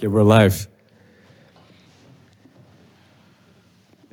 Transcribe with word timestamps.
Oké, 0.00 0.10
we're 0.10 0.24
live. 0.24 0.66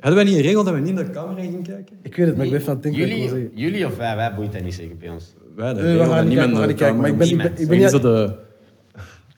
Hadden 0.00 0.14
wij 0.14 0.24
niet 0.24 0.34
een 0.36 0.42
regel 0.42 0.64
dat 0.64 0.74
we 0.74 0.80
niet 0.80 0.94
naar 0.94 1.04
de 1.04 1.10
camera 1.10 1.40
gingen 1.40 1.62
kijken? 1.62 1.96
Ik 2.02 2.16
weet 2.16 2.26
het, 2.26 2.36
maar 2.36 2.44
ik 2.46 2.50
ben 2.52 2.62
van 2.62 2.74
het 2.74 2.82
denken. 2.82 3.00
ik 3.02 3.06
wil 3.08 3.16
Jullie, 3.16 3.30
zeggen. 3.32 3.50
jullie 3.58 3.86
of 3.86 3.96
wij, 3.96 4.16
wij 4.16 4.34
boeit 4.34 4.52
dat 4.52 4.62
niet 4.62 4.74
zeker 4.74 4.96
bij 4.96 5.08
ons. 5.08 5.34
Wij, 5.54 5.74
de 5.74 5.80
Nee, 5.82 5.84
we 5.92 5.98
regel 5.98 6.04
gaan 6.06 6.14
dat 6.16 6.24
niet 6.24 6.28
niemand 6.28 6.50
gaan 6.50 6.58
naar 6.58 6.68
de 6.68 6.74
kijken, 6.74 7.00
maar 7.00 7.08
ik 7.10 7.18
ben, 7.18 7.28
ik 7.30 7.36
ben, 7.36 7.52
ik 7.58 7.68
ben 7.68 7.78
niet... 7.78 7.90
ze 7.90 8.00
de... 8.00 8.34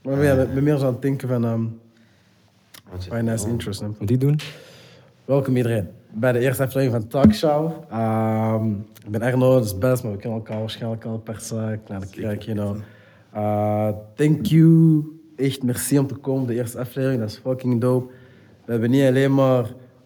Maar 0.03 0.25
ja, 0.25 0.35
ik 0.35 0.55
ben 0.55 0.63
meer 0.65 0.77
zo 0.79 0.87
aan 0.87 0.93
het 0.93 1.03
denken 1.03 1.29
van... 1.29 1.45
ehm 1.45 1.63
Want 2.91 3.05
je- 3.05 3.11
finance 3.11 3.49
interest. 3.49 3.81
hè. 3.81 3.87
Wat 3.99 4.09
die 4.09 4.19
doen? 4.19 4.39
Welkom 5.25 5.57
iedereen 5.57 5.89
bij 6.13 6.33
de 6.33 6.39
eerste 6.39 6.63
aflevering 6.63 7.01
van 7.01 7.09
Talkshow. 7.11 7.73
Ehm 7.91 8.71
ik 9.05 9.11
ben 9.11 9.23
Erno, 9.23 9.55
dat 9.55 9.65
is 9.65 9.79
best, 9.79 10.03
maar 10.03 10.13
we 10.13 10.19
kennen 10.19 10.39
elkaar 10.39 10.59
waarschijnlijk 10.59 11.05
al 11.05 11.19
per 11.19 11.41
se. 11.41 11.79
Kijk, 12.11 12.43
you 12.43 12.57
know. 12.57 12.77
Uh, 13.37 13.89
thank 14.15 14.47
you. 14.47 15.05
Echt 15.41 15.63
merci 15.63 15.99
om 15.99 16.07
te 16.07 16.15
komen, 16.15 16.47
de 16.47 16.55
eerste 16.55 16.79
aflevering. 16.79 17.21
Dat 17.21 17.29
is 17.29 17.41
fucking 17.45 17.81
dope. 17.81 18.13
We 18.65 18.73
hebben 18.73 18.91
niet 18.91 19.05
alleen 19.05 19.35
maar 19.35 19.65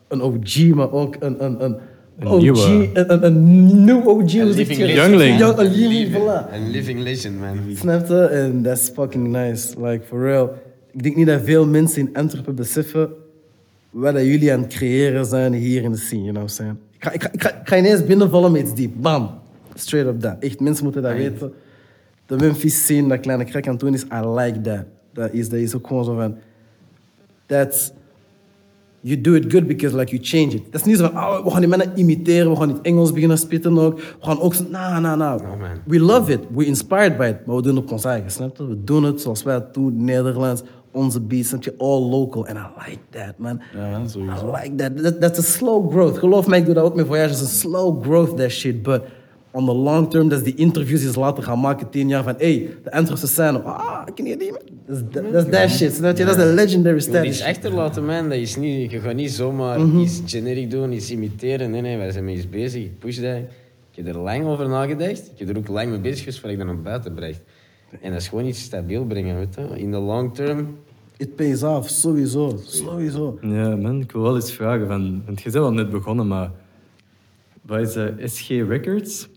een 0.09 0.23
OG, 0.23 0.65
maar 0.75 0.93
ook 0.93 1.17
een, 1.21 1.45
een, 1.45 1.65
een, 1.65 1.77
Een 2.19 2.27
OG, 2.27 2.41
nieuwe. 2.41 2.91
een, 2.95 3.13
een, 3.13 3.25
een 3.25 3.85
nieuw 3.85 4.03
OG. 4.05 4.31
zeg 4.31 4.45
living 4.45 4.79
legend. 4.79 4.97
Youngling. 4.97 5.39
Ja, 5.39 5.59
een 5.59 5.71
living, 5.75 6.09
voilà. 6.15 6.53
Een 6.55 6.71
living 6.71 7.01
legend, 7.01 7.41
man. 7.41 7.59
Snap 7.77 8.07
je? 8.07 8.19
En 8.25 8.63
dat 8.63 8.79
is 8.79 8.91
fucking 8.95 9.29
nice. 9.29 9.81
Like, 9.87 10.05
for 10.07 10.21
real. 10.23 10.53
Ik 10.93 11.03
denk 11.03 11.17
niet 11.17 11.27
dat 11.27 11.41
veel 11.45 11.67
mensen 11.67 12.01
in 12.01 12.17
Antwerpen 12.17 12.55
beseffen 12.55 13.09
wat 13.91 14.15
dat 14.15 14.25
jullie 14.25 14.53
aan 14.53 14.61
het 14.61 14.73
creëren 14.75 15.25
zijn 15.27 15.53
hier 15.53 15.83
in 15.83 15.91
de 15.91 15.97
scene, 15.97 16.23
you 16.23 16.33
know 16.35 16.49
what 16.49 16.59
I'm 16.59 16.65
saying? 16.65 16.77
Ik 16.93 17.05
ga, 17.05 17.13
ik 17.13 17.23
ga, 17.23 17.33
ik 17.33 17.43
ga, 17.43 17.61
ik 17.61 17.69
ga 17.69 17.77
ineens 17.77 18.05
binnenvallen 18.05 18.53
met 18.53 18.61
iets 18.63 18.75
diep. 18.75 18.93
Bam. 18.97 19.31
Straight 19.75 20.11
up 20.15 20.21
that. 20.21 20.37
Echt, 20.41 20.61
mensen 20.61 20.85
moeten 20.85 21.03
dat 21.03 21.13
weten. 21.13 21.53
De 22.27 22.37
Memphis 22.37 22.85
scene, 22.85 23.09
dat 23.09 23.21
kleine 23.21 23.45
crack 23.45 23.65
aan 23.67 23.71
het 23.73 23.81
doen 23.81 23.95
is, 23.95 24.03
I 24.03 24.27
like 24.29 24.61
that. 24.61 24.85
Dat 25.15 25.33
the 25.33 25.39
dat 25.39 25.53
is 25.53 25.75
ook 25.75 25.87
gewoon 25.87 26.05
zo 26.05 26.15
van... 26.15 26.37
That's... 27.47 27.93
You 29.07 29.21
do 29.21 29.35
it 29.35 29.53
good 29.53 29.67
because 29.67 29.97
like 29.97 30.11
you 30.11 30.23
change 30.23 30.55
it. 30.55 30.63
Dat 30.71 30.81
is 30.81 30.87
niet 30.87 30.97
zo 30.97 31.09
van, 31.09 31.17
oh, 31.17 31.45
we 31.45 31.51
gaan 31.51 31.61
die 31.61 31.69
mannen 31.69 31.93
imiteren, 31.95 32.51
we 32.51 32.57
gaan 32.57 32.69
in 32.69 32.75
het 32.75 32.85
Engels 32.85 33.13
beginnen 33.13 33.39
spitten 33.39 33.79
ook. 33.79 33.99
We 33.99 34.05
gaan 34.21 34.41
ook 34.41 34.55
zo, 34.55 34.65
nah, 34.71 34.99
nah, 34.99 35.19
nah. 35.19 35.43
Oh, 35.43 35.61
man. 35.61 35.71
We 35.87 36.01
love 36.01 36.33
it, 36.33 36.41
we're 36.55 36.67
inspired 36.67 37.17
by 37.17 37.25
it, 37.25 37.47
maar 37.47 37.57
we 37.57 37.63
doen 37.63 37.77
het 37.77 37.85
op 37.85 37.93
ons 37.93 38.05
eigen, 38.05 38.31
snap 38.31 38.57
je? 38.57 38.67
We 38.67 38.85
doen 38.85 39.05
het 39.05 39.21
zoals 39.21 39.43
wij 39.43 39.55
het 39.55 39.75
doen, 39.75 40.05
Nederlands, 40.05 40.63
onze 40.91 41.21
beats, 41.21 41.49
snap 41.49 41.63
je? 41.63 41.75
All 41.79 42.01
local, 42.01 42.47
and 42.47 42.59
I 42.59 42.89
like 42.89 43.01
that, 43.11 43.39
man. 43.39 43.61
Ja, 43.75 43.91
man, 43.91 44.11
sowieso. 44.11 44.49
I 44.49 44.61
like 44.63 44.75
that. 44.75 45.03
that. 45.03 45.21
That's 45.21 45.39
a 45.39 45.43
slow 45.43 45.91
growth. 45.91 46.19
Geloof 46.19 46.47
mij, 46.47 46.59
ik 46.59 46.65
doe 46.65 46.75
dat 46.75 46.85
ook 46.85 46.95
met 46.95 47.07
Voyage. 47.07 47.29
Het 47.29 47.37
is 47.37 47.41
een 47.41 47.71
slow 47.71 48.03
growth, 48.03 48.37
that 48.37 48.51
shit. 48.51 48.83
But 48.83 49.03
on 49.55 49.65
the 49.67 49.73
long 49.75 50.11
term, 50.11 50.29
dat 50.29 50.39
is 50.39 50.45
die 50.45 50.55
interviews 50.55 51.01
die 51.01 51.11
ze 51.13 51.19
later 51.19 51.43
gaan 51.43 51.61
maken, 51.61 51.91
tien 51.91 52.09
jaar 52.09 52.23
van, 52.23 52.35
hey, 52.39 52.69
de 52.83 52.93
Antwerpse 52.93 53.27
scène, 53.27 53.59
ah, 53.59 54.05
ken 54.15 54.25
je 54.27 54.37
die, 54.37 54.51
man? 54.51 54.61
Dat 54.87 54.97
is 54.97 55.03
that- 55.13 55.33
dat 55.33 55.47
is 55.47 55.53
that 55.53 55.71
shit, 55.71 55.93
snap 55.95 56.17
je? 56.17 56.25
Dat 56.25 56.37
is 56.37 56.45
de 56.45 56.53
legendary 56.53 57.01
Je 57.01 57.07
moet 57.11 57.25
iets 57.27 57.37
status. 57.39 57.43
achterlaten, 57.57 58.05
man. 58.05 58.29
Dat 58.29 58.39
is 58.39 58.57
niet, 58.57 58.91
je 58.91 59.01
gaat 59.01 59.15
niet 59.15 59.31
zomaar 59.31 59.81
Mhm. 59.81 59.99
iets 59.99 60.23
generic 60.27 60.71
doen, 60.71 60.93
iets 60.93 61.11
imiteren. 61.11 61.71
Nee, 61.71 61.81
nee, 61.81 61.97
wij 61.97 62.11
zijn 62.11 62.25
met 62.25 62.35
iets 62.35 62.49
bezig. 62.49 62.99
Push 62.99 63.19
dat. 63.21 63.37
Ik 63.97 64.05
heb 64.05 64.15
er 64.15 64.19
lang 64.21 64.47
over 64.47 64.69
nagedacht. 64.69 65.31
Ik 65.35 65.39
heb 65.39 65.49
er 65.49 65.57
ook 65.57 65.69
lang 65.69 65.91
mee 65.91 66.01
bezig 66.01 66.19
geweest 66.19 66.39
voordat 66.41 66.59
ik 66.61 66.67
dat 66.67 66.75
naar 66.75 66.83
buiten 66.85 67.15
bracht. 67.15 67.41
En 68.01 68.11
dat 68.13 68.21
is 68.21 68.29
gewoon 68.29 68.45
iets 68.47 68.61
stabiel 68.63 69.05
brengen, 69.05 69.37
weet 69.37 69.55
je. 69.55 69.79
In 69.81 69.91
de 69.91 69.97
long 69.99 70.35
term. 70.35 70.77
It 71.17 71.37
pays 71.37 71.63
off, 71.63 71.89
sowieso, 71.89 72.61
sowieso. 72.67 73.39
Ja, 73.43 73.77
man, 73.77 74.01
ik 74.01 74.13
wil 74.13 74.23
wel 74.23 74.35
eens 74.35 74.53
vragen. 74.53 74.87
Van, 74.87 75.23
want 75.27 75.41
je 75.43 75.51
bent 75.51 75.65
al 75.65 75.73
net 75.73 75.91
begonnen, 75.91 76.27
maar... 76.27 76.51
Wat 77.67 77.81
is 77.81 77.95
eh, 77.97 78.05
SG 78.25 78.49
Records? 78.69 79.29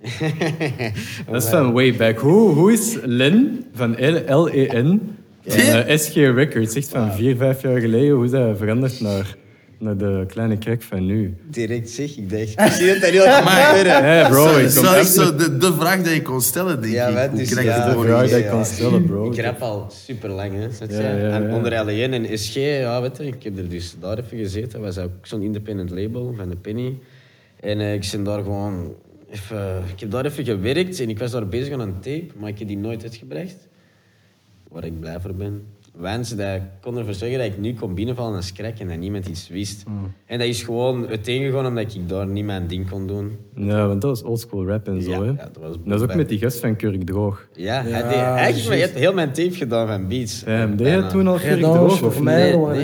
dat 1.32 1.44
is 1.44 1.50
van 1.50 1.72
way 1.74 1.96
back. 1.96 2.18
Hoe, 2.18 2.50
hoe 2.54 2.72
is 2.74 2.98
Len 3.04 3.66
van 3.74 3.92
L- 3.92 4.24
L-E-N 4.44 5.16
en 5.44 5.88
eh, 5.88 5.98
SG 5.98 6.14
Records, 6.16 6.76
echt 6.76 6.90
van 6.90 7.14
vier, 7.14 7.36
vijf 7.36 7.62
jaar 7.62 7.80
geleden, 7.80 8.16
hoe 8.16 8.26
is 8.26 8.32
dat 8.32 8.58
veranderd 8.58 9.00
naar, 9.02 9.36
naar 9.80 9.98
de 9.98 10.24
kleine 10.28 10.58
crack 10.58 10.82
van 10.82 11.06
nu? 11.06 11.34
Direct 11.50 11.90
zeg, 11.90 12.18
ik 12.18 12.30
dacht. 12.30 12.42
Ik 12.70 12.72
zie 12.78 12.88
dat 12.88 13.02
dat 13.02 13.10
heel 13.10 13.26
erg 13.26 13.38
gebeuren. 13.70 14.04
Hey 14.04 14.30
bro, 14.30 14.48
Zo, 14.48 14.58
ik 14.60 14.70
zo 14.70 14.94
echt 14.94 15.08
zo 15.14 15.36
de, 15.36 15.58
de 15.58 15.74
vraag 15.74 16.02
die 16.02 16.14
je 16.14 16.22
kon 16.22 16.42
stellen, 16.42 16.82
denk 16.82 16.94
Ja, 16.94 17.08
ik. 17.08 17.32
je 17.48 17.64
ja, 17.64 17.94
de 17.94 18.00
vraag 18.00 18.24
je? 18.26 18.30
dat 18.30 18.40
ik 18.40 18.46
ja. 18.46 18.52
kan 18.52 18.66
stellen, 18.66 19.06
bro. 19.06 19.32
Ik 19.32 19.40
rap 19.40 19.62
al 19.62 19.86
super 20.06 20.30
lang, 20.30 20.52
hè. 20.54 20.86
Ja, 20.88 21.02
ja, 21.02 21.30
En 21.30 21.44
ja. 21.50 21.56
onder 21.56 21.72
L1 21.72 22.12
en 22.14 22.38
SG, 22.40 22.54
ja, 22.56 23.02
weet 23.02 23.18
je, 23.18 23.24
ik 23.26 23.44
heb 23.44 23.58
er 23.58 23.70
dus 23.70 23.96
daar 24.00 24.18
even 24.18 24.38
gezeten. 24.38 24.82
Dat 24.82 24.96
was 24.96 25.04
ook 25.04 25.12
zo'n 25.22 25.42
independent 25.42 25.90
label 25.90 26.34
van 26.38 26.50
de 26.50 26.56
Penny. 26.56 26.98
En 27.60 27.80
eh, 27.80 27.94
ik 27.94 28.10
ben 28.12 28.24
daar 28.24 28.44
gewoon 28.44 28.96
even... 29.30 29.84
Ik 29.94 30.00
heb 30.00 30.12
daar 30.12 30.26
even 30.26 30.46
gewerkt 30.46 31.00
en 31.00 31.10
ik 31.10 31.20
was 31.20 31.32
daar 31.32 31.48
bezig 31.48 31.74
aan 31.74 31.80
een 31.80 32.00
tape, 32.00 32.28
maar 32.36 32.50
ik 32.50 32.60
heb 32.60 32.68
die 32.68 32.78
nooit 32.78 33.04
uitgebracht. 33.04 33.68
Waar 34.70 34.84
ik 34.84 35.00
blij 35.00 35.20
voor 35.20 35.34
ben. 35.34 35.68
Wens 36.00 36.36
dat 36.36 36.56
ik 36.56 36.62
kon 36.82 36.98
ervoor 36.98 37.14
zorgen 37.14 37.38
dat 37.38 37.48
ik 37.48 37.58
nu 37.58 37.74
kon 37.74 37.94
binnenvallen 37.94 38.36
als 38.36 38.52
crack 38.54 38.78
en 38.80 38.88
dat 38.88 38.98
niemand 38.98 39.28
iets 39.28 39.48
wist. 39.50 39.84
Mm. 39.88 40.14
En 40.26 40.40
dat 40.40 40.48
is 40.48 40.64
gewoon 40.64 41.08
uiteengegaan 41.08 41.66
omdat 41.66 41.96
ik 41.96 42.10
daar 42.10 42.28
niet 42.28 42.46
mijn 42.46 42.68
ding 42.68 42.90
kon 42.90 43.08
doen. 43.08 43.38
Ja, 43.56 43.88
want 43.88 44.02
dat 44.02 44.10
was 44.10 44.24
oldschool 44.24 44.66
rap 44.68 44.88
en 44.88 45.02
zo, 45.02 45.10
Ja, 45.12 45.20
hè. 45.20 45.26
ja, 45.26 45.36
dat 45.36 45.58
was 45.60 45.76
dat 45.86 46.02
is 46.02 46.08
ook 46.10 46.16
met 46.16 46.30
die 46.30 46.38
gast 46.40 46.60
van 46.60 46.76
Kurk 46.76 47.04
Droog. 47.04 47.48
Ja, 47.54 47.82
hij 47.82 47.90
Ja, 47.92 48.02
deed 48.02 48.12
eigenlijk 48.18 48.52
juist. 48.54 48.68
hij 48.68 48.78
heeft 48.78 48.94
heel 48.94 49.14
mijn 49.14 49.32
tape 49.32 49.52
gedaan 49.56 49.88
van 49.88 50.08
beats. 50.08 50.44
Damn, 50.44 50.76
deed 50.76 50.88
je 50.88 51.08
toen 51.08 51.28
al 51.28 51.38
Kurk 51.40 51.60
Droog? 51.60 51.98
voor 51.98 52.08
Of 52.08 52.22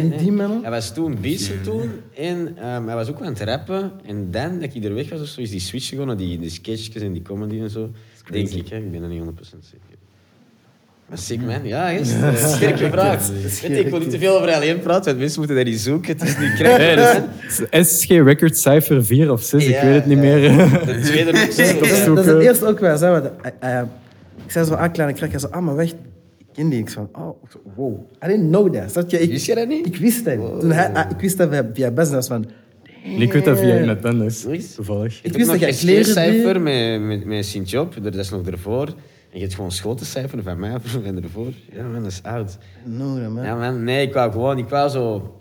niet 0.02 0.20
die 0.20 0.32
mannen? 0.32 0.62
Hij 0.62 0.72
was 0.72 0.94
toen 0.94 1.18
beats 1.22 1.52
doen 1.64 1.90
en 2.16 2.58
ehm, 2.58 2.86
hij 2.88 2.96
was 2.96 3.10
ook 3.10 3.22
aan 3.22 3.34
het 3.34 3.42
rappen. 3.42 3.92
En 4.06 4.32
dan, 4.32 4.60
dat 4.60 4.74
ik 4.74 4.84
er 4.84 4.94
weg 4.94 5.10
was 5.10 5.22
of 5.22 5.28
zo, 5.28 5.42
is 5.42 5.50
die 5.52 5.60
switch 5.60 5.88
gegaan 5.90 6.08
naar 6.08 6.18
die, 6.18 6.40
die 6.40 6.50
sketchjes 6.50 7.02
en 7.04 7.14
die 7.14 7.22
comedy 7.22 7.60
en 7.60 7.70
zo. 7.70 7.90
Denk 8.32 8.50
ik, 8.50 8.68
hè. 8.68 8.78
ik 8.78 8.92
ben 8.92 9.02
er 9.02 9.10
niet 9.10 9.22
100% 9.22 9.26
zeker. 9.60 9.93
Sick 11.14 11.42
man, 11.42 11.60
ja, 11.64 11.90
is 11.90 12.10
sterk 12.56 12.78
gevraagd. 12.78 13.32
Weet 13.42 13.60
je, 13.62 13.80
Ik 13.80 13.88
wil 13.90 14.00
niet 14.00 14.10
te 14.10 14.20
veel 14.20 14.36
over 14.36 14.54
alleen 14.54 14.80
praten, 14.80 15.06
want 15.06 15.18
mensen 15.18 15.40
moeten 15.40 15.58
dat 15.58 15.66
niet 15.66 15.80
zoeken. 15.80 16.12
Het 16.18 16.22
is 16.22 16.38
niet 16.38 16.50
Nee, 16.50 16.56
krijgen. 16.56 17.24
dat 17.60 17.68
is 17.72 18.02
SG 18.02 18.08
Records 18.10 18.62
cijfer 18.62 19.06
4 19.06 19.32
of 19.32 19.42
6, 19.44 19.66
ik 19.66 19.80
weet 19.82 19.94
het 19.94 20.06
niet 20.06 20.18
ja. 20.18 20.24
meer. 20.24 20.42
De 20.86 21.00
tweede 21.04 21.32
nog 21.32 21.42
Dat 21.42 21.58
is, 21.58 21.74
dat 21.80 21.82
is 21.92 22.04
zoeken. 22.04 22.28
het 22.28 22.44
eerste 22.44 22.66
ook 22.66 22.80
wel. 22.80 22.98
Zei, 22.98 23.30
eh, 23.60 23.80
eh, 23.80 23.86
ik 24.46 24.52
zei 24.52 24.66
zo, 24.66 24.74
ah, 24.74 24.92
kleine 24.94 25.16
crack. 25.18 25.30
Hij 25.32 25.40
zei, 25.40 25.52
ah, 25.52 25.62
maar 25.62 25.76
weg. 25.76 25.90
Ik 25.90 25.96
ken 26.54 26.70
die. 26.70 26.80
Ik 26.80 26.90
zei, 26.90 27.06
oh, 27.14 27.30
wow. 27.76 28.00
I 28.26 28.28
didn't 28.28 28.48
know 28.50 28.74
that. 28.74 28.92
Snap 28.92 29.10
je? 29.10 29.20
Ik, 29.20 29.30
Wist 29.30 29.46
je 29.46 29.56
dat 29.56 29.68
niet? 29.68 29.86
Ik 29.86 29.96
wist 29.98 30.26
dat 30.26 30.38
niet. 30.38 30.60
Toen 30.60 30.72
hij, 30.72 30.94
ah, 30.94 31.10
ik 31.12 31.20
wist 31.20 31.38
dat 31.38 31.50
via, 31.50 31.70
via 31.74 31.92
business 31.92 32.28
van... 32.28 32.46
Ik 33.18 33.34
weet 33.34 33.46
dat 33.46 33.60
via 33.60 33.80
iemand 33.80 34.06
anders, 34.06 34.46
Echt? 34.46 34.76
toevallig. 34.76 35.18
Ik 35.18 35.26
Ik 35.32 35.34
wist 35.34 35.36
heb 35.38 35.46
dat 35.46 35.48
nog 35.48 35.60
jij 35.60 35.70
een 35.70 35.78
kleren 35.78 36.06
cijfer 36.06 36.62
met, 36.62 37.02
met, 37.02 37.26
met 37.26 37.46
Sint-Job, 37.46 37.96
dat 38.04 38.16
is 38.16 38.30
nog 38.30 38.48
ervoor. 38.48 38.88
En 39.34 39.40
je 39.40 39.46
hebt 39.46 39.56
gewoon 39.56 39.72
schotencijfer 39.72 40.44
van 40.44 40.60
mij 40.60 40.78
en 41.04 41.24
ervoor. 41.24 41.54
Ja 41.72 41.84
man, 41.88 42.04
dat 42.04 42.12
is 42.12 42.24
oud. 42.24 42.58
No, 42.86 43.20
dat 43.22 43.32
man. 43.32 43.44
Ja 43.44 43.56
man, 43.56 43.84
nee, 43.84 44.08
ik 44.08 44.14
wou 44.14 44.32
gewoon, 44.32 44.58
ik 44.58 44.70
wou 44.70 44.90
zo 44.90 45.36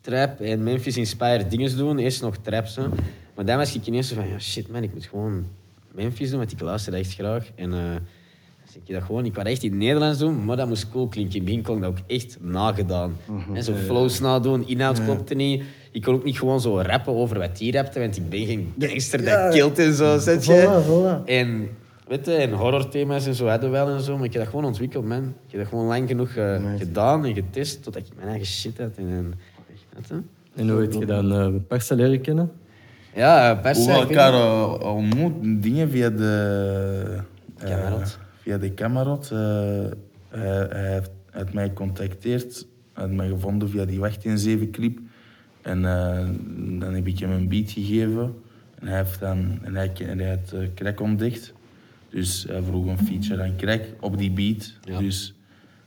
trap 0.00 0.40
en 0.40 0.62
Memphis 0.62 0.96
inspired 0.96 1.50
dingen 1.50 1.76
doen. 1.76 1.98
Eerst 1.98 2.22
nog 2.22 2.36
trap 2.36 2.66
zo. 2.66 2.88
Maar 3.34 3.44
dan 3.44 3.56
was 3.56 3.74
ik 3.74 3.86
ineens 3.86 4.08
zo 4.08 4.14
van, 4.14 4.28
ja 4.28 4.38
shit 4.38 4.68
man, 4.68 4.82
ik 4.82 4.94
moet 4.94 5.06
gewoon 5.06 5.46
Memphis 5.92 6.30
doen, 6.30 6.38
want 6.38 6.52
ik 6.52 6.60
luister 6.60 6.94
echt 6.94 7.14
graag. 7.14 7.50
En 7.54 7.70
dus 7.70 8.76
ik 8.84 8.94
dat 8.94 9.02
gewoon, 9.02 9.24
ik 9.24 9.34
wou 9.34 9.48
echt 9.48 9.62
in 9.62 9.70
het 9.70 9.78
Nederlands 9.78 10.18
doen, 10.18 10.44
maar 10.44 10.56
dat 10.56 10.68
moest 10.68 10.90
cool 10.90 11.08
klinken. 11.08 11.34
In 11.34 11.40
het 11.40 11.48
begin 11.48 11.62
kon 11.62 11.76
ik 11.76 11.82
dat 11.82 11.90
ook 11.90 11.98
echt 12.06 12.36
nagedaan. 12.40 13.16
En 13.54 13.62
zo 13.64 13.72
flows 13.74 14.20
nadoen, 14.20 14.68
inhoud 14.68 15.04
klopte 15.04 15.34
niet. 15.34 15.62
Ik 15.90 16.02
kon 16.02 16.14
ook 16.14 16.24
niet 16.24 16.38
gewoon 16.38 16.60
zo 16.60 16.80
rappen 16.80 17.12
over 17.14 17.38
wat 17.38 17.56
die 17.56 17.72
rapte, 17.72 18.00
want 18.00 18.16
ik 18.16 18.28
ben 18.28 18.46
geen 18.46 18.74
gangster 18.78 19.22
Ja. 19.22 19.44
dat 19.44 19.54
kilt 19.54 19.78
en 19.78 19.94
zo, 19.94 20.18
zet 20.18 20.44
je. 20.44 20.62
Voilà, 20.62 20.86
voilà. 20.86 21.24
En, 21.24 21.68
weet 22.08 22.26
je, 22.26 22.32
en 22.34 22.52
horrorthema's 22.52 23.26
en 23.26 23.34
zo 23.34 23.46
hadden 23.46 23.70
we 23.70 23.76
wel 23.76 23.88
en 23.88 24.00
zo, 24.00 24.16
maar 24.16 24.24
ik 24.26 24.32
heb 24.32 24.42
dat 24.42 24.50
gewoon 24.50 24.64
ontwikkeld, 24.66 25.04
man. 25.04 25.22
Ik 25.46 25.50
heb 25.50 25.60
dat 25.60 25.68
gewoon 25.68 25.86
lang 25.86 26.08
genoeg 26.08 26.34
eh, 26.34 26.62
gedaan 26.78 27.24
en 27.24 27.34
getest 27.34 27.82
totdat 27.82 28.02
ik 28.02 28.08
mijn 28.16 28.28
eigen 28.28 28.46
shit 28.46 28.78
had. 28.78 28.96
En, 28.96 29.08
en, 29.08 29.34
weet 29.94 30.08
je? 30.08 30.14
En 30.54 30.68
hoe 30.68 30.80
heb 30.80 30.92
je 30.92 31.06
dan 31.06 31.32
uh, 31.32 31.60
Persa 31.68 31.94
leren 31.94 32.20
kennen? 32.20 32.52
Ja, 33.14 33.54
uh, 33.54 33.60
pers. 33.60 33.78
Hoe 33.78 33.86
we 33.86 33.92
elkaar 33.92 34.32
uh, 34.32 34.94
ontmoet, 34.94 35.32
dingen 35.62 35.90
via 35.90 36.10
de... 36.10 37.20
eh, 37.58 37.70
Kamerot. 37.70 38.18
via 38.40 38.58
de 38.58 38.70
Kamerot. 38.70 39.30
eh, 39.30 39.38
hij, 40.28 40.66
hij 40.70 41.02
heeft 41.30 41.52
mij 41.52 41.68
gecontacteerd. 41.68 42.66
Hij 42.92 43.04
had 43.04 43.12
mij 43.12 43.28
gevonden 43.28 43.70
via 43.70 43.84
die 43.84 43.98
Wacht 44.00 44.24
in 44.24 44.38
Zeven 44.38 44.70
clip. 44.70 44.98
En 45.62 45.84
eh, 45.84 46.24
dan 46.80 46.94
heb 46.94 47.06
ik 47.06 47.18
hem 47.18 47.30
een 47.30 47.48
beat 47.48 47.70
gegeven. 47.70 48.34
En 48.78 48.86
hij 48.86 48.96
heeft 48.98 49.20
dan... 49.20 49.58
En 49.62 49.74
hij, 49.74 49.92
en 50.06 50.18
hij 50.18 50.28
had 50.28 50.52
uh, 50.54 50.68
Crack 50.74 51.00
ontdekt. 51.00 51.52
Dus 52.16 52.44
hij 52.48 52.62
vroeg 52.62 52.86
een 52.86 52.98
feature 53.06 53.42
aan 53.42 53.56
Crack 53.56 53.82
op 54.00 54.18
die 54.18 54.30
beat. 54.30 54.72
Ja. 54.80 54.98
Dus 54.98 55.34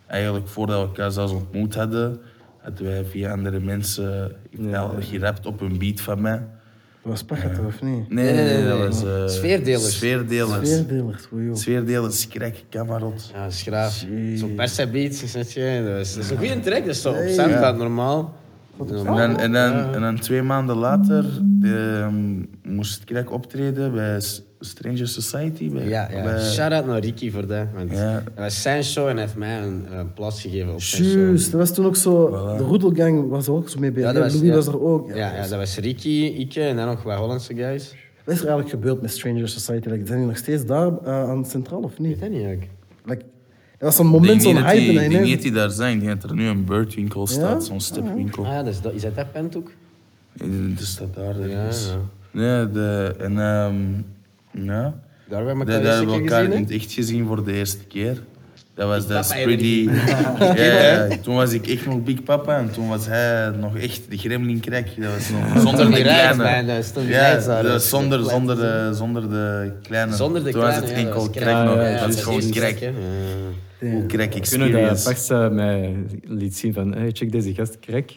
eigenlijk 0.08 0.48
voordat 0.48 0.82
we 0.82 0.88
elkaar 0.88 1.12
zelfs 1.12 1.34
ontmoet 1.34 1.76
hadden... 1.76 2.20
hadden 2.58 2.86
wij 2.86 3.06
via 3.06 3.32
andere 3.32 3.60
mensen... 3.60 4.36
Ja. 4.50 4.92
gerapt 5.00 5.46
op 5.46 5.62
een 5.62 5.78
beat 5.78 6.02
van 6.02 6.22
mij. 6.22 6.38
Dat 7.02 7.12
was 7.12 7.24
Pachet, 7.24 7.60
of 7.66 7.82
niet? 7.82 8.10
Nee, 8.10 8.34
nee, 8.34 8.46
nee, 8.46 8.68
dat 8.68 8.80
was... 8.80 9.04
eh, 9.04 9.28
Sfeerdelers. 9.28 9.96
Sfeerdelers. 9.96 10.70
Sfeerdelers, 10.70 11.26
voor 11.26 11.44
jou. 11.44 11.56
Sfeerdelers, 11.56 12.28
Crack, 12.28 12.56
Kamerot. 12.70 13.32
Ja, 13.34 13.50
schraaf. 13.50 14.02
Jeez. 14.10 14.40
Zo'n 14.40 14.56
persa 14.56 14.88
beats, 14.88 15.34
weet 15.34 15.52
je. 15.52 15.84
Dat 15.88 16.00
is, 16.00 16.14
dat 16.14 16.24
is 16.24 16.30
een 16.30 16.38
goede 16.38 16.60
track, 16.60 16.86
dat 16.86 16.96
is 16.96 17.02
zo 17.02 17.10
op. 17.10 17.28
Soundcloud 17.28 17.78
normaal. 17.78 18.38
En 18.80 18.88
dan, 19.06 19.40
en, 19.40 19.52
dan, 19.52 19.94
en 19.94 20.02
dan 20.02 20.20
twee 20.20 20.42
maanden 20.42 20.76
later 20.76 21.26
ehm, 21.64 22.44
moest 22.64 23.04
Crack 23.04 23.32
optreden 23.32 23.94
bij, 23.94 24.22
Stranger 24.60 25.08
Society. 25.08 25.70
Bij, 25.72 25.88
Ja, 25.88 26.08
ja. 26.12 26.24
bij- 26.24 26.42
Shout-out 26.44 26.86
naar 26.86 27.00
Ricky 27.00 27.32
voor 27.32 27.48
dat. 27.48 27.66
Want 27.76 27.92
Ja. 27.92 28.14
dat 28.14 28.24
was 28.36 28.62
zijn 28.62 28.84
show 28.84 29.08
en 29.08 29.12
hij 29.14 29.22
heeft 29.24 29.36
mij 29.38 29.62
een, 29.62 29.86
een 29.98 30.14
plaats 30.14 30.42
gegeven 30.42 30.74
op 30.74 30.82
zijn 30.82 31.04
show. 31.04 31.22
Juist, 31.22 31.52
dat 31.52 31.60
was 31.60 31.74
toen 31.74 31.86
ook 31.86 31.96
zo... 31.96 32.28
Voilà. 32.28 32.58
De 32.58 32.64
Roedelgang 32.64 33.30
was 33.30 33.48
er 33.48 33.54
ook 33.54 33.70
zo 33.70 33.80
mee 33.80 33.92
bezig. 33.92 34.08
Ja, 34.08 34.14
dat 34.14 34.24
was- 34.24 34.34
Louis 34.34 34.48
ja. 34.50 34.56
was 34.56 34.68
er 34.68 34.82
ook. 34.82 35.10
Ja, 35.10 35.36
ja, 35.36 35.42
dat 35.48 35.50
was 35.58 35.78
Ricky, 35.78 36.34
Ikke 36.38 36.62
en 36.62 36.76
dan 36.76 36.86
nog 36.88 37.04
wat 37.04 37.18
Hollandse 37.18 37.56
guys. 37.56 37.96
Wat 38.26 38.36
is 38.38 38.42
er 38.44 38.48
eigenlijk 38.50 38.70
gebeurd 38.70 39.02
met 39.02 39.12
Stranger 39.12 39.50
Society? 39.50 39.90
Like, 39.90 40.06
zijn 40.06 40.18
die 40.20 40.28
nog 40.28 40.38
steeds 40.38 40.66
daar 40.66 40.98
eh, 41.04 41.30
aan 41.30 41.46
Centraal 41.46 41.80
of 41.82 41.92
Ik 41.92 42.00
niet? 42.00 42.10
weet 42.10 42.20
dat 42.20 42.30
niet 42.30 42.42
eigenlijk. 42.42 42.72
Like, 43.06 43.22
er 43.78 43.86
was 43.86 43.96
zo'n 43.96 44.06
Ik 44.06 44.12
moment, 44.12 44.42
zo'n 44.44 44.54
dat 44.54 44.64
hype 44.64 44.78
die- 44.80 45.00
en 45.00 45.12
ik 45.12 45.22
niet 45.22 45.34
dat 45.34 45.42
die 45.42 45.52
daar 45.52 45.70
zijn. 45.70 45.98
Ik 45.98 46.04
denk 46.06 46.22
dat 46.22 46.30
er 46.30 46.36
nu 46.36 46.48
een 46.48 46.66
beurtwinkel 46.66 47.28
staat, 47.28 47.64
zo'n 47.66 47.80
stepwinkel. 47.82 48.46
Ah 48.46 48.52
ja, 48.52 48.64
dat 48.64 48.74
is, 48.74 48.82
dat, 48.82 48.94
is 48.94 49.02
dat 49.02 49.16
dat 49.16 49.32
pent 49.32 49.56
ook? 49.58 49.72
Dat 50.78 50.86
staat 50.88 51.16
daar 51.16 51.40
Ja, 51.50 51.56
ergens. 51.58 51.88
ja. 51.88 51.98
Nee, 52.32 52.72
de, 52.72 53.16
en 53.20 53.40
ehm 53.40 53.76
ja. 54.52 55.00
Daar 55.30 55.46
hebben 55.46 55.66
we 55.66 55.72
Dat, 55.72 55.84
elkaar 55.84 55.96
hebben 55.96 56.22
we 56.24 56.28
gezien, 56.28 56.52
in 56.52 56.62
het 56.64 56.72
echt 56.72 56.92
gezien 56.92 57.26
voor 57.28 57.44
de 57.44 57.54
eerste 57.54 57.84
keer. 57.86 58.22
Dat 58.74 58.88
was 58.88 59.08
Papa 59.08 59.44
pretty. 59.44 59.90
Ja, 60.40 60.56
ja, 60.56 61.08
toen 61.22 61.36
was 61.36 61.52
ik 61.54 61.68
echt 61.68 61.86
nog 61.86 62.04
Big 62.04 62.24
Papa 62.24 62.58
en 62.58 62.72
toen 62.72 62.88
was 62.88 63.06
hij 63.06 63.52
nog 63.60 63.78
echt 63.78 64.02
de 64.10 64.18
gremlin 64.18 64.60
crack. 64.60 64.86
Dat 64.98 65.14
was 65.14 65.30
nog 65.30 65.62
zonder 65.68 65.92
de 65.92 66.02
kleine. 66.02 66.84
Ja, 67.08 67.40
zonder, 67.40 68.24
zonder, 68.24 68.56
zo. 68.56 68.62
de, 68.62 68.90
zonder 68.94 69.30
de 69.30 69.72
kleine. 69.82 70.16
Zonder 70.16 70.44
de 70.44 70.52
toen 70.52 70.60
kleine, 70.62 70.82
was 70.82 70.90
het 70.90 71.00
enkel 71.00 71.30
crack 71.30 71.66
nog. 71.66 72.00
Dat 72.00 72.14
is 72.14 72.24
gewoon 72.24 72.50
crack. 72.52 72.78
Hoe 73.80 74.06
crack 74.06 74.30
Kunnen 74.30 74.72
dat 74.72 74.82
experience. 74.82 75.04
Parksa 75.04 75.50
mij 75.50 75.96
liet 76.24 76.56
zien 76.58 76.74
van, 76.74 76.94
hey, 76.94 77.10
check 77.12 77.32
deze 77.32 77.54
gast, 77.54 77.80
crack. 77.80 78.10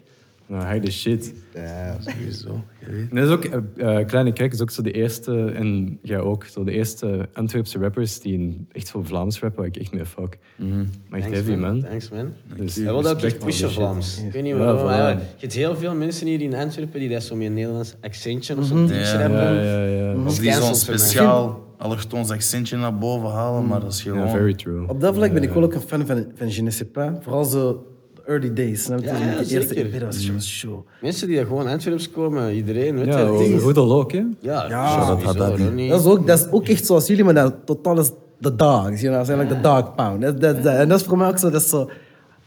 Nou, 0.52 0.64
hij 0.64 0.81
de 0.81 0.90
shit. 0.90 1.34
Ja, 1.54 1.96
sowieso. 2.00 2.64
Dat 3.12 3.25
is 3.25 3.31
ook, 3.31 3.44
eh, 3.44 3.99
eh, 3.99 4.06
Kleine 4.06 4.32
Crack 4.32 4.52
is 4.52 4.60
ook 4.60 4.70
zo 4.70 4.82
de 4.82 4.90
eerste, 4.90 5.50
en 5.54 5.99
jij 6.02 6.19
ook, 6.20 6.44
zo 6.44 6.64
de 6.64 6.72
eerste 6.72 7.28
Antwerpse 7.32 7.78
rappers 7.78 8.20
die 8.20 8.34
een, 8.38 8.69
echt 8.72 8.87
zo 8.87 9.02
Vlaams 9.02 9.40
rappen, 9.40 9.58
waar 9.58 9.69
ik 9.69 9.76
echt 9.76 9.93
mee 9.93 10.04
fuck. 10.04 10.38
Maar 10.56 10.69
echt 11.19 11.22
Thanks, 11.31 11.31
heavy, 11.31 11.54
man. 11.54 11.81
Thanks, 11.82 12.10
man. 12.10 12.32
Dus 12.56 12.75
Hij 12.75 12.84
wilde 12.84 13.08
ook 13.08 13.14
echt 13.14 13.22
respect, 13.22 13.44
pushen 13.44 13.64
man, 13.66 13.75
Vlaams. 13.75 14.22
Ik 14.26 14.32
weet 14.32 14.43
niet 14.43 14.52
Ja, 14.52 14.58
waarom. 14.58 14.87
ja, 14.88 15.08
je 15.08 15.16
hebt 15.37 15.52
heel 15.52 15.76
veel 15.76 15.94
mensen 15.94 16.26
hier 16.26 16.40
in 16.40 16.54
Antwerpen 16.54 17.00
die 17.00 17.08
dat 17.08 17.22
zo 17.22 17.37
met 17.37 17.46
een 17.46 17.54
Nederlands 17.54 17.94
accentje 18.00 18.56
of 18.56 18.64
zo 18.66 18.78
Ja. 18.78 18.84
iets 19.00 19.12
Ja, 19.12 19.19
rappen. 19.26 19.54
ja, 19.64 19.84
ja. 19.84 20.12
Als 20.12 20.38
die 20.38 20.52
zo'n 20.52 20.75
speciaal 20.75 21.66
allochtoons 21.78 22.31
accentje 22.31 22.76
naar 22.76 22.99
boven 22.99 23.28
halen, 23.31 23.66
maar 23.66 23.81
dat 23.81 23.93
is 23.93 24.02
Ja, 24.02 24.10
gewoon... 24.12 24.28
very 24.31 24.54
true. 24.54 24.88
Op 24.88 25.00
dat 25.00 25.14
vlak 25.14 25.32
ben 25.32 25.43
ik 25.43 25.50
wel 25.50 25.62
ook 25.62 25.75
een 25.75 25.81
fan 25.81 26.06
van, 26.06 26.25
van 26.34 26.49
Je 26.50 26.62
ne 26.62 26.70
sais 26.70 26.88
pas. 26.93 27.10
Vooral 27.20 27.44
zo 27.44 27.87
early 28.26 28.52
days. 28.52 28.82
snap 28.82 29.00
je? 29.00 29.06
Ja, 29.06 29.14
die 29.14 29.36
eerste 29.36 29.74
zeker. 29.74 29.84
EP, 29.84 29.92
dat 30.00 30.14
was 30.14 30.30
was 30.30 30.48
show. 30.48 30.86
Mensen 31.00 31.26
die 31.26 31.36
daar 31.36 31.46
gewoon 31.46 31.66
Antwerps 31.66 32.10
komen, 32.10 32.54
iedereen, 32.54 32.94
weet 32.96 33.06
Ja, 33.06 33.19
je. 33.19 33.38
ding. 33.38 33.60
Roedel 33.60 33.92
ook, 33.92 34.12
hè? 34.12 34.24
Ja, 34.40 34.69
Ja, 34.69 34.90
sowieso, 34.92 35.14
dat 35.14 35.22
had 35.22 35.36
dat. 35.36 35.58
Dat 35.88 36.00
is 36.00 36.06
ook, 36.06 36.26
dat 36.26 36.38
is 36.38 36.46
ook 36.50 36.66
echt 36.69 36.86
zoals 36.86 37.06
jullie, 37.06 37.24
maar 37.24 37.34
dat 37.34 37.54
totaal 37.64 37.98
is 38.00 38.10
de 38.38 38.54
dogs. 38.56 39.00
You 39.00 39.12
know, 39.14 39.24
zijn 39.26 39.38
like 39.38 39.54
the 39.54 39.60
dog 39.60 39.94
pound. 39.94 40.22
Dat, 40.22 40.40
dat, 40.40 40.62
dat. 40.62 40.74
En 40.74 40.88
dat 40.88 41.00
is 41.00 41.06
voor 41.06 41.19
mij 41.19 41.28
ook 41.28 41.38
zo, 41.38 41.50
dat 41.50 41.62
is 41.62 41.69
zo... 41.69 41.90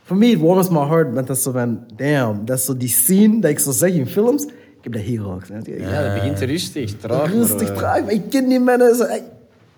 Voor 0.04 0.18
mij, 0.18 0.30
it 0.30 0.40
warms 0.40 0.70
my 0.70 0.80
heart, 0.88 1.14
maar 1.14 1.26
dat 1.26 1.36
is 1.38 1.44
zo 1.44 1.52
van, 1.52 1.80
damn, 1.96 2.46
dat 2.46 2.58
is 2.58 2.66
zo 2.66 2.78
die 2.78 2.88
scene 2.90 3.40
dat 3.42 3.52
ik 3.52 3.60
zo 3.60 3.72
zeg 3.72 3.92
in 3.94 4.08
films. 4.08 4.44
Ik 4.46 4.52
heb 4.82 4.94
dat 4.94 5.02
hier 5.02 5.28
ook. 5.30 5.46
Ja, 5.78 6.04
dat 6.04 6.14
begint 6.14 6.40
rustig, 6.40 6.94
traag. 6.98 7.18
maar, 7.28 7.34
Rustig, 7.36 7.70
eh, 7.70 7.76
traag, 7.76 8.02
maar 8.02 8.12
ik 8.12 8.30
ken 8.30 8.48
die 8.50 8.60
mannen. 8.60 8.96
Zo, 8.96 9.04
ik, 9.04 9.24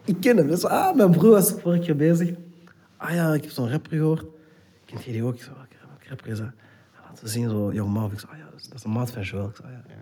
ik 0.06 0.16
ken 0.20 0.38
hem. 0.38 0.48
Dus, 0.48 0.66
ah, 0.66 0.96
mijn 0.96 1.12
broer 1.12 1.32
was 1.32 1.54
vorige 1.62 1.82
keer 1.82 1.96
bezig. 1.96 2.30
Ah 2.98 3.14
ja, 3.14 3.34
ik 3.34 3.42
heb 3.42 3.52
zo'n 3.52 3.70
rapper 3.70 3.98
gehoord. 3.98 4.26
Kent 4.86 5.04
jij 5.04 5.14
die 5.14 5.24
ook? 5.24 5.36
Ja, 6.10 6.54
Laten 7.10 7.24
we 7.24 7.30
zien, 7.30 7.50
zo, 7.50 7.72
Young 7.74 7.94
Marv. 7.94 8.12
Ik 8.14 8.20
zo, 8.20 8.28
ah 8.32 8.38
ja, 8.38 8.44
dat 8.52 8.72
is, 8.76 8.84
een 8.84 8.92
maat 8.92 9.12
van 9.12 9.22
Joel. 9.22 9.48
Ik 9.48 9.56
zo, 9.56 9.64
ah 9.64 9.70
ja. 9.72 9.96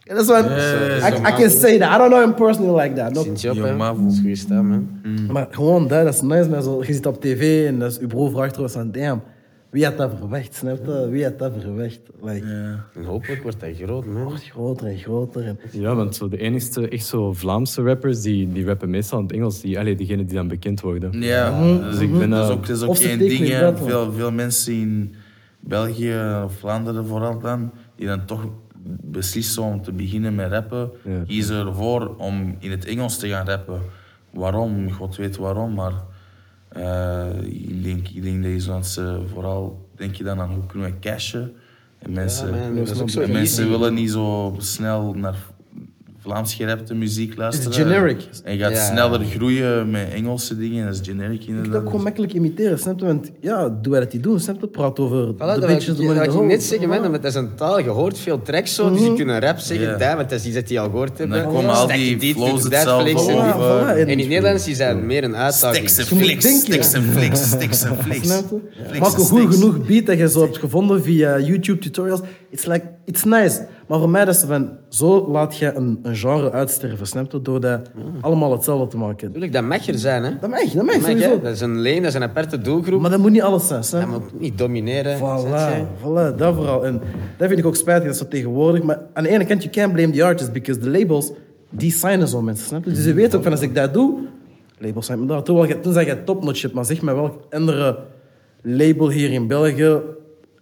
Ja, 0.00 0.14
dat 0.14 0.22
is 0.22 0.28
wat, 0.28 0.44
I, 0.44 1.16
I 1.28 1.34
can 1.40 1.50
say 1.50 1.78
that. 1.78 1.94
I 1.94 1.98
don't 1.98 2.10
know 2.10 2.22
him 2.24 2.34
personally 2.34 2.82
like 2.82 2.94
that. 2.94 3.14
Hè. 3.56 3.76
Mavo. 3.76 4.02
Dat 4.02 4.12
is 4.12 4.18
goede 4.20 4.34
stem, 4.36 4.66
man. 4.68 4.88
Maar 5.32 5.46
gewoon 5.50 5.88
dat, 5.88 6.04
dat 6.04 6.14
is 6.14 6.20
nice. 6.20 6.48
Maar 6.48 6.62
zo, 6.62 6.82
je 6.86 6.92
zit 6.92 7.06
op 7.06 7.20
tv 7.20 7.66
en 7.66 7.78
dat 7.78 7.90
is, 7.90 7.98
je 7.98 8.06
broer 8.06 8.30
vraagt 8.30 8.56
er 8.56 8.68
van, 8.70 8.92
damn, 8.92 9.22
wie 9.70 9.84
had 9.84 9.96
dat 9.96 10.12
verwacht? 10.18 10.54
Snap 10.54 10.86
je? 10.86 11.08
Wie 11.10 11.24
had 11.24 11.38
dat 11.38 11.52
verwacht? 11.60 12.00
Like, 12.22 12.46
Ja. 12.46 12.84
En 12.94 13.04
hopelijk 13.04 13.42
wordt 13.42 13.60
hij 13.60 13.74
groot, 13.74 14.06
man. 14.06 14.22
wordt 14.22 14.42
groter 14.50 14.86
en 14.86 14.98
groter. 14.98 15.46
En, 15.46 15.58
Ja, 15.70 15.94
want 15.94 16.16
zo 16.16 16.28
de 16.28 16.38
enigste 16.38 16.88
echt 16.88 17.06
zo 17.06 17.32
Vlaamse 17.32 17.82
rappers, 17.82 18.20
die, 18.20 18.52
die 18.52 18.64
rappen 18.64 18.90
meestal 18.90 19.18
in 19.18 19.24
het 19.24 19.34
Engels, 19.34 19.60
die, 19.60 19.78
allee, 19.78 19.94
diegenen 19.96 20.26
die 20.26 20.34
dan 20.36 20.48
bekend 20.48 20.80
worden. 20.80 21.20
Ja, 21.20 21.76
Dus 21.90 21.98
ik 21.98 22.18
ben 22.18 22.30
dat 22.30 22.42
is 22.44 22.48
eh, 22.50 22.56
ook, 22.56 22.66
dat 22.66 22.76
is 22.76 22.82
ook 22.82 22.94
tekenen 22.96 23.28
ding. 23.28 23.48
hè. 23.48 23.76
Veel, 23.76 24.12
veel 24.12 24.32
mensen 24.32 24.72
in 24.72 25.14
België 25.60 26.44
Vlaanderen 26.48 27.06
vooral 27.06 27.38
dan, 27.38 27.72
die 27.96 28.06
dan 28.06 28.24
toch 28.24 28.46
beslissen 29.02 29.62
om 29.62 29.82
te 29.82 29.92
beginnen 29.92 30.34
met 30.34 30.50
rappen, 30.50 30.90
Ja. 31.04 31.22
kiezen 31.26 31.66
ervoor 31.66 32.14
om 32.16 32.56
in 32.58 32.70
het 32.70 32.84
Engels 32.84 33.18
te 33.18 33.28
gaan 33.28 33.46
rappen. 33.46 33.80
Waarom? 34.30 34.90
God 34.92 35.16
weet 35.16 35.36
waarom, 35.36 35.74
maar 35.74 35.92
eh, 36.68 37.42
ik, 37.42 37.82
denk, 37.82 38.08
ik 38.08 38.22
denk 38.22 38.42
dat 38.42 38.52
je 38.52 38.60
zoals, 38.60 38.96
eh, 38.96 39.16
vooral 39.32 39.88
denk 39.96 40.14
je 40.14 40.24
dan 40.24 40.40
aan 40.40 40.50
hoe 40.50 40.66
kunnen 40.66 40.90
we 40.90 40.98
cashen. 40.98 41.52
En 41.98 42.12
mensen, 42.12 42.50
man, 42.50 42.74
dat 42.74 42.90
is 42.90 43.00
ook 43.00 43.10
zo 43.10 43.20
en 43.20 43.32
mensen 43.32 43.68
willen 43.68 43.94
niet 43.94 44.10
zo 44.10 44.54
snel 44.58 45.14
naar 45.14 45.36
Vlaams 46.22 46.54
gerapte 46.54 46.94
muziek 46.94 47.36
luisteren. 47.36 47.72
generic. 47.72 48.28
En 48.44 48.52
je 48.56 48.62
gaat 48.62 48.72
Ja. 48.72 48.84
sneller 48.86 49.20
groeien 49.24 49.90
met 49.90 50.08
Engelse 50.12 50.58
dingen, 50.58 50.84
dat 50.86 50.94
is 50.94 51.00
generic 51.02 51.40
ik 51.40 51.46
kan 51.46 51.54
inderdaad. 51.56 51.80
ook 51.82 51.86
gewoon 51.86 52.02
makkelijk 52.02 52.32
imiteren, 52.32 52.78
snap 52.78 52.98
je? 53.00 53.04
Want 53.06 53.30
ja, 53.40 53.68
doe 53.82 53.92
wij 53.92 54.00
dat 54.00 54.10
die 54.10 54.20
doen, 54.20 54.40
snap 54.40 54.60
je? 54.60 54.66
Praat 54.66 54.98
over 54.98 55.26
Voilà, 55.34 55.36
de 55.36 55.36
dat 55.36 55.54
ik, 55.56 55.60
dat 55.60 55.70
net 56.46 56.62
zeggen, 56.62 56.88
man. 56.88 57.00
want 57.00 57.12
Dat 57.12 57.24
is 57.24 57.34
een 57.34 57.54
taal, 57.54 57.78
je 57.80 57.88
hoort 57.88 58.18
veel 58.18 58.42
tracks 58.42 58.74
zo, 58.74 58.90
dus 58.92 59.00
je 59.00 59.14
kunt 59.14 59.28
een 59.28 59.40
rap 59.40 59.58
zeggen, 59.58 59.86
Ja. 59.86 59.96
dat, 59.96 60.16
want 60.16 60.30
dat 60.30 60.38
is 60.40 60.46
iets 60.46 60.54
dat 60.54 60.68
die 60.68 60.80
al 60.80 60.90
gehoord 60.90 61.18
hebben. 61.18 61.42
dan 61.42 61.52
komen 61.52 61.70
al 61.74 61.86
die 61.86 62.16
dit, 62.16 62.34
flows 62.34 62.62
dat, 62.62 62.72
hetzelfde 62.72 63.10
en 63.10 63.16
over. 63.16 63.88
En- 63.88 63.96
En 63.96 64.08
in 64.08 64.18
het 64.18 64.28
Nederlands 64.28 64.68
is 64.68 64.78
dat 64.78 65.02
meer 65.02 65.24
een 65.24 65.36
uitdaging. 65.36 65.88
Sticks 65.88 65.98
en 65.98 66.04
Je 66.16 66.22
moet 66.22 66.24
flicks, 66.24 66.42
denken. 66.44 66.60
sticks 66.84 66.92
en 66.92 67.02
flicks, 67.02 67.48
sticks 67.50 67.82
en 67.82 67.96
flicks. 67.96 68.26
Je? 68.28 68.42
Maak 69.00 69.12
en 69.14 69.20
een 69.20 69.26
goed 69.26 69.54
genoeg 69.54 69.86
beat 69.86 70.06
dat 70.06 70.18
je 70.18 70.28
zo 70.28 70.40
hebt 70.42 70.58
gevonden 70.58 71.02
via 71.02 71.38
YouTube 71.38 71.78
tutorials. 71.78 72.20
It's 72.50 72.64
like, 72.66 72.84
it's 73.04 73.24
nice. 73.24 73.66
Maar 73.88 73.98
voor 73.98 74.10
mij 74.10 74.26
is 74.26 74.36
het 74.40 74.46
van, 74.46 74.70
zo 74.88 75.28
laat 75.30 75.56
je 75.56 75.72
een, 75.74 75.98
een 76.02 76.16
genre 76.16 76.50
uitsterven, 76.50 77.06
snap 77.06 77.32
je? 77.32 77.42
Door 77.42 77.60
dat 77.60 77.90
allemaal 78.20 78.52
hetzelfde 78.52 78.86
te 78.86 78.96
maken. 78.96 79.26
Natuurlijk, 79.26 79.52
dat 79.52 79.64
mag 79.64 79.86
er 79.86 79.98
zijn, 79.98 80.24
hè. 80.24 80.30
Dat 80.40 80.50
mag, 80.50 80.60
dat 80.60 80.84
mag, 80.84 80.94
Dat 80.94 81.16
mag. 81.16 81.40
Dat 81.40 81.52
is 81.52 81.60
een 81.60 81.76
lane, 81.82 82.00
dat 82.00 82.04
is 82.04 82.14
een 82.14 82.22
aparte 82.22 82.58
doelgroep. 82.58 83.00
Maar 83.00 83.10
dat 83.10 83.20
moet 83.20 83.30
niet 83.30 83.42
alles 83.42 83.66
zijn, 83.66 83.84
snap 83.84 84.00
Dat 84.00 84.20
moet 84.20 84.40
niet 84.40 84.58
domineren. 84.58 85.18
Voilà, 85.18 85.86
voilà, 86.00 86.36
dat 86.36 86.54
vooral. 86.54 86.84
En 86.84 87.00
dat 87.36 87.48
vind 87.48 87.60
ik 87.60 87.66
ook 87.66 87.76
spijtig, 87.76 88.04
dat 88.04 88.12
is 88.12 88.18
zo 88.18 88.28
tegenwoordig. 88.28 88.82
Maar 88.82 88.98
aan 89.12 89.22
de 89.22 89.28
ene 89.28 89.44
kant, 89.44 89.62
you 89.62 89.74
can't 89.74 89.92
blame 89.92 90.12
the 90.12 90.24
artist, 90.24 90.52
because 90.52 90.80
the 90.80 90.90
labels, 90.90 91.32
die 91.70 91.92
signen 91.92 92.28
zo 92.28 92.42
mensen, 92.42 92.66
snap 92.66 92.84
je? 92.84 92.90
Dus 92.90 93.04
je 93.04 93.14
weet 93.14 93.34
ook 93.34 93.42
van, 93.42 93.52
als 93.52 93.60
ik 93.60 93.74
dat 93.74 93.94
doe, 93.94 94.18
labels 94.78 95.06
zijn 95.06 95.20
me 95.20 95.26
daar. 95.26 95.42
Toen, 95.42 95.80
toen 95.80 95.92
zeg 95.92 96.06
je 96.06 96.24
topnotch 96.24 96.72
maar 96.72 96.84
zeg 96.84 97.00
maar 97.00 97.14
welk 97.14 97.44
andere 97.50 97.98
label 98.62 99.10
hier 99.10 99.30
in 99.30 99.46
België 99.46 100.00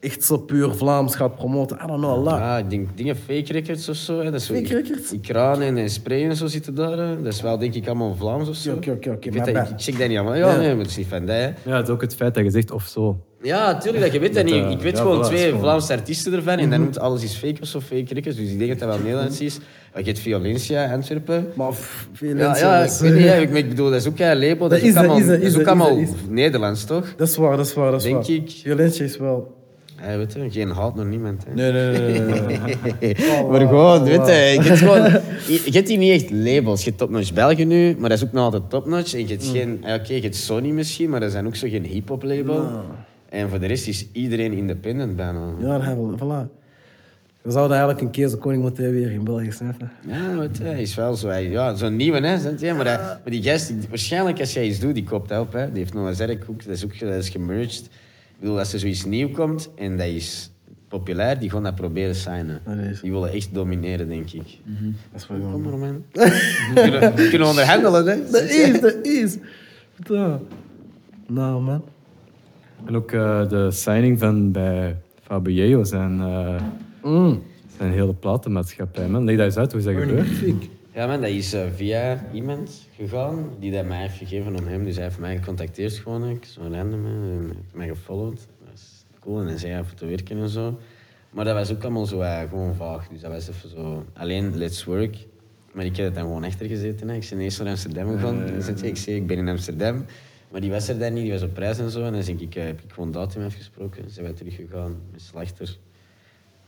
echt 0.00 0.24
zo 0.24 0.38
puur 0.38 0.74
Vlaams 0.74 1.14
gaat 1.16 1.36
promoten. 1.36 1.76
I 1.84 1.86
don't 1.86 1.98
know, 2.00 2.10
Allah. 2.12 2.38
Ja, 2.38 2.58
ik 2.58 2.70
denk 2.70 2.88
dingen 2.94 3.16
fake 3.16 3.52
records 3.52 3.88
of 3.88 3.96
zo. 3.96 4.18
Hè. 4.18 4.24
Dat 4.24 4.34
is 4.40 4.46
zo 4.46 4.54
Fake 4.54 4.74
records? 4.74 5.10
Die 5.10 5.20
kranen 5.20 5.76
en 5.76 5.90
spray 5.90 6.24
en 6.28 6.36
zo 6.36 6.46
zitten 6.46 6.74
daar. 6.74 6.98
Hè. 6.98 7.22
Dat 7.22 7.32
is 7.32 7.40
wel 7.40 7.58
denk 7.58 7.74
ik 7.74 7.86
allemaal 7.86 8.14
Vlaams 8.16 8.48
of 8.48 8.56
zo. 8.56 8.72
Oké, 8.74 8.90
oké, 8.90 9.10
oké, 9.10 9.28
Ik, 9.28 9.34
maar 9.34 9.44
weet 9.44 9.54
dat, 9.54 9.62
bij- 9.64 9.72
ik, 9.72 9.78
ik 9.78 9.84
check 9.84 9.98
dat 9.98 10.08
niet 10.08 10.16
allemaal. 10.18 10.36
Ja, 10.36 10.50
Ja. 10.50 10.56
nee, 10.56 10.68
maar 10.70 10.78
het 10.78 10.90
is 10.90 10.96
niet 10.96 11.06
van 11.06 11.26
dat. 11.26 11.36
hè. 11.36 11.44
Ja, 11.44 11.76
het 11.76 11.88
is 11.88 11.94
ook 11.94 12.00
het 12.00 12.14
feit 12.14 12.34
dat 12.34 12.44
je 12.44 12.50
zegt 12.50 12.70
of 12.70 12.86
zo. 12.86 13.18
Ja, 13.42 13.78
tuurlijk, 13.78 14.02
dat, 14.04 14.12
je 14.12 14.18
weet 14.18 14.34
dat 14.34 14.46
Dat, 14.46 14.54
niet. 14.54 14.64
eh, 14.64 14.70
Ik 14.70 14.80
weet 14.80 14.96
ja, 14.96 15.02
gewoon 15.02 15.20
is 15.20 15.26
twee 15.26 15.44
gewoon- 15.44 15.60
Vlaamse 15.60 15.92
artiesten 15.92 16.32
ervan 16.32 16.58
en 16.58 16.70
dan 16.70 16.80
noemt 16.80 16.98
alles 16.98 17.22
is 17.22 17.34
fake 17.34 17.60
of 17.60 17.66
zo, 17.68 17.80
fake 17.80 18.14
records. 18.14 18.36
Dus 18.38 18.50
ik 18.50 18.58
denk 18.58 18.70
dat 18.70 18.78
dat 18.78 18.88
wel 18.88 18.98
Nederlands 18.98 19.40
is. 19.40 19.58
Maar 19.92 20.02
je 20.02 20.08
hebt 20.08 20.18
Violencia, 20.18 20.92
Antwerpen. 20.92 21.48
Maar 21.54 21.70
pff, 21.70 22.08
veel 22.12 22.28
Ja, 22.28 22.34
mensen, 22.46 22.66
ja, 22.66 22.76
dat 22.78 22.86
ik 22.86 22.92
is- 22.92 23.00
weet 23.00 23.14
niet, 23.14 23.22
hè, 23.24 23.40
ik, 23.40 23.50
ik 23.54 23.68
bedoel, 23.68 23.90
dat 23.90 24.00
is 24.00 24.06
ook 24.08 24.18
een 24.18 24.38
label. 24.38 24.58
Dat, 24.58 24.70
Dat 24.70 24.78
is 24.78 24.84
is 24.84 24.88
ook 24.90 24.94
dat, 24.94 25.04
allemaal, 25.04 25.18
is 25.20 25.26
dat, 25.26 25.34
dat 25.36 25.42
is 25.46 25.48
is 25.52 25.58
ook 25.58 25.64
dat, 25.64 25.74
is 25.76 25.80
allemaal 25.82 26.00
dat, 26.06 26.14
is 26.14 26.20
Nederlands, 26.30 26.84
toch? 26.84 27.14
Dat 27.16 27.28
is 27.28 27.36
waar, 27.36 27.56
dat 27.56 27.66
is 27.66 27.74
waar, 27.74 27.90
dat 27.90 28.00
is 28.00 28.06
Denk 28.06 28.16
waar. 28.26 28.30
ik. 28.34 28.50
Violentie 28.62 29.04
is 29.04 29.16
wel... 29.16 29.56
Ja, 30.02 30.16
weet 30.16 30.32
je, 30.32 30.50
geen 30.50 30.70
haat 30.70 30.94
naar 30.94 31.04
niemand. 31.06 31.44
Hè. 31.48 31.54
Nee, 31.54 31.72
nee, 31.72 31.98
nee, 31.98 32.20
nee. 32.20 32.36
nee, 32.40 32.76
nee. 33.00 33.16
maar 33.50 33.60
gewoon, 33.60 34.02
weet 34.04 34.26
je, 34.26 34.32
je 34.32 34.60
hebt 34.62 34.78
gewoon... 34.78 35.02
Je, 35.48 35.62
je 35.64 35.70
hebt 35.70 35.88
hier 35.88 35.98
niet 35.98 36.22
echt 36.22 36.30
labels. 36.30 36.80
Je 36.80 36.86
hebt 36.86 36.98
Topnotch 36.98 37.32
België 37.32 37.64
nu, 37.64 37.96
maar 37.98 38.08
dat 38.08 38.18
is 38.18 38.24
ook 38.24 38.32
nog 38.32 38.44
altijd 38.44 38.70
Topnotch. 38.70 39.14
En 39.14 39.20
je 39.20 39.26
hebt 39.26 39.46
geen... 39.46 39.78
ja, 39.82 39.94
Oké, 39.94 40.12
je 40.14 40.20
hebt 40.20 40.36
Sony 40.36 40.70
misschien, 40.70 41.10
maar 41.10 41.20
dat 41.20 41.30
zijn 41.32 41.46
ook 41.46 41.56
zo 41.56 41.68
geen 41.68 41.84
hip-hop 41.84 42.22
label. 42.22 42.66
En 43.28 43.48
voor 43.48 43.58
de 43.60 43.66
rest 43.66 43.86
is 43.88 44.06
iedereen 44.12 44.52
independent 44.52 45.16
bijna. 45.16 45.40
Ja, 45.60 45.72
dat 45.78 45.82
hebben 45.82 46.10
we, 46.10 46.16
voilà. 46.16 46.56
We 47.42 47.50
zouden 47.50 47.76
eigenlijk 47.76 48.06
een 48.06 48.12
keer 48.12 48.28
zo'n 48.28 48.38
koning 48.38 48.62
moeten 48.62 48.84
hebben 48.84 49.00
hier 49.02 49.12
in 49.12 49.24
België, 49.24 49.52
snap 49.52 49.74
je? 49.78 50.10
Ja, 50.12 50.36
weet 50.38 50.56
je, 50.56 50.64
hij 50.64 50.82
is 50.82 50.94
wel 50.94 51.14
zo... 51.14 51.28
hij- 51.28 51.48
Ja, 51.50 51.74
zo'n 51.74 51.96
nieuwe, 51.96 52.20
hè. 52.20 52.74
Maar, 52.74 52.84
dat- 52.84 52.98
maar 53.00 53.20
die 53.24 53.42
gast, 53.42 53.68
die- 53.68 53.88
waarschijnlijk 53.88 54.40
als 54.40 54.52
jij 54.52 54.66
iets 54.66 54.78
doet, 54.78 54.94
die 54.94 55.04
koopt 55.04 55.30
help, 55.30 55.52
hè. 55.52 55.66
Die 55.72 55.78
heeft 55.78 55.94
nog 55.94 56.06
een 56.06 56.14
zerkhoek, 56.14 56.64
dat 56.64 56.76
is 56.76 56.84
ook 56.84 56.98
dat 56.98 57.14
is 57.14 57.28
gemerged. 57.28 57.88
Ik 58.38 58.44
bedoel, 58.44 58.58
als 58.58 58.72
er 58.72 58.78
zoiets 58.78 59.04
nieuw 59.04 59.30
komt 59.30 59.70
en 59.74 59.96
dat 59.96 60.06
is 60.06 60.50
populair, 60.88 61.38
die 61.38 61.50
gaan 61.50 61.62
dat 61.62 61.74
proberen 61.74 62.14
signen. 62.14 62.60
Dat 62.64 62.76
is- 62.76 63.00
Die 63.00 63.10
willen 63.12 63.32
echt 63.32 63.54
domineren, 63.54 64.08
denk 64.08 64.30
ik. 64.32 64.58
Dat 65.12 65.20
is 65.20 65.26
wel 65.28 65.38
Kom 65.50 65.62
maar, 65.62 65.78
man. 65.78 66.04
We 66.12 66.70
kunnen, 66.74 67.14
we 67.14 67.28
kunnen 67.28 67.48
onderhandelen, 67.48 68.06
hè. 68.06 68.16
Dat 68.32 68.42
is, 68.42 68.80
dat 68.80 69.06
is. 69.06 69.36
Nou, 71.26 71.62
man. 71.62 71.84
En 72.84 72.96
ook 72.96 73.12
eh, 73.12 73.48
de 73.48 73.70
signing 73.70 74.18
van 74.18 74.52
bij 74.52 74.96
Fabio 75.22 75.84
zijn, 75.84 76.20
eh 76.20 76.62
Mm. 77.02 77.42
zijn 77.76 77.92
hele 77.92 78.14
platenmaatschappij. 78.14 79.08
Man. 79.08 79.24
Leg 79.24 79.36
dat 79.36 79.44
eens 79.46 79.56
uit, 79.56 79.70
hoe 79.72 79.80
is 79.80 79.86
dat 79.86 79.94
gebeurd? 79.94 80.28
Ja, 80.98 81.06
man, 81.06 81.20
dat 81.20 81.30
is 81.30 81.52
eh, 81.52 81.66
via 81.74 82.24
iemand 82.32 82.88
gegaan 82.94 83.50
die 83.58 83.72
dat 83.72 83.84
mij 83.84 84.00
heeft 84.00 84.16
gegeven 84.16 84.56
aan 84.56 84.66
hem. 84.68 84.84
Dus 84.84 84.94
hij 84.94 85.04
heeft 85.04 85.18
mij 85.18 85.36
gecontacteerd 85.36 85.92
gewoon. 85.92 86.28
Ik 86.28 86.44
zo 86.44 86.60
random, 86.60 87.06
en 87.06 87.42
heeft 87.44 87.74
mij 87.74 87.88
gefollowed. 87.88 88.46
Dat 88.64 88.74
is 88.74 89.04
cool. 89.20 89.40
En 89.40 89.46
hij 89.46 89.58
zei 89.58 89.84
voor 89.84 89.94
te 89.96 90.06
werken 90.06 90.38
en 90.38 90.48
zo. 90.48 90.78
Maar 91.30 91.44
dat 91.44 91.54
was 91.54 91.72
ook 91.72 91.82
allemaal 91.82 92.06
zo 92.06 92.20
eh, 92.20 92.40
gewoon 92.48 92.74
vaag. 92.74 93.08
Dus 93.08 93.20
dat 93.20 93.30
was 93.30 93.48
even 93.48 93.68
zo 93.68 94.04
alleen 94.12 94.56
let's 94.56 94.84
work. 94.84 95.16
Maar 95.72 95.84
ik 95.84 95.96
heb 95.96 96.06
het 96.06 96.14
dan 96.14 96.24
gewoon 96.24 96.44
achter 96.44 96.66
gezeten. 96.66 97.08
Hè. 97.08 97.14
Ik 97.14 97.26
ben 97.30 97.40
eerst 97.40 97.58
naar 97.58 97.68
Amsterdam 97.68 98.10
gegaan. 98.12 98.46
Dus 98.46 98.66
dan 98.66 98.78
zei 98.78 98.90
ik, 98.90 98.96
zei, 98.96 99.16
ik 99.16 99.26
ben 99.26 99.38
in 99.38 99.48
Amsterdam. 99.48 100.04
Maar 100.50 100.60
die 100.60 100.70
was 100.70 100.88
er 100.88 100.98
dan 100.98 101.12
niet, 101.12 101.22
die 101.22 101.32
was 101.32 101.42
op 101.42 101.54
prijs 101.54 101.78
en 101.78 101.90
zo. 101.90 102.04
En 102.04 102.12
dan 102.12 102.22
denk 102.22 102.40
ik, 102.40 102.54
heb 102.54 102.80
ik 102.80 102.92
gewoon 102.92 103.10
datum 103.10 103.44
afgesproken. 103.44 104.10
Zijn 104.10 104.24
wij 104.24 104.34
teruggegaan 104.34 104.96
met 105.12 105.22
Slachter. 105.22 105.78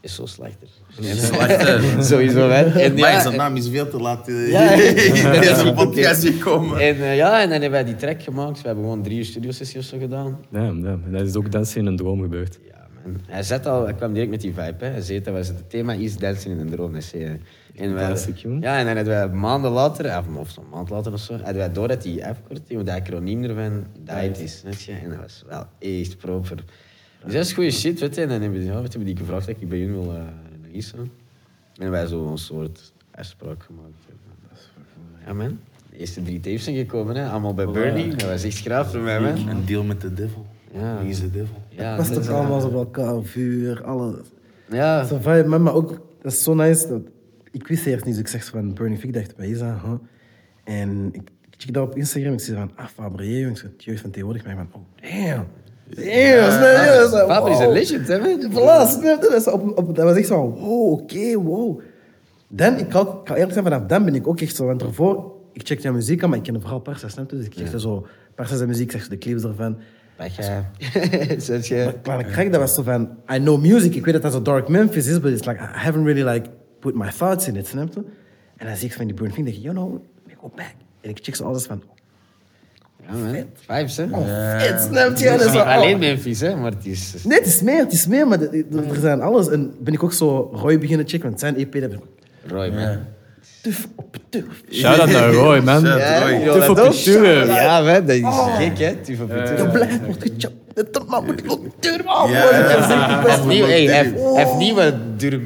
Is 0.01 0.15
zo 0.15 0.27
Slachter. 0.27 0.69
Slachter. 1.01 1.83
Sowieso, 2.11 2.49
hè. 2.49 2.81
En 2.81 2.95
Maar 2.95 3.13
ja, 3.13 3.21
zijn 3.21 3.37
naam 3.37 3.57
is 3.57 3.69
veel 3.69 3.89
te 3.89 3.99
laat 4.01 4.29
eh, 4.29 4.51
Ja, 4.51 4.63
ja. 4.63 4.73
in 5.35 5.41
deze 5.41 5.73
podcast 5.85 6.25
gekomen. 6.27 6.79
En 6.79 6.97
eh, 6.97 7.17
ja, 7.17 7.43
en 7.43 7.51
dan 7.51 7.61
hebben 7.61 7.71
wij 7.71 7.85
die 7.85 7.97
track 7.97 8.23
gemaakt. 8.23 8.61
We 8.61 8.67
hebben 8.67 8.85
gewoon 8.85 9.03
drie 9.03 9.19
uur 9.19 9.25
studiosessies 9.25 9.77
of 9.77 9.85
zo 9.85 9.99
gedaan. 9.99 10.39
Damn, 10.51 10.83
damn. 10.83 11.13
Dat 11.13 11.27
is 11.27 11.37
ook 11.37 11.53
dansen 11.53 11.81
in 11.81 11.87
een 11.87 11.97
droom 11.97 12.21
gebeurd. 12.21 12.59
Ja, 12.69 12.87
man. 13.05 13.21
Hij, 13.27 13.43
zet 13.43 13.67
al, 13.67 13.85
hij 13.85 13.95
kwam 13.95 14.13
direct 14.13 14.31
met 14.31 14.41
die 14.41 14.53
vibe. 14.55 14.85
Hè. 14.85 14.91
Hij 14.91 15.01
zei 15.01 15.21
dat 15.21 15.35
was 15.35 15.49
het 15.49 15.71
thema 15.71 15.93
is 15.93 16.17
dansen 16.17 16.51
in 16.51 16.59
een 16.59 16.71
droom. 16.71 16.93
Dat 16.93 17.03
zei. 17.05 17.41
En 17.77 17.95
wij, 17.95 18.07
Classic, 18.07 18.37
jongen. 18.37 18.61
ja, 18.61 18.79
en 18.79 18.87
dan 18.87 18.97
hadden 18.97 19.15
wij 19.15 19.29
maanden 19.29 19.71
later, 19.71 20.19
of, 20.19 20.25
of 20.37 20.51
zo'n 20.51 20.65
maand 20.71 20.91
later 20.91 21.13
of 21.13 21.21
zo, 21.21 21.33
hadden 21.33 21.55
wij 21.57 21.73
door 21.73 21.89
dat 21.89 22.03
die 22.03 22.27
afkorting, 22.27 22.81
of 22.81 22.87
dat 22.87 22.95
acroniem 22.95 23.45
ervan, 23.45 23.87
DIET 24.05 24.39
is. 24.39 24.63
En 24.89 25.09
dat 25.11 25.19
was 25.19 25.45
wel 25.49 25.67
echt 25.79 26.17
proper. 26.19 26.65
Dus 27.25 27.33
dat 27.33 27.45
is 27.45 27.53
goede 27.53 27.71
shit, 27.71 28.01
weet 28.01 28.15
je. 28.15 28.21
En 28.21 28.29
dan 28.29 28.41
hebben, 28.41 28.65
ja, 28.65 28.81
hebben 28.81 29.05
die 29.05 29.17
gevraagd 29.17 29.47
dat 29.47 29.57
ik 29.61 29.69
bij 29.69 29.79
jullie 29.79 29.95
wil 29.95 30.15
uh, 30.15 30.23
releasen. 30.63 31.11
En 31.77 31.91
wij 31.91 32.07
zo 32.07 32.27
een 32.31 32.39
soort 32.39 32.93
afspraak 33.11 33.63
gemaakt. 33.63 33.93
Ja, 35.27 35.33
man. 35.33 35.59
De 35.91 35.97
eerste 35.97 36.23
drie 36.23 36.41
tapes 36.41 36.65
zijn 36.65 36.77
gekomen, 36.77 37.17
hè. 37.17 37.29
allemaal 37.29 37.55
bij 37.55 37.67
Bernie. 37.67 38.09
Dat 38.15 38.23
was 38.29 38.45
echt 38.45 38.61
graaf 38.61 38.91
voor 38.91 39.01
mij, 39.01 39.21
man. 39.21 39.49
Een 39.49 39.65
deal 39.67 39.83
met 39.83 40.01
de 40.01 40.15
devil. 40.15 40.47
Ja. 40.73 41.01
Wie 41.01 41.11
is 41.11 41.21
de 41.21 41.31
devil? 41.31 41.63
Ja, 41.69 41.97
Dat 41.97 42.09
is 42.09 42.15
toch 42.15 42.29
allemaal 42.29 42.61
zo 42.61 42.67
op 42.67 42.75
elkaar, 42.75 43.23
vuur, 43.23 43.85
alles. 43.85 44.17
Ja, 44.71 45.05
Zo 45.05 45.17
vibe, 45.17 45.45
man, 45.49 45.63
maar 45.63 45.75
ook, 45.75 45.89
dat 46.23 46.33
is 46.33 46.43
zo 46.43 46.55
nice. 46.55 46.89
Dat, 46.89 47.01
ik 47.51 47.67
wist 47.67 47.87
eerst 47.87 48.05
niet, 48.05 48.15
dus 48.15 48.23
ik 48.23 48.29
zeg 48.29 48.45
van 48.45 48.77
Fig, 48.77 49.03
ik 49.03 49.13
dacht, 49.15 49.37
wat 49.37 49.47
is 49.47 49.59
dat? 49.59 49.81
huh? 49.83 49.93
En 50.65 51.09
ik, 51.13 51.23
check 51.57 51.75
dat 51.75 51.89
op 51.89 51.97
Instagram, 51.97 52.33
ik 52.33 52.41
zie 52.41 52.55
van, 52.55 52.71
ah, 52.77 52.87
Fabrié, 52.87 53.49
ik 53.49 53.57
zeg, 53.57 53.71
het 53.73 53.85
jeugd 53.85 54.01
van 54.01 54.11
tegenwoordig, 54.11 54.45
maar 54.45 54.53
ik 54.53 54.59
van, 54.71 54.81
oh, 54.81 55.11
damn. 55.11 55.47
Damn, 55.95 56.53
snap 56.53 56.85
je? 56.85 57.09
Zo, 57.11 57.27
Faber 57.27 57.51
is 57.51 57.59
een 57.59 57.65
wow. 57.65 57.75
legend, 57.75 58.09
hè, 58.09 58.19
man. 58.19 58.53
Voilà, 58.53 58.89
snap 58.89 59.23
je? 59.23 59.29
Dat, 59.31 59.33
is 59.33 59.49
op, 59.49 59.79
op, 59.79 59.97
dat 59.97 60.05
was 60.05 60.17
echt 60.17 60.27
zo 60.27 60.35
van, 60.35 60.65
wow, 60.65 60.93
oké, 60.93 61.35
wow. 61.35 61.81
Dan, 62.49 62.79
ik 62.79 62.89
kan, 62.89 63.07
ik 63.07 63.25
kan 63.25 63.35
eerlijk 63.37 63.53
zijn, 63.53 63.65
vanaf 63.65 63.83
dan 63.87 64.05
ben 64.05 64.15
ik 64.15 64.27
ook 64.27 64.41
echt 64.41 64.57
zo, 64.57 64.67
want 64.67 64.83
ervoor, 64.83 65.33
ik 65.53 65.67
check 65.67 65.81
jouw 65.81 65.93
muziek 65.93 66.23
aan, 66.23 66.29
maar 66.29 66.39
ik 66.39 66.45
ken 66.45 66.61
vooral 66.61 66.81
Parsa, 66.81 67.09
snap 67.09 67.31
je? 67.31 67.37
Dus 67.37 67.47
ik 67.47 67.55
checkte 67.55 67.81
zo, 67.81 68.07
Parsa's 68.35 68.67
muziek, 68.67 68.91
zeg 68.91 69.03
zo 69.03 69.09
de 69.09 69.19
clips 69.19 69.43
ervan. 69.43 69.79
Pech, 70.17 70.37
hè. 70.37 70.61
Zet 71.41 71.67
je... 71.67 71.95
Maar 72.05 72.25
Crack, 72.25 72.53
dat 72.53 72.61
was 72.61 72.75
zo 72.75 72.83
van, 72.83 73.09
I 73.33 73.39
know 73.39 73.61
music, 73.61 73.95
ik 73.95 74.05
weet 74.05 74.15
dat 74.15 74.23
dat 74.23 74.33
zo 74.33 74.43
Dark 74.43 74.69
Memphis 74.69 75.07
is, 75.07 75.21
but 75.21 75.33
it's 75.33 75.47
like, 75.47 75.61
I 75.61 75.79
haven't 75.79 76.05
really 76.05 76.31
like 76.31 76.49
put 76.79 76.95
my 76.95 77.11
thoughts 77.11 77.49
in 77.49 77.57
it, 77.57 77.67
snap 77.67 77.95
je? 77.95 78.05
En 78.57 78.67
dan 78.67 78.77
zie 78.77 78.89
ik 78.89 78.95
van 78.95 79.07
die 79.07 79.15
Burn 79.15 79.33
Thing, 79.33 79.45
denk 79.45 79.57
ik, 79.57 79.63
you 79.63 79.75
know, 79.75 79.95
ik 80.27 80.37
go 80.41 80.53
back. 80.57 80.75
En 81.01 81.11
ik 81.11 81.19
check 81.23 81.35
zo 81.35 81.45
alles 81.45 81.65
van, 81.65 81.83
Ja, 81.83 82.00
man. 83.13 83.45
Vibes, 83.69 83.97
hè. 83.97 84.05
oh, 84.11 84.59
vet, 84.59 84.81
snap 84.81 85.17
je? 85.17 85.29
Het 85.29 85.41
is 85.41 85.47
zo, 85.47 85.53
niet 85.53 85.63
alleen 85.63 85.95
oh. 85.95 86.01
Memphis, 86.01 86.41
hè, 86.41 86.57
maar 86.57 86.71
het 86.71 86.87
is... 86.87 87.15
Nee, 87.25 87.39
het 87.39 87.47
is 87.47 87.63
meer, 87.63 87.79
het 87.79 87.93
is 87.93 88.07
meer, 88.07 88.29
maar 88.29 88.39
de- 88.39 88.51
de- 88.71 88.83
er 88.95 89.01
zijn 89.01 89.21
alles. 89.21 89.49
En 89.51 89.75
ben 89.81 89.93
ik 89.95 90.03
ook 90.03 90.13
zo 90.13 90.51
Roy 90.53 90.79
beginnen 90.79 91.09
checken, 91.09 91.29
want 91.29 91.41
zijn 91.41 91.57
EP, 91.57 91.73
dat 91.73 91.91
ben 91.91 91.93
ik 91.99 92.51
Roy, 92.51 92.69
man. 92.71 92.99
tuf 93.63 93.89
op 93.97 94.17
tuf. 94.29 94.45
Shout-out 94.71 95.11
naar 95.11 95.33
Roy, 95.43 95.61
man. 95.61 95.85
Ja, 95.85 96.19
Roy. 96.29 96.53
Tuf 96.53 96.69
op 96.69 96.77
deur. 97.05 97.47
Ja, 97.47 97.81
man, 97.81 98.07
dat 98.07 98.17
is 98.17 98.23
Oh. 98.23 98.57
gek, 98.57 98.79
hè. 98.79 98.95
Tuf 98.95 99.21
op 99.21 99.29
blijft 99.29 99.51
gechapt. 99.53 100.30
Dat 100.75 101.09
man 101.09 101.25
moet 101.25 101.45
ik 101.45 101.53
ook. 101.53 101.65
Ja. 101.81 101.91
is 101.91 102.89
echt 102.89 102.89
Hij 102.89 103.21
heeft 103.23 103.27
hij 103.27 103.47
hij 104.37 104.57
nieuwe. 104.57 104.93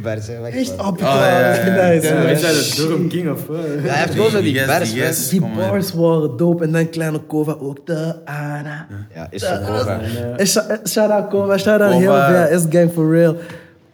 Wacht 0.02 0.28
Echt 0.54 0.74
ja, 1.00 1.28
ja, 1.28 1.90
ja. 1.90 2.14
Man. 2.14 2.26
Is 2.26 2.40
dat 2.40 2.50
de 2.50 2.72
Durham 2.76 3.08
King 3.08 3.30
of 3.30 3.46
wat? 3.46 3.56
Ja, 3.56 3.90
hij 3.90 3.98
heeft 3.98 4.12
gewoon 4.12 4.30
zo 4.30 4.40
die 4.40 4.52
Yes, 4.52 4.66
bars. 4.66 5.28
Die 5.28 5.40
bars 5.56 5.92
waren 5.92 6.36
dope. 6.36 6.64
En 6.64 6.72
dan 6.72 6.88
kleine 6.90 7.18
Kova 7.18 7.56
ook. 7.60 7.86
De 7.86 8.14
Ana. 8.24 8.86
Ja, 9.14 9.26
is 9.30 9.42
zo 9.42 9.56
Kova. 9.66 10.00
Eh, 10.36 10.46
Shout 10.86 11.10
out 11.10 11.28
Kova, 11.28 11.58
shout 11.58 11.80
out 11.80 11.92
heel 11.92 12.14
veel. 12.14 12.60
S-Gang 12.60 12.92
for 12.92 13.10
real. 13.12 13.36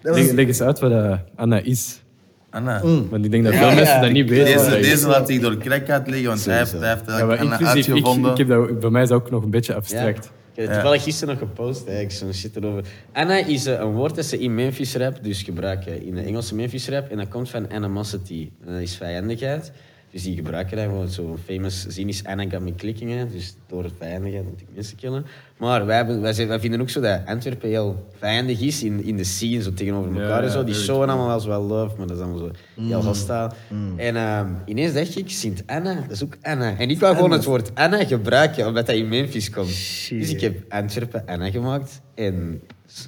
Leg, 0.02 0.30
leg 0.30 0.46
eens 0.46 0.62
uit 0.62 0.78
wat 0.78 0.90
eh, 0.90 1.12
Anna 1.36 1.60
is. 1.62 2.02
Anna. 2.50 2.80
Want 3.10 3.24
ik 3.24 3.30
denk 3.30 3.44
dat 3.44 3.54
veel 3.54 3.74
mensen 3.74 4.00
dat 4.00 4.10
niet 4.10 4.28
weten. 4.28 4.44
Deze, 4.44 4.78
is. 4.78 4.88
deze 4.90 5.06
laat 5.08 5.28
ik 5.28 5.40
door 5.40 5.56
crack 5.56 5.88
uitleggen, 5.90 6.28
want 6.28 6.44
hij 6.44 6.58
heeft, 6.58 6.72
hij 6.72 6.88
heeft 6.88 7.02
Ja, 7.06 7.18
Anna 7.20 7.36
inclusief, 7.36 7.86
ik, 7.86 7.92
uitgevonden. 7.94 8.30
ik 8.30 8.36
heb 8.38 8.48
dat, 8.48 8.68
voor 8.80 8.92
mij 8.92 9.02
is 9.02 9.08
dat 9.08 9.18
ook 9.18 9.30
nog 9.30 9.42
een 9.42 9.50
beetje 9.50 9.72
Ja. 9.72 9.78
abstract. 9.78 10.30
Ik 10.52 10.56
heb 10.56 10.64
het 10.64 10.74
toevallig 10.74 11.02
gisteren 11.02 11.38
nog 11.38 11.48
gepost, 11.48 11.88
ik 11.88 12.10
zo'n 12.10 12.32
shit 12.32 12.56
erover. 12.56 12.84
Anna 13.12 13.36
is 13.36 13.66
eh, 13.66 13.78
een 13.78 13.92
woord 13.92 14.14
dat 14.14 14.24
ze 14.24 14.38
in 14.38 14.54
Memphis 14.54 14.94
rap, 14.94 15.24
dus 15.24 15.42
gebruiken 15.42 16.02
in 16.02 16.14
de 16.14 16.22
Engelse 16.22 16.54
Memphis 16.54 16.88
rap. 16.88 17.10
En 17.10 17.16
dat 17.16 17.28
komt 17.28 17.50
van 17.50 17.70
animosity. 17.70 18.50
En 18.66 18.72
dat 18.72 18.82
is 18.82 18.96
vijandigheid. 18.96 19.72
Dus 20.12 20.22
die 20.22 20.34
gebruiken 20.36 20.76
dat 20.76 20.86
gewoon. 20.86 21.08
Zo'n 21.08 21.36
famous 21.44 21.86
zin 21.86 22.08
is 22.08 22.24
Anna 22.24 22.44
got 22.48 22.60
me 22.60 22.74
clicking. 22.74 23.10
Hè. 23.10 23.26
Dus 23.28 23.56
door 23.68 23.84
het 23.84 23.92
vijandigheid 24.00 24.44
moet 24.44 24.60
ik 24.60 24.66
mensen 24.74 24.96
killen. 24.96 25.26
Maar 25.58 25.86
wij, 25.86 25.96
hebben, 25.96 26.20
wij, 26.20 26.32
zijn- 26.32 26.48
wij 26.48 26.60
vinden 26.60 26.80
ook 26.80 26.90
zo 26.90 27.00
dat 27.00 27.20
Antwerpen 27.26 27.68
heel 27.68 28.06
vijandig 28.18 28.60
is 28.60 28.82
in, 28.82 29.04
in 29.04 29.16
de 29.16 29.24
scene, 29.24 29.62
zo 29.62 29.72
tegenover 29.72 30.14
Ja, 30.14 30.20
elkaar 30.22 30.42
en 30.44 30.50
zo. 30.50 30.64
Die 30.64 30.74
showen 30.74 31.08
allemaal 31.08 31.26
wel 31.26 31.40
zo 31.40 31.48
wel 31.48 31.62
love, 31.62 31.96
maar 31.98 32.06
dat 32.06 32.16
is 32.16 32.22
allemaal 32.22 32.38
zo 32.38 32.50
heel 32.82 33.04
hostile. 33.04 33.50
En 33.96 34.16
ehm, 34.16 34.46
ineens 34.64 34.92
dacht 34.92 35.16
ik, 35.18 35.30
Sint 35.30 35.62
Anna, 35.66 35.94
dat 35.94 36.10
is 36.10 36.24
ook 36.24 36.36
Anna. 36.42 36.76
En 36.78 36.90
ik 36.90 37.00
wou 37.00 37.14
gewoon 37.14 37.30
het 37.30 37.44
woord 37.44 37.74
Anna 37.74 38.04
gebruiken, 38.04 38.66
omdat 38.66 38.86
dat 38.86 38.96
in 38.96 39.08
Memphis 39.08 39.50
komt. 39.50 39.66
Dus 39.68 40.30
ik 40.30 40.40
heb 40.40 40.72
Antwerpen 40.72 41.22
Anna 41.26 41.50
gemaakt. 41.50 42.00
En, 42.14 42.60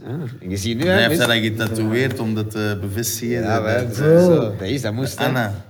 ja, 0.06 0.18
en 0.40 0.50
je 0.50 0.56
ziet 0.56 0.76
nu, 0.78 0.84
Hij 0.86 1.06
heeft 1.08 1.18
dat 1.20 1.30
getatoeëerd 1.32 2.18
om 2.18 2.34
dat 2.34 2.50
te 2.50 2.78
bevestigen. 2.80 3.40
ja, 3.42 3.60
dat- 3.60 3.86
dat- 3.86 3.96
zo, 3.96 4.18
zo, 4.24 4.40
dat 4.58 4.68
is, 4.68 4.82
dat 4.82 4.92
moest. 4.92 5.16
Anna. 5.18 5.64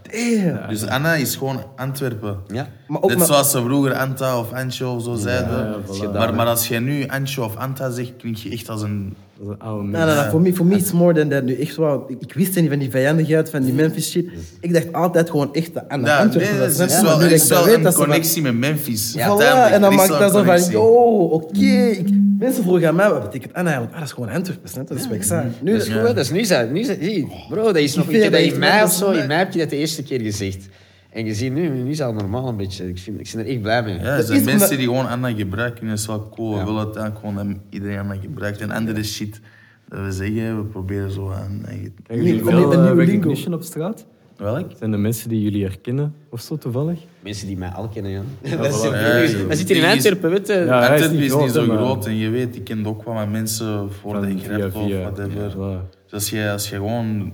Dus 0.69 0.87
Anna 0.87 1.15
is 1.15 1.37
gewoon 1.37 1.65
Antwerpen. 1.77 2.37
Ja. 2.49 2.69
Maar 2.87 3.03
ook 3.03 3.09
Net 3.09 3.19
maar- 3.19 3.27
zoals 3.27 3.51
ze 3.51 3.63
vroeger 3.63 3.95
Anta 3.95 4.39
of 4.39 4.53
Antje 4.53 4.87
of 4.87 5.03
zo 5.03 5.15
zeiden. 5.15 5.59
ja, 5.59 5.75
voilà. 6.09 6.13
maar, 6.13 6.35
maar 6.35 6.47
als 6.47 6.69
jij 6.69 6.79
nu 6.79 7.07
Antje 7.09 7.43
of 7.45 7.57
Anta 7.57 7.91
zegt, 7.91 8.13
klink 8.17 8.37
je 8.37 8.51
echt 8.51 8.69
als 8.69 8.83
een... 8.83 9.17
Is 9.43 9.49
een 9.49 9.59
oude 9.59 9.83
Nee, 9.83 9.91
mens. 9.91 10.05
nee, 10.05 10.15
nee, 10.23 10.31
voor 10.31 10.41
mij 10.41 10.53
voor 10.53 10.67
mij 10.67 10.77
is 10.77 10.83
het 10.85 10.93
more 10.93 11.15
than 11.15 11.29
that 11.29 11.45
nu. 11.45 11.55
Echt 11.61 11.77
wel, 11.77 12.05
ik, 12.09 12.17
ik 12.21 12.33
wist 12.35 12.55
niet 12.61 12.69
van 12.69 12.79
die 12.79 12.91
vijandigheid, 12.91 13.51
van 13.51 13.63
die 13.63 13.73
Memphis 13.73 14.11
shit. 14.11 14.27
Ik 14.61 14.73
dacht 14.73 14.93
altijd 14.93 15.31
gewoon 15.31 15.55
echt 15.55 15.75
dat 15.75 15.85
aan 15.89 16.01
de 16.03 16.07
Ja, 16.07 16.19
Antwerpen 16.19 16.57
nee, 16.59 16.67
is 16.67 16.77
wel, 16.77 17.17
nu 17.17 17.23
dat 17.23 17.31
is 17.33 17.43
ik 17.45 17.49
wel 17.49 17.65
weet, 17.65 17.85
een 17.85 17.93
connectie 17.93 18.43
met 18.43 18.59
Memphis. 18.59 19.13
Ja, 19.13 19.37
Voilà, 19.39 19.73
en 19.73 19.81
dan 19.81 19.95
maakt 19.95 20.09
dat 20.09 20.33
zo 20.33 20.43
van, 20.43 20.71
yo, 20.71 20.83
oké. 21.27 21.59
ik- 21.91 22.21
Mensen 22.39 22.63
vroegen 22.63 22.89
aan 22.89 22.95
mij, 22.95 23.11
wat 23.11 23.23
betekent 23.23 23.53
Anna 23.55 23.71
eigenlijk? 23.71 23.93
Ah, 23.93 23.99
dat 24.01 24.09
is 24.09 24.15
gewoon 24.15 24.29
Antwerpen? 24.29 24.71
Dat 24.87 24.97
is 24.99 25.07
wat 25.07 25.15
ik 25.17 25.23
zei. 25.23 25.47
Nu, 25.63 25.73
Dat 25.73 25.81
is 25.83 25.87
goed, 25.89 25.97
hè. 25.97 26.03
dat 26.03 26.17
is 26.19 26.31
nu 26.31 26.45
zo. 26.45 26.61
Is, 26.73 27.23
bro, 27.49 27.63
dat 27.65 27.77
is 27.77 27.95
nog 27.95 28.09
Ik 28.09 28.17
ik 28.25 28.53
in 28.53 28.59
mei 28.59 28.75
wel 28.77 28.85
of 28.85 28.93
zo. 28.93 29.11
is 29.11 29.21
In 29.21 29.27
mei 29.27 29.39
heb 29.39 29.53
je 29.53 29.59
dat 29.59 29.71
de 29.71 29.77
eerste 29.77 30.03
keer 30.03 30.21
gezegd. 30.21 30.67
En 31.13 31.25
je 31.25 31.35
ziet 31.35 31.53
nu, 31.53 31.69
nu 31.69 31.91
is 31.91 31.99
het 31.99 32.07
al 32.07 32.13
normaal 32.15 32.49
een 32.49 32.57
beetje. 32.57 32.89
Ik, 32.89 32.99
vind, 32.99 33.21
ik 33.21 33.31
ben 33.35 33.45
er 33.45 33.51
echt 33.51 33.63
blij 33.63 33.83
mee. 33.83 33.95
Ja, 33.95 34.01
er 34.01 34.17
Dat 34.17 34.27
zijn 34.27 34.37
mensen 34.45 34.53
omdat- 34.63 34.69
die 34.79 34.87
gewoon 34.87 35.09
Anna 35.09 35.33
gebruiken. 35.33 35.89
Dat 35.89 35.99
is 35.99 36.07
wel 36.07 36.29
cool. 36.29 36.51
Ja. 36.53 36.59
We 36.59 36.65
willen 36.65 36.81
uiteindelijk 36.85 37.25
gewoon 37.27 37.47
dat 37.49 37.57
iedereen 37.71 37.99
Anna 37.99 38.15
gebruikt. 38.21 38.61
En 38.61 38.71
andere 38.71 39.03
shit 39.05 39.41
dat 39.89 40.05
we 40.05 40.13
zeggen, 40.13 40.57
we 40.57 40.65
proberen 40.65 41.11
zo 41.11 41.31
aan... 41.31 41.61
Krijgen 41.65 41.93
Een 42.07 42.17
jullie 42.17 42.33
nieuwe- 42.33 42.51
veel 42.51 42.73
een 42.73 42.79
eh, 42.79 42.85
nieuwe 42.85 43.05
recognition 43.05 43.55
op 43.55 43.63
straat? 43.63 44.07
Welk? 44.37 44.71
Zijn 44.79 44.93
er 44.93 44.99
mensen 44.99 45.29
die 45.29 45.43
jullie 45.43 45.65
herkennen 45.65 46.15
of 46.31 46.41
zo 46.41 46.59
toevallig? 46.59 47.01
Mensen 47.21 47.47
die 47.47 47.57
mij 47.57 47.69
al 47.69 47.89
kennen, 47.89 48.11
ja. 48.13 48.23
voilà. 48.45 48.57
dat 48.59 48.75
is 48.75 48.83
Ja, 48.83 49.47
We 49.47 49.55
zitten 49.57 49.77
in 49.77 49.85
Antwerpen, 49.85 50.31
weet 50.31 50.47
je. 50.47 50.53
Ja, 50.53 50.83
is 50.83 50.89
Antwerpen 50.91 51.17
niet 51.17 51.25
is 51.25 51.31
groot, 51.31 51.43
niet 51.45 51.53
zo 51.55 51.65
groot. 51.65 52.07
En 52.07 52.17
je 52.17 52.29
weet, 52.31 52.57
ik 52.57 52.65
ken 52.65 52.87
ook 52.87 53.05
wel 53.05 53.15
wat 53.15 53.29
mensen 53.31 53.93
voor 53.93 54.21
de 54.21 54.39
gegrapt 54.39 54.75
of 54.75 54.91
whatever. 54.91 55.41
Ja, 55.43 55.51
voilà. 55.51 55.89
Dus 56.05 56.13
als 56.13 56.31
je, 56.31 56.51
als 56.51 56.69
je 56.69 56.77
gewoon 56.77 57.33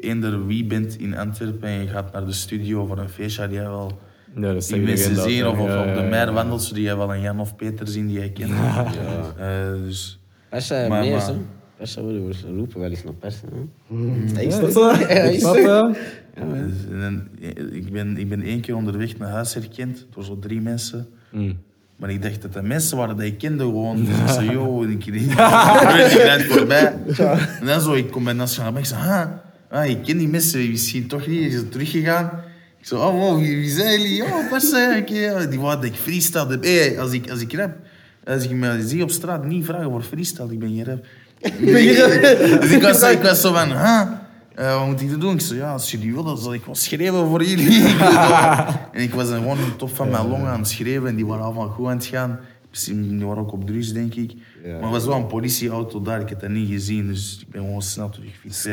eender 0.00 0.46
wie 0.46 0.64
bent 0.64 0.98
in 0.98 1.16
Antwerpen 1.16 1.68
en 1.68 1.80
je 1.80 1.86
gaat 1.88 2.12
naar 2.12 2.24
de 2.26 2.32
studio 2.32 2.86
voor 2.86 2.98
een 2.98 3.08
feestje, 3.08 3.46
die 3.48 3.56
jij 3.56 3.68
wel 3.68 3.98
Ja, 4.34 4.52
dat 4.52 4.66
die 4.66 4.80
mensen 4.80 5.16
zien. 5.16 5.46
Of, 5.46 5.58
of 5.58 5.66
ja, 5.68 5.78
op 5.78 5.84
de 5.84 5.90
ja, 5.90 6.02
ja. 6.02 6.08
meer 6.24 6.32
wandelt, 6.32 6.74
die 6.74 6.82
jij 6.82 6.96
wel 6.96 7.14
een 7.14 7.20
Jan 7.20 7.40
of 7.40 7.56
Peter 7.56 7.88
zien 7.88 8.06
die 8.06 8.18
jij 8.18 8.30
kent. 8.30 8.50
Eh, 9.38 9.72
dus... 9.84 10.20
Maar- 10.50 10.88
meer, 10.88 11.16
maar- 11.16 11.26
hè. 11.26 11.32
Persa 11.76 12.02
willen 12.02 12.26
we 12.28 12.34
roepen 12.56 12.80
wel 12.80 12.90
eens 12.90 13.02
naar. 13.02 13.32
Ja? 13.54 13.58
Ja? 16.34 16.44
Dus, 16.52 17.00
dan- 17.00 17.28
ik, 17.72 17.92
ben, 17.92 18.16
ik 18.16 18.28
ben 18.28 18.42
één 18.42 18.60
keer 18.60 18.76
onderweg 18.76 19.18
naar 19.18 19.28
huis 19.30 19.54
herkend 19.54 20.06
door 20.14 20.24
zo 20.24 20.38
drie 20.38 20.60
mensen. 20.60 21.08
Mm. 21.30 21.58
Maar 21.96 22.10
ik 22.10 22.22
dacht 22.22 22.42
dat 22.42 22.52
de 22.52 22.62
mensen 22.62 22.96
waren 22.96 23.16
die 23.16 23.26
ik 23.26 23.38
kende 23.38 23.64
gewoon. 23.64 24.04
Dus 24.04 24.18
ik 24.18 24.28
zei, 24.28 24.50
yo, 24.50 24.82
ik 24.82 25.04
rijd 25.04 26.44
voorbij. 26.44 26.94
En 27.60 27.66
dan 27.66 27.80
zo, 27.80 27.92
ik 27.94 28.10
kom 28.10 28.24
bij 28.24 28.32
Nationaal 28.32 28.72
Bank. 28.72 28.84
Ik 28.84 28.90
zei, 28.90 29.00
ah, 29.02 29.26
ah, 29.70 29.86
ik 29.86 30.02
ken 30.02 30.18
die 30.18 30.28
mensen, 30.28 30.70
misschien 30.70 31.06
toch 31.06 31.26
niet. 31.26 31.40
Is 31.40 31.52
ze 31.52 31.68
teruggegaan? 31.68 32.30
Ik 32.80 32.86
zei, 32.86 33.00
oh, 33.00 33.14
wow, 33.14 33.38
wie, 33.38 33.56
wie 33.56 33.70
zijn 33.70 34.00
jullie? 34.00 34.24
Oh, 34.24 34.58
zijn 34.58 35.04
jullie? 35.04 35.48
Die 35.48 35.60
wou 35.60 35.74
dat 35.74 35.84
ik 35.84 35.94
freestyle 35.94 36.46
heb. 36.46 36.62
Hey, 36.62 37.00
als 37.00 37.12
ik, 37.12 37.30
als 37.30 37.40
ik 37.40 37.52
rap, 37.52 37.76
als 38.24 38.44
ik 38.44 38.50
me 38.50 38.88
zie 38.88 39.02
op 39.02 39.10
straat, 39.10 39.44
niet 39.44 39.64
vragen 39.64 39.90
voor 39.90 40.02
freestyle, 40.02 40.52
ik 40.52 40.58
ben 40.58 40.68
geen 40.68 40.84
rap. 40.84 41.04
dus 42.60 42.70
ik 42.70 42.82
was, 42.82 43.02
ik 43.02 43.22
was 43.22 43.40
zo 43.40 43.52
van, 43.52 43.68
huh? 43.68 44.02
eh, 44.54 44.78
wat 44.78 44.86
moet 44.86 45.00
ik 45.00 45.20
doen? 45.20 45.34
Ik 45.34 45.40
zei, 45.40 45.58
ja, 45.58 45.72
als 45.72 45.90
jullie 45.90 46.14
willen, 46.14 46.38
zal 46.38 46.54
ik 46.54 46.64
wel 46.64 46.74
schrijven 46.74 47.26
voor 47.26 47.44
jullie. 47.44 47.82
en 48.92 49.00
ik 49.02 49.14
was 49.14 49.28
dan 49.28 49.38
gewoon 49.38 49.58
in 49.58 49.76
top 49.76 49.96
van 49.96 50.10
mijn 50.10 50.28
longen 50.28 50.50
aan 50.50 50.58
het 50.58 50.68
schrijven 50.68 51.08
en 51.08 51.16
die 51.16 51.26
waren 51.26 51.44
allemaal 51.44 51.68
goed 51.68 51.86
aan 51.86 51.96
het 51.96 52.06
gaan. 52.06 52.40
Misschien, 52.70 53.18
die 53.18 53.26
waren 53.26 53.42
ook 53.42 53.52
op 53.52 53.66
drugs, 53.66 53.92
denk 53.92 54.14
ik. 54.14 54.34
Maar 54.62 54.82
er 54.82 54.88
was 54.88 55.04
wel 55.04 55.16
een 55.16 55.26
politieauto 55.26 56.02
daar, 56.02 56.20
ik 56.20 56.28
heb 56.28 56.40
dat 56.40 56.50
niet 56.50 56.70
gezien, 56.70 57.06
dus 57.06 57.38
ik 57.40 57.48
ben 57.52 57.60
gewoon 57.60 57.82
snel 57.82 58.08
teruggefietst. 58.08 58.68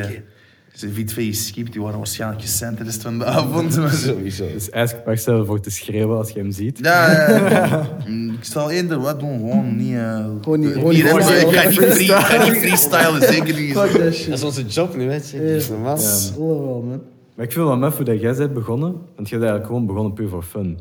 Ja. 0.80 1.06
Van 1.06 1.24
je 1.24 1.32
skip, 1.32 1.72
die 1.72 1.80
waren 1.82 1.96
waarschijnlijk 1.98 2.42
de 2.78 2.84
rest 2.84 3.02
van 3.02 3.18
de 3.18 3.24
avond. 3.24 3.76
maar- 3.76 3.90
Sowieso. 3.92 4.46
Dus 4.52 4.70
eigenlijk 4.70 5.06
mag 5.06 5.18
zelf 5.20 5.46
voor 5.46 5.60
te 5.60 5.70
schreeuwen 5.70 6.16
als 6.18 6.30
je 6.30 6.38
hem 6.38 6.50
ziet. 6.52 6.78
Ja, 6.82 7.10
ja, 7.12 7.48
ja. 7.50 7.96
Mm, 8.08 8.30
ik 8.30 8.44
zal 8.44 8.70
eerder 8.70 8.98
wat 9.00 9.20
doen, 9.20 9.38
gewoon 9.38 9.76
niet... 9.76 9.94
eh, 9.94 10.24
Gewoon 10.42 10.60
niet- 10.60 10.72
gewoon 10.72 10.92
niet. 10.94 11.04
Ik 11.04 12.10
ga 12.10 12.44
niet 12.44 12.58
freestylen, 12.58 13.22
zeker 13.34 13.60
niet. 13.60 13.72
Fuck 13.72 13.90
that 13.90 13.98
Dat 14.28 14.38
is 14.38 14.42
onze 14.42 14.64
job 14.66 14.96
nu, 14.96 15.02
hè. 15.04 15.18
Dat 15.18 15.32
is 15.32 15.68
normaal. 15.68 15.98
Wel, 16.36 16.82
man. 16.88 17.02
Maar 17.34 17.44
ik 17.44 17.52
vind 17.52 17.64
wel 17.66 17.76
maf 17.76 17.96
hoe 17.96 18.04
dat 18.04 18.20
jij 18.20 18.34
bent 18.34 18.52
begonnen. 18.52 18.92
Want 19.16 19.28
jij 19.28 19.38
bent 19.38 19.50
eigenlijk 19.50 19.66
gewoon 19.66 19.86
begonnen 19.86 20.12
puur 20.12 20.28
voor 20.28 20.42
fun. 20.42 20.78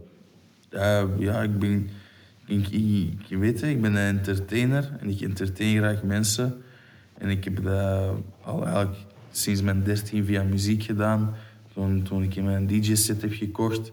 Eh, 0.69 1.01
ja, 1.17 1.41
ik 1.41 1.59
ben... 1.59 1.89
Ik, 2.47 2.67
ik, 2.67 3.13
je 3.27 3.37
weet 3.37 3.61
het, 3.61 3.69
ik 3.69 3.81
ben 3.81 3.95
een 3.95 4.17
entertainer 4.17 4.91
en 5.01 5.09
ik 5.09 5.21
entertain 5.21 5.77
graag 5.77 6.03
mensen. 6.03 6.55
En 7.17 7.29
ik 7.29 7.43
heb 7.43 7.63
dat 7.63 8.09
al 8.43 8.63
eigenlijk 8.65 8.95
sinds 9.37 9.61
mijn 9.61 9.83
13 9.83 10.25
via 10.25 10.43
muziek 10.43 10.83
gedaan. 10.83 11.35
Toen, 11.73 12.03
toen 12.03 12.23
ik 12.23 12.43
mijn 12.43 12.67
DJ-set 12.67 13.21
heb 13.21 13.33
gekocht. 13.33 13.91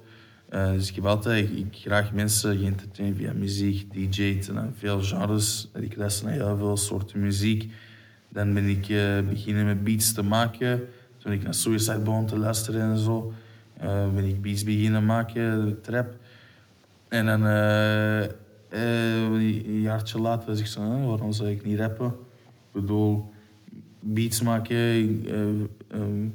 Eh, 0.49 0.73
dus 0.73 0.89
ik 0.89 0.95
heb 0.95 1.05
altijd 1.05 1.51
ik, 1.51 1.67
graag 1.71 2.13
mensen 2.13 2.59
geëntertained 2.59 3.17
via 3.17 3.33
muziek, 3.33 3.93
DJ'd 3.93 4.49
en 4.49 4.75
veel 4.79 5.03
genres. 5.03 5.71
Ik 5.75 5.97
luister 5.97 6.27
naar 6.27 6.35
heel 6.35 6.57
veel 6.57 6.77
soorten 6.77 7.21
muziek. 7.21 7.73
Dan 8.29 8.55
ben 8.55 8.69
ik 8.69 8.89
eh, 8.89 9.21
beginnen 9.29 9.65
met 9.65 9.85
beats 9.85 10.13
te 10.13 10.23
maken. 10.23 10.89
Toen 11.19 11.33
ik 11.33 11.43
naar 11.43 11.55
Suicide 11.55 11.99
begon 11.99 12.27
te 12.27 12.39
luisteren 12.39 12.81
en 12.81 12.99
zo, 12.99 13.33
eh, 13.77 14.09
ben 14.15 14.25
ik 14.25 14.43
beats 14.43 14.65
beginnen 14.65 15.05
maken, 15.05 15.79
trap. 15.81 16.15
En 17.09 17.27
dan 17.27 17.43
een 18.71 19.81
jaartje 19.81 20.21
later 20.21 20.49
was 20.49 20.61
ik 20.61 20.67
zo, 20.67 20.81
"Huh, 20.81 21.07
waarom 21.07 21.33
zou 21.33 21.49
ik 21.49 21.65
niet 21.65 21.79
rappen? 21.79 22.07
Ik 22.07 22.81
bedoel, 22.81 23.32
beats 24.03 24.43
maken, 24.43 24.77
eh, 24.77 25.33
ehm, 25.99 26.27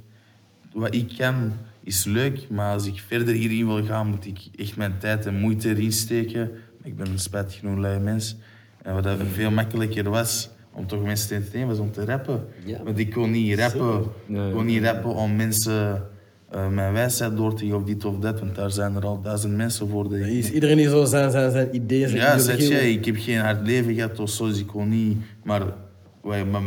wat 0.74 0.94
ik 0.96 1.14
kan 1.18 1.52
is 1.84 2.04
leuk, 2.06 2.50
maar 2.50 2.74
als 2.74 2.86
ik 2.88 3.04
verder 3.08 3.34
hierin 3.34 3.66
wil 3.68 3.86
gaan, 3.86 4.08
moet 4.08 4.26
ik 4.26 4.38
echt 4.56 4.78
mijn 4.78 4.94
tijd 5.00 5.26
en 5.26 5.40
moeite 5.40 5.70
erin 5.70 5.92
steken. 5.92 6.52
Ik 6.84 6.98
ben 6.98 7.08
een 7.08 7.20
spijtig 7.20 7.60
genoeg 7.60 7.78
lui 7.78 8.00
mens. 8.00 8.36
En 8.82 8.94
wat 8.94 9.04
dat 9.04 9.18
veel 9.34 9.52
makkelijker 9.52 10.10
was 10.10 10.50
om 10.72 10.88
toch 10.88 11.04
mensen 11.04 11.28
te 11.28 11.36
entertainen, 11.36 11.70
was 11.70 11.80
om 11.80 11.92
te 11.92 12.06
rappen. 12.06 12.46
Ja. 12.66 12.84
Want 12.84 12.98
ik 12.98 13.12
kon 13.12 13.32
niet 13.32 13.60
rappen, 13.60 14.04
kon 14.54 14.66
niet 14.66 14.84
rappen 14.84 15.16
om 15.16 15.36
mensen 15.36 16.04
eh, 16.52 16.68
mijn 16.70 16.94
wijsheid 16.94 17.38
door 17.38 17.54
te 17.56 17.64
geven 17.64 17.78
of 17.78 17.84
dit 17.84 18.06
of 18.06 18.20
dat, 18.20 18.40
want 18.40 18.56
daar 18.56 18.72
zijn 18.72 18.96
er 18.96 19.06
al 19.06 19.22
duizend 19.22 19.56
mensen 19.56 19.90
voor. 19.90 20.18
Ik- 20.18 20.26
Is 20.26 20.52
iedereen 20.52 20.78
die 20.78 20.90
zo 20.90 21.06
zijn, 21.06 21.32
zijn, 21.32 21.52
zijn 21.52 21.76
ideeën, 21.76 22.08
zijn 22.10 22.22
ja, 22.22 22.38
zeg 22.38 22.58
jij, 22.68 22.92
ik 22.92 23.06
heb 23.06 23.16
geen 23.20 23.40
hard 23.40 23.68
leven 23.68 23.94
gehad 23.96 24.20
of 24.20 24.30
zo, 24.30 24.48
dus 24.48 24.60
ik 24.60 24.68
kon 24.68 24.90
niet. 24.90 25.18
Maar 25.44 25.62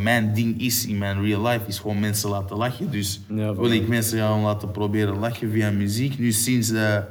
mijn 0.02 0.35
ding 0.35 0.61
is 0.61 0.87
in 0.87 0.99
mijn 0.99 1.23
real 1.23 1.47
life, 1.47 1.67
is 1.67 1.79
gewoon 1.79 2.00
mensen 2.00 2.31
laten 2.31 2.57
lachen. 2.57 2.90
Dus 2.90 3.21
Ja, 3.29 3.55
wil 3.55 3.73
ik 3.73 3.88
mensen 3.88 4.19
gaan 4.19 4.40
laten 4.40 4.71
proberen 4.71 5.19
lachen 5.19 5.50
via 5.50 5.71
muziek. 5.71 6.19
Nu 6.19 6.33
sinds 6.33 6.73
dat 6.73 7.05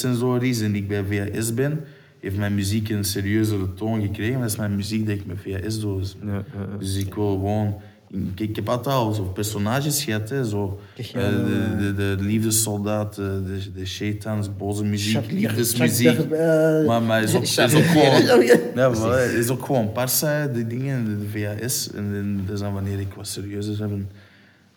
zo 0.00 0.34
er 0.34 0.42
is 0.42 0.60
en 0.60 0.74
ik 0.74 0.88
bij 0.88 1.04
VHS 1.04 1.54
ben, 1.54 1.80
heeft 2.20 2.36
mijn 2.36 2.54
muziek 2.54 2.88
een 2.88 3.04
serieuzere 3.04 3.74
toon 3.74 4.02
gekregen. 4.02 4.40
Dat 4.40 4.50
is 4.50 4.56
mijn 4.56 4.76
muziek 4.76 5.06
dat 5.06 5.14
ik 5.14 5.26
met 5.26 5.36
VHS 5.40 5.80
doe. 5.80 6.00
Ja, 6.00 6.32
ja, 6.32 6.32
ja. 6.34 6.76
dus 6.78 6.96
ik 6.96 7.14
wil 7.14 7.32
gewoon... 7.32 7.74
Ik, 8.10 8.40
ik 8.40 8.56
heb 8.56 8.68
altijd 8.68 8.94
al 8.96 9.12
zo 9.12 9.22
personages 9.22 10.04
gehad, 10.04 10.28
hè, 10.28 10.44
zo, 10.44 10.78
eh, 10.96 11.04
ja, 11.04 11.30
de, 11.30 11.94
de, 11.96 12.14
de 12.16 12.22
liefdessoldaat, 12.24 13.14
de, 13.14 13.42
de, 13.46 13.72
de 13.72 13.86
shaitans, 13.86 14.56
boze 14.56 14.84
muziek, 14.84 15.30
liefdesmuziek. 15.32 16.18
Eh, 16.18 16.86
Maar, 16.86 17.02
maar 17.02 17.22
is 17.22 17.34
ook, 17.34 17.42
is 17.42 17.58
ook 17.74 17.82
gewoon... 17.84 18.42
Ja, 18.74 18.94
voilà, 18.94 19.36
is 19.38 19.48
ook 19.48 19.64
gewoon 19.64 19.92
Parsa, 19.92 20.46
de 20.46 20.66
dingen, 20.66 21.04
de, 21.04 21.18
de 21.18 21.28
VHS. 21.28 21.90
En, 21.94 22.46
is 22.52 22.60
dan 22.60 22.72
wanneer 22.72 23.00
ik 23.00 23.14
wat 23.16 23.26
serieuzer 23.26 23.78
heb. 23.80 23.90
En 23.90 24.08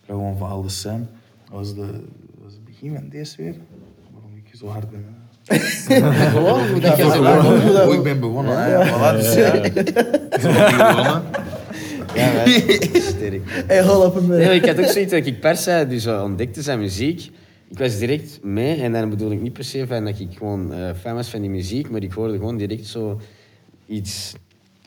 ga 0.06 0.12
gewoon 0.12 0.36
verhalen 0.36 0.70
zijn. 0.70 1.08
Dat 1.50 1.58
was, 1.58 1.74
de, 1.74 1.86
was 2.42 2.52
het 2.52 2.64
begin 2.64 2.94
van 2.94 3.08
deze 3.08 3.36
weer. 3.36 3.54
Waarom 4.12 4.30
ik 4.44 4.56
zo 4.58 4.66
hard 4.66 4.90
ben. 4.90 5.04
Gewoon, 6.30 6.60
Ja, 6.80 7.92
ik 7.96 8.02
ben 8.02 8.20
begonnen. 8.20 8.64
hè. 8.64 8.86
Voilà, 8.86 9.16
dus 9.20 9.34
ja. 9.34 9.50
Ben 9.50 9.74
ik 9.76 9.94
begonnen. 10.76 11.22
Ja, 12.14 12.32
maar- 12.34 12.48
sterk. 12.92 13.40
Hey, 13.66 13.82
hold 13.84 14.16
up 14.16 14.22
a 14.22 14.26
Nee, 14.36 14.54
ik 14.60 14.66
had 14.66 14.78
ook 14.78 14.84
zoiets 14.86 15.12
dat 15.12 15.26
ik 15.26 15.40
Persa 15.40 15.84
dus 15.84 16.06
ontdekte 16.06 16.62
zijn 16.62 16.78
muziek. 16.78 17.30
Ik 17.70 17.78
was 17.78 17.98
direct 17.98 18.38
mee 18.42 18.76
en 18.82 18.92
dan 18.92 19.10
bedoel 19.10 19.30
ik 19.30 19.40
niet 19.40 19.52
per 19.52 19.64
se 19.64 19.86
van 19.86 20.04
dat 20.04 20.20
ik 20.20 20.28
gewoon 20.36 20.72
eh, 20.72 20.90
fan 21.00 21.14
was 21.14 21.28
van 21.28 21.40
die 21.40 21.50
muziek, 21.50 21.90
maar 21.90 22.02
ik 22.02 22.12
hoorde 22.12 22.36
gewoon 22.36 22.56
direct 22.56 22.86
zo 22.86 23.20
iets 23.86 24.34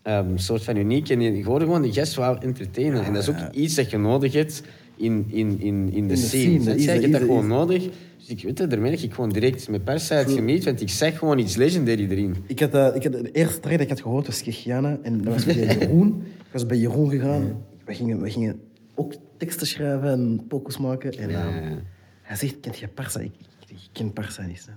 ehm 0.04 0.38
soort 0.38 0.64
van 0.64 0.76
uniek 0.76 1.10
en 1.10 1.22
ik 1.22 1.44
hoorde 1.44 1.66
gewoon 1.66 1.82
de 1.82 1.94
gast 1.94 2.16
wou 2.16 2.38
entertainen. 2.42 3.04
En 3.06 3.14
dat 3.14 3.22
is 3.22 3.30
ook 3.30 3.52
iets 3.54 3.76
dat 3.76 3.90
je 3.90 3.98
nodig 3.98 4.34
hebt 4.34 4.64
in, 4.96 5.26
in, 5.30 5.60
in, 5.60 5.90
in 5.94 6.08
de 6.08 6.16
scene. 6.16 6.64
dat 6.64 6.76
is 6.76 6.86
hebt 6.86 7.04
is 7.04 7.12
dat 7.12 7.22
gewoon 7.22 7.48
nodig. 7.48 7.84
Dus 8.18 8.28
ik 8.28 8.44
weet 8.44 8.58
het, 8.60 8.70
daarmee 8.70 8.92
dat 8.92 9.02
ik 9.02 9.14
gewoon 9.14 9.30
direct 9.30 9.70
met 9.70 9.84
Persa 9.84 10.16
had 10.16 10.32
geniet, 10.32 10.64
want 10.64 10.82
ik 10.82 10.90
zag 10.90 11.18
gewoon 11.18 11.40
iets 11.40 11.56
legendary 11.56 12.08
erin. 12.10 12.36
Ik 12.48 12.60
had, 12.60 12.74
eh, 12.74 12.88
ik 12.96 13.04
had 13.04 13.12
de 13.12 13.30
eerste 13.32 13.60
track 13.60 13.74
dat 13.74 13.82
ik 13.82 13.90
had 13.90 14.02
gehoord 14.02 14.28
was 14.28 14.44
Kechiana 14.44 14.98
en 15.04 15.22
dat 15.24 15.34
was 15.34 15.46
bij 15.46 15.56
Jeroen. 15.56 16.24
Ik 16.52 16.58
was 16.58 16.66
bij 16.66 16.78
Jeroen 16.78 17.10
gegaan. 17.10 17.64
We 17.86 17.94
gingen, 17.94 18.22
we 18.22 18.30
gingen 18.30 18.62
ook 18.96 19.14
teksten 19.38 19.68
schrijven 19.68 20.10
en 20.10 20.46
pokus 20.48 20.78
maken. 20.78 21.12
En 21.12 21.30
Ja. 21.30 21.40
ehm, 21.48 21.76
hij 22.22 22.36
zegt, 22.36 22.60
kent 22.60 22.80
je 22.80 22.88
Parsa? 22.88 23.20
Ik, 23.20 23.32
ik, 23.68 23.70
ik 23.70 23.90
ken 23.92 24.14
Parsa 24.14 24.42
niet. 24.42 24.66
Hè. 24.66 24.72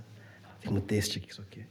Ik 0.60 0.70
moet 0.70 0.88
deze 0.88 1.10
checken. 1.10 1.28
Ik 1.28 1.36
oké. 1.38 1.64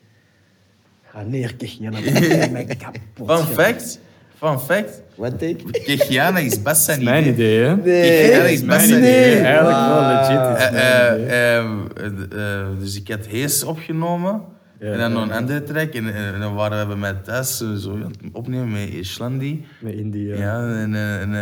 Ga 1.04 1.22
neer, 1.22 1.56
Kechiana. 1.56 1.98
Ik 1.98 2.52
ben 2.54 2.78
kapot. 2.78 3.32
Fun 3.32 3.54
fact. 3.54 4.00
Fun 4.38 4.60
fact. 4.60 5.02
Wat 5.16 5.40
denk 5.40 5.72
Kechiana 5.72 6.40
is 6.40 6.62
best 6.62 6.82
zijn 6.84 7.04
Mijn 7.04 7.28
idee, 7.28 7.60
hè? 7.66 7.78
Kechiana 7.82 8.44
is 8.44 8.66
best 8.66 8.88
zijn 8.88 9.02
Nee, 9.02 9.32
idee. 9.32 9.42
eigenlijk 9.44 9.78
wel 9.78 10.02
legit. 10.08 10.58
is 10.58 10.64
Eh, 10.64 11.14
idee. 11.14 11.26
eh, 11.26 11.58
eh, 11.58 12.62
eh, 12.62 12.80
dus 12.80 12.96
ik 13.00 13.08
had 13.08 13.26
Hees 13.26 13.64
opgenomen. 13.64 14.42
En 14.92 14.98
dan 14.98 15.12
nog 15.12 15.24
een 15.24 15.32
andere 15.32 15.64
track. 15.64 15.94
En, 15.94 16.14
en 16.14 16.40
dan 16.40 16.54
waren 16.54 17.02
we 17.02 17.22
thuis 17.22 17.62
eh, 17.62 17.74
zo 17.74 17.92
aan 17.92 18.02
het 18.02 18.18
opnemen 18.32 18.72
met 18.72 18.90
Islandi. 18.90 19.66
Met 19.80 19.94
India. 19.94 20.36
Ja, 20.36 20.68
en, 20.68 20.96
eh, 20.96 21.22
en 21.22 21.36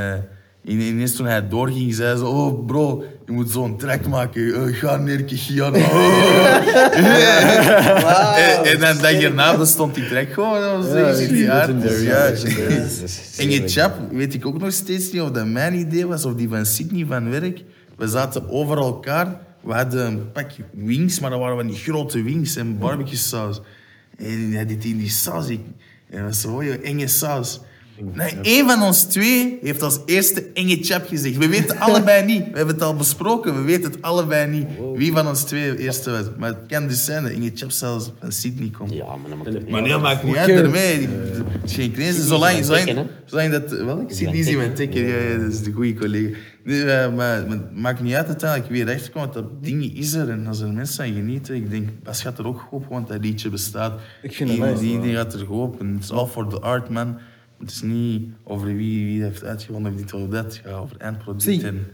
eh, 0.63 0.73
ineens 0.73 1.15
toen 1.15 1.25
hij 1.25 1.47
doorging, 1.47 1.93
zei 1.93 2.17
ze: 2.17 2.25
Oh 2.25 2.65
bro, 2.65 3.03
je 3.25 3.31
moet 3.31 3.49
zo'n 3.49 3.77
track 3.77 4.07
maken. 4.07 4.53
Eh, 4.53 4.75
ga 4.75 4.97
neer, 4.97 5.23
Kichiana. 5.23 5.77
en, 8.37 8.63
en 8.63 8.79
dan 8.79 8.97
dag 8.97 9.21
erna 9.21 9.57
bestond 9.57 9.95
die 9.95 10.07
track 10.07 10.33
gewoon. 10.33 10.61
Dat 10.61 10.91
was 10.91 11.19
Ja, 11.19 11.25
die. 11.25 11.49
En 13.37 13.49
je 13.49 13.61
chap, 13.65 13.93
weet 14.11 14.33
ik 14.33 14.45
ook 14.45 14.59
nog 14.59 14.71
steeds 14.71 15.11
niet 15.11 15.21
of 15.21 15.31
dat 15.31 15.45
mijn 15.45 15.73
idee 15.73 16.07
was 16.07 16.25
of 16.25 16.33
die 16.33 16.49
van 16.49 16.65
Sydney 16.65 17.05
van 17.05 17.29
werk. 17.29 17.63
We 17.97 18.07
zaten 18.07 18.49
over 18.49 18.77
elkaar. 18.77 19.49
We 19.61 19.73
hadden 19.73 20.05
een 20.05 20.31
pak 20.31 20.51
wings, 20.71 21.19
maar 21.19 21.29
dat 21.29 21.39
waren 21.39 21.55
van 21.57 21.67
die 21.67 21.77
grote 21.77 22.23
wings 22.23 22.55
en 22.55 22.77
barbecue 22.77 23.15
saus. 23.15 23.61
En 24.17 24.51
hij 24.51 24.65
deed 24.65 24.85
in 24.85 24.97
die 24.97 25.09
saus. 25.09 25.47
Ik, 25.47 25.59
en 26.09 26.17
dat 26.17 26.27
was 26.27 26.41
zo 26.41 26.55
oh, 26.55 26.63
joh, 26.63 26.83
enge 26.83 27.07
saus. 27.07 27.59
Nee, 28.13 28.35
één 28.41 28.67
van 28.67 28.81
ons 28.81 29.03
twee 29.03 29.59
heeft 29.61 29.81
als 29.81 29.99
eerste 30.05 30.45
enge 30.53 30.77
chap 30.81 31.07
gezegd. 31.07 31.37
We 31.37 31.47
weten 31.47 31.79
allebei 31.87 32.25
niet. 32.25 32.43
We 32.51 32.57
hebben 32.57 32.75
het 32.75 32.83
al 32.83 32.95
besproken. 32.95 33.55
We 33.55 33.61
weten 33.61 33.91
het 33.91 34.01
allebei 34.01 34.49
niet. 34.49 34.67
Wie 34.95 35.11
van 35.11 35.27
ons 35.27 35.43
twee 35.43 35.75
de 35.75 35.77
eerste 35.77 36.11
was. 36.11 36.25
Maar 36.37 36.49
het 36.49 36.57
kan 36.67 36.87
dus 36.87 37.05
zijn 37.05 37.23
dat 37.23 37.31
enge 37.31 37.51
chap 37.53 37.71
zelfs 37.71 38.11
van 38.19 38.31
Sydney 38.31 38.69
komt. 38.77 38.93
Ja, 38.93 39.15
maar 39.15 39.29
dan 39.29 39.37
moet 39.37 39.47
ik 39.47 39.69
Maar 39.69 39.81
nee, 39.81 39.97
maakt 39.97 40.23
niet 40.23 40.35
uit 40.35 40.49
ermee. 40.49 41.07
Het 41.07 41.69
is 41.69 41.73
geen 41.73 41.91
crisis. 41.91 42.27
Zolang, 42.27 42.65
zolang, 42.65 43.07
zolang 43.25 43.51
dat... 43.51 43.71
Wel, 43.71 44.01
ik 44.01 44.11
zie 44.11 44.23
mijn 44.23 44.35
die 44.35 44.43
zie 44.43 44.57
mijn. 44.57 44.71
Ja, 44.75 45.29
ja, 45.29 45.37
dat 45.37 45.51
is 45.51 45.63
de 45.63 45.71
goede 45.71 45.93
collega. 45.93 46.37
Nee, 46.63 46.85
maar, 46.85 47.11
maar 47.13 47.47
het 47.49 47.75
maakt 47.75 48.01
niet 48.01 48.13
uit 48.13 48.27
uiteindelijk 48.27 48.71
wie 48.71 48.81
erachter 48.81 49.11
komt. 49.11 49.33
Dat 49.33 49.63
ding 49.63 49.97
is 49.97 50.13
er. 50.13 50.29
En 50.29 50.47
als 50.47 50.59
er 50.61 50.73
mensen 50.73 51.03
aan 51.05 51.13
genieten, 51.13 51.55
ik 51.55 51.69
denk, 51.69 51.89
Bas 52.03 52.21
gaat 52.21 52.39
er 52.39 52.47
ook 52.47 52.67
op, 52.71 52.85
want 52.89 53.07
dat 53.07 53.17
liedje 53.21 53.49
bestaat. 53.49 53.99
Ik 54.21 54.33
vind 54.35 54.49
die, 54.79 54.99
die, 55.01 55.15
gaat 55.15 55.33
er 55.33 55.45
goed 55.45 55.59
op. 55.61 55.79
En 55.79 55.93
het 55.93 56.03
is 56.03 56.11
all 56.11 56.25
for 56.25 56.47
the 56.47 56.59
art, 56.59 56.89
man. 56.89 57.17
Het 57.59 57.71
is 57.71 57.81
niet 57.81 58.27
over 58.43 58.67
wie, 58.67 59.05
wie 59.05 59.23
heeft 59.23 59.43
uitgevonden 59.43 59.91
of 59.93 59.97
dit 59.99 60.13
of 60.13 60.27
dat. 60.27 60.43
Het 60.43 60.61
gaat 60.65 60.73
over 60.81 60.95
eindproduct. 60.97 61.63
En 61.63 61.87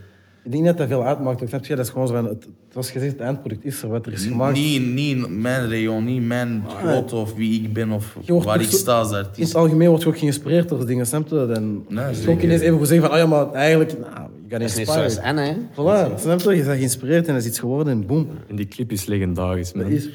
Ik 0.44 0.52
denk 0.52 0.66
dat 0.66 0.78
dat 0.78 0.88
veel 0.88 1.06
uitmaakt. 1.06 1.42
ook. 1.42 1.48
Snap 1.48 1.66
je? 1.66 1.76
Dat 1.76 1.86
is 1.86 1.92
gewoon 1.92 2.08
zo 2.08 2.14
van, 2.14 2.26
het, 2.26 2.48
zoals 2.72 2.92
gezegd, 2.92 3.12
het 3.12 3.22
eindproduct 3.22 3.66
is 3.66 3.82
er, 3.84 3.90
wat 3.90 4.06
er 4.06 4.12
is 4.14 4.26
gemaakt. 4.26 4.58
niet, 4.58 4.82
niet 4.94 5.30
mijn 5.30 5.70
rayon, 5.70 6.06
niet 6.06 6.26
mijn 6.28 6.64
grootte 6.68 7.16
of 7.16 7.36
wie 7.36 7.62
ik 7.62 7.74
ben 7.74 7.92
of 7.92 8.18
waar 8.26 8.62
ik 8.62 8.70
sta 8.70 8.98
als 8.98 9.10
In 9.12 9.16
artiest. 9.16 9.48
het 9.48 9.58
algemeen 9.58 9.88
wordt 9.88 10.04
je 10.04 10.10
ook 10.10 10.18
geïnspireerd 10.18 10.70
door 10.70 10.86
dingen, 10.86 11.06
snap 11.06 11.28
je? 11.30 11.52
En 11.56 11.86
Nee, 11.88 12.06
je 12.22 12.42
ineens 12.42 12.62
even 12.62 12.78
goed 12.78 12.88
zeggen 12.88 13.06
van, 13.08 13.16
oh 13.16 13.22
ja, 13.22 13.28
maar 13.28 13.52
eigenlijk, 13.54 14.00
nou, 14.00 14.30
Dat 14.50 14.62
is 14.62 14.78
inspired. 14.78 15.12
zoals 15.12 15.18
Anne, 15.28 15.42
hè? 15.42 15.54
Voilà, 15.74 16.20
snap 16.22 16.40
je? 16.42 16.56
Je 16.56 16.64
bent 16.64 16.78
geïnspireerd 16.78 17.28
en 17.28 17.34
dat 17.34 17.42
is 17.42 17.48
iets 17.48 17.60
geworden 17.60 17.94
en 17.94 18.06
boom. 18.06 18.28
En 18.50 18.56
die 18.56 18.68
clip 18.68 18.92
is 18.92 19.06
legendarisch, 19.06 19.74
man. 19.74 19.84
Dat 19.84 19.94
is... 19.94 20.10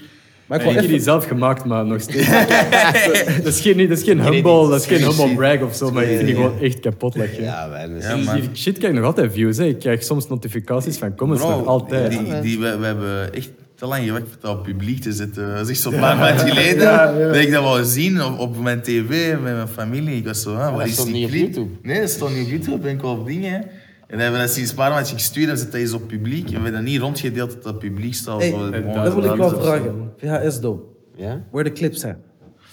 Maar 0.47 0.64
ik 0.64 0.75
heb 0.75 0.87
die 0.87 1.01
zelf 1.01 1.27
gemaakt, 1.27 1.64
maar 1.64 1.87
nog 1.87 2.01
steeds. 2.01 2.29
dat 3.42 3.47
is 3.47 3.61
geen, 3.61 3.88
dat 3.88 3.99
is 3.99 4.05
geen 4.05 4.21
humble, 4.21 4.68
dat 4.68 4.81
is 4.81 4.87
geen 4.87 5.03
humble 5.03 5.35
brag 5.35 5.62
of 5.62 5.75
zo, 5.75 5.90
maar 5.90 6.03
ik 6.03 6.09
vind 6.16 6.27
die 6.27 6.35
gewoon 6.35 6.61
echt 6.61 6.81
kapot 6.81 7.14
leggen. 7.16 7.42
Ja, 7.42 7.66
man. 7.66 7.99
Ja, 8.01 8.14
Die- 8.14 8.25
man. 8.25 8.35
die 8.40 8.49
shit 8.55 8.79
krijg 8.79 8.92
ik 8.92 8.99
nog 8.99 9.09
altijd 9.09 9.33
views. 9.33 9.57
Hè. 9.57 9.64
Ik 9.64 9.79
krijg 9.79 10.03
soms 10.03 10.29
notificaties 10.29 10.97
van 10.97 11.14
comments, 11.14 11.45
Bro, 11.45 11.57
nog 11.57 11.66
altijd. 11.66 12.11
Die, 12.11 12.40
die, 12.40 12.59
we, 12.59 12.77
we 12.79 12.85
hebben 12.87 13.35
echt 13.35 13.51
te 13.75 13.87
lang 13.87 14.05
gewerkt 14.05 14.45
om 14.45 14.51
op 14.51 14.62
publiek 14.62 15.01
te 15.01 15.12
zetten. 15.12 15.55
Dat 15.55 15.64
is 15.64 15.68
echt 15.71 15.81
zo'n 15.81 16.01
paar 16.01 16.16
maanden 16.16 16.49
geleden. 16.49 16.85
Dat 17.29 17.37
ik 17.37 17.51
dat 17.53 17.62
wou 17.62 17.85
zien 17.85 18.23
op, 18.23 18.38
op 18.38 18.62
mijn 18.62 18.81
tv 18.83 19.33
met 19.33 19.55
mijn 19.55 19.68
familie. 19.68 20.16
Ik 20.16 20.25
was 20.27 20.42
zo, 20.42 20.55
ah, 20.55 20.87
is 20.87 20.92
stond 20.92 21.09
die 21.12 21.16
niet 21.16 21.25
op 21.25 21.31
clip? 21.31 21.42
YouTube. 21.45 21.71
Nee, 21.83 22.01
dat 22.01 22.11
stond 22.11 22.35
niet 22.35 22.45
op 22.45 22.51
YouTube. 22.51 22.79
Ben 22.79 22.92
ik 22.95 23.01
wel 23.01 23.11
op 23.12 23.27
dingen. 23.27 23.64
En 24.12 24.18
dan 24.18 24.27
hebben 24.27 24.40
we 24.40 24.46
dat 24.46 24.55
sinds 24.55 24.70
een 24.70 24.77
paar 24.77 24.90
maanden 24.90 25.12
gestuurd 25.12 25.48
en 25.48 25.57
dat 25.57 25.75
eens 25.75 25.92
op 25.92 26.07
publiek. 26.07 26.44
En 26.44 26.48
we 26.48 26.55
hebben 26.55 26.72
dat 26.72 26.83
niet 26.83 27.01
rondgedeeld 27.01 27.51
dat 27.53 27.62
dat 27.62 27.79
publiek 27.79 28.14
staat. 28.14 28.40
Hey, 28.42 28.51
dat 28.94 29.14
wil 29.14 29.25
ik 29.25 29.37
wel 29.37 29.61
vragen. 29.61 30.12
VHS 30.16 30.61
dope. 30.61 30.83
Ja? 31.16 31.44
Waar 31.51 31.64
de 31.64 31.72
clips 31.72 32.01
zijn. 32.01 32.16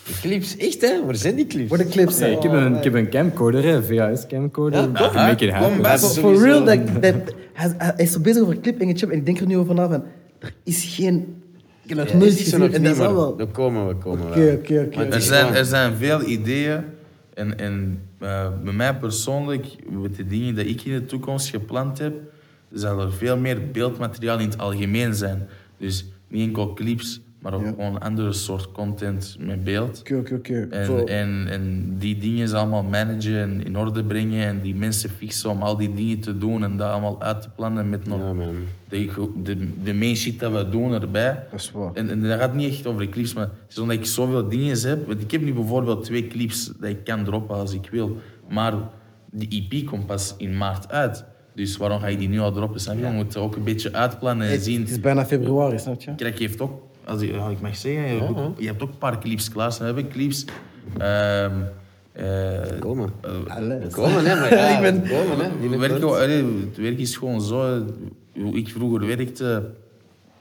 De 0.06 0.13
clips, 0.21 0.58
echt 0.58 0.82
hè? 0.82 1.06
Waar 1.06 1.15
zijn 1.15 1.36
die 1.36 1.47
clips? 1.47 1.69
Waar 1.69 1.78
de 1.78 1.88
clips 1.88 2.19
Hey, 2.19 2.28
zijn. 2.28 2.32
ik, 2.38 2.43
heb 2.43 2.52
een, 2.52 2.75
ik 2.75 2.84
heb 2.84 2.93
een 2.93 3.10
camcorder, 3.10 3.63
hè, 3.63 3.84
VHS 3.84 4.28
camcorder. 4.28 4.80
Ja, 4.82 5.32
it 5.32 5.38
Kom 5.39 5.49
happen. 5.49 5.82
bij. 5.82 5.97
For, 5.97 6.41
real, 6.41 6.63
dat, 6.63 6.80
dat, 7.02 7.15
hij, 7.54 7.73
hij 7.78 7.93
is 7.97 8.12
zo 8.12 8.19
bezig 8.19 8.41
over 8.41 8.54
een 8.56 8.62
clip 8.62 8.80
en 8.82 8.97
chip 8.97 9.10
en 9.10 9.17
ik 9.17 9.25
denk 9.25 9.39
er 9.39 9.47
nu 9.47 9.58
over 9.58 9.75
na 9.75 9.89
van, 9.89 10.04
er 10.39 10.54
is 10.63 10.84
geen... 10.95 11.41
Ik 11.84 11.95
heb 11.95 11.97
nog 11.97 12.13
nooit 12.13 12.39
is 12.39 12.54
er 12.54 12.60
gezien 12.60 12.73
en 12.73 12.84
dat 12.84 12.91
is 12.91 12.97
maar. 12.97 13.38
Dan 13.38 13.52
komen 13.52 13.88
we, 13.88 13.95
komen 13.95 14.30
we. 14.30 14.32
Oké, 14.32 14.58
oké, 14.60 14.84
oké. 14.86 14.95
Maar 14.95 15.06
het 15.06 15.13
Er 15.13 15.19
is 15.19 15.30
er 15.30 15.65
zijn 15.65 15.95
veel 15.95 16.21
ideeën. 16.21 16.84
En, 17.34 17.60
en 17.60 18.02
eh, 18.19 18.49
bij 18.63 18.73
mij 18.73 18.97
persoonlijk, 18.97 19.89
met 19.89 20.15
de 20.15 20.27
dingen 20.27 20.55
die 20.55 20.65
ik 20.65 20.82
in 20.82 20.93
de 20.93 21.05
toekomst 21.05 21.49
gepland 21.49 21.97
heb, 21.97 22.13
zal 22.71 22.99
er 22.99 23.13
veel 23.13 23.38
meer 23.38 23.71
beeldmateriaal 23.71 24.39
in 24.39 24.49
het 24.49 24.58
algemeen 24.58 25.13
zijn. 25.13 25.47
Dus 25.77 26.05
niet 26.27 26.47
enkel 26.47 26.73
clips, 26.73 27.21
maar 27.39 27.54
ook 27.54 27.63
Ja. 27.63 27.69
gewoon 27.69 27.99
andere 27.99 28.34
soort 28.34 28.71
content 28.71 29.36
met 29.39 29.63
beeld. 29.63 29.99
Oké, 29.99 30.15
oké, 30.15 30.34
oké. 30.34 30.67
En, 30.69 31.08
en, 31.08 31.47
en 31.49 31.95
die 31.97 32.17
dingen 32.17 32.54
allemaal 32.54 32.84
managen 32.84 33.38
en 33.41 33.65
in 33.65 33.78
orde 33.78 34.04
brengen 34.04 34.45
en 34.47 34.62
die 34.62 34.75
mensen 34.75 35.10
fixen 35.10 35.49
om 35.49 35.62
al 35.62 35.78
die 35.78 35.93
dingen 35.93 36.19
te 36.19 36.38
doen 36.38 36.63
en 36.63 36.78
dat 36.78 36.91
allemaal 36.91 37.21
uit 37.21 37.41
te 37.41 37.49
plannen 37.56 37.89
met 37.89 38.08
nog 38.08 38.19
Ja, 38.19 38.34
de, 38.89 39.32
de, 39.43 39.58
de 39.84 39.93
main 39.93 40.15
shit 40.15 40.39
dat 40.39 40.52
we 40.52 40.69
doen 40.69 40.93
erbij. 40.93 41.43
Dat 41.52 41.60
is 41.60 41.71
waar. 41.71 41.93
En, 41.93 42.10
en 42.10 42.21
dat 42.21 42.39
gaat 42.39 42.54
niet 42.54 42.69
echt 42.73 42.88
over 42.88 43.02
de 43.02 43.10
clips, 43.10 43.34
maar 43.34 43.43
het 43.43 43.52
is 43.71 43.78
omdat 43.80 43.95
ik 43.97 44.06
zoveel 44.06 44.49
dingen 44.49 44.80
heb. 44.89 45.08
Want 45.08 45.21
ik 45.21 45.32
heb 45.32 45.41
nu 45.41 45.54
bijvoorbeeld 45.54 46.04
twee 46.04 46.28
clips 46.28 46.71
dat 46.80 46.89
ik 46.89 47.04
kan 47.04 47.23
droppen 47.23 47.56
als 47.56 47.73
ik 47.73 47.88
wil. 47.91 48.17
Maar 48.49 48.73
die 49.32 49.67
EP 49.71 49.86
komt 49.88 50.06
pas 50.06 50.36
in 50.38 50.58
maart 50.58 50.91
uit. 50.91 51.25
Dus 51.56 51.78
waarom 51.78 51.99
ga 51.99 52.08
je 52.08 52.17
die 52.17 52.30
nu 52.30 52.39
al 52.39 52.52
droppen? 52.52 52.80
Snap 52.82 52.95
je? 52.97 53.06
Je 53.06 53.12
moet 53.12 53.38
ook 53.38 53.56
een 53.56 53.63
beetje 53.63 53.93
uitplannen 53.93 54.47
en 54.47 54.54
Het, 54.54 54.63
zien. 54.63 54.80
het 54.82 54.89
is 54.89 54.99
bijna 54.99 55.25
februari, 55.25 55.80
snap 55.80 56.02
je? 56.02 56.15
Kijk, 56.15 56.38
je 56.38 56.43
heeft 56.45 56.62
ook, 56.62 56.82
als 57.10 57.22
ik, 57.22 57.36
als 57.36 57.52
ik 57.52 57.62
mag 57.62 57.76
zeggen, 57.78 58.02
je, 58.02 58.19
hebt 58.22 58.38
ook, 58.38 58.60
je 58.60 58.65
hebt 58.67 58.82
ook 58.82 58.89
een 58.89 58.98
paar 58.98 59.19
clips 59.19 59.50
klaar. 59.50 59.72
staan. 59.72 59.88
We 59.88 59.93
hebben 59.93 60.12
clips. 60.12 60.45
ehm, 60.98 61.52
eh, 62.12 62.80
Komen. 62.80 63.10
eh, 63.22 63.56
Alles. 63.56 63.93
Komen, 63.93 64.26
hè? 64.26 64.36
Maar 64.36 64.54
ja, 64.58 64.67
Ik 64.76 64.82
ben- 64.82 65.10
komen, 65.10 65.38
hè? 65.45 65.50
we 65.52 65.58
Binnenkort. 65.60 65.89
werken, 65.89 66.10
allee, 66.10 66.43
het 66.69 66.78
werk 66.78 66.98
is 67.00 67.15
gewoon 67.17 67.41
zo. 67.41 67.86
Hoe 68.34 68.58
ik 68.58 68.67
vroeger 68.69 69.08
werkte, 69.08 69.69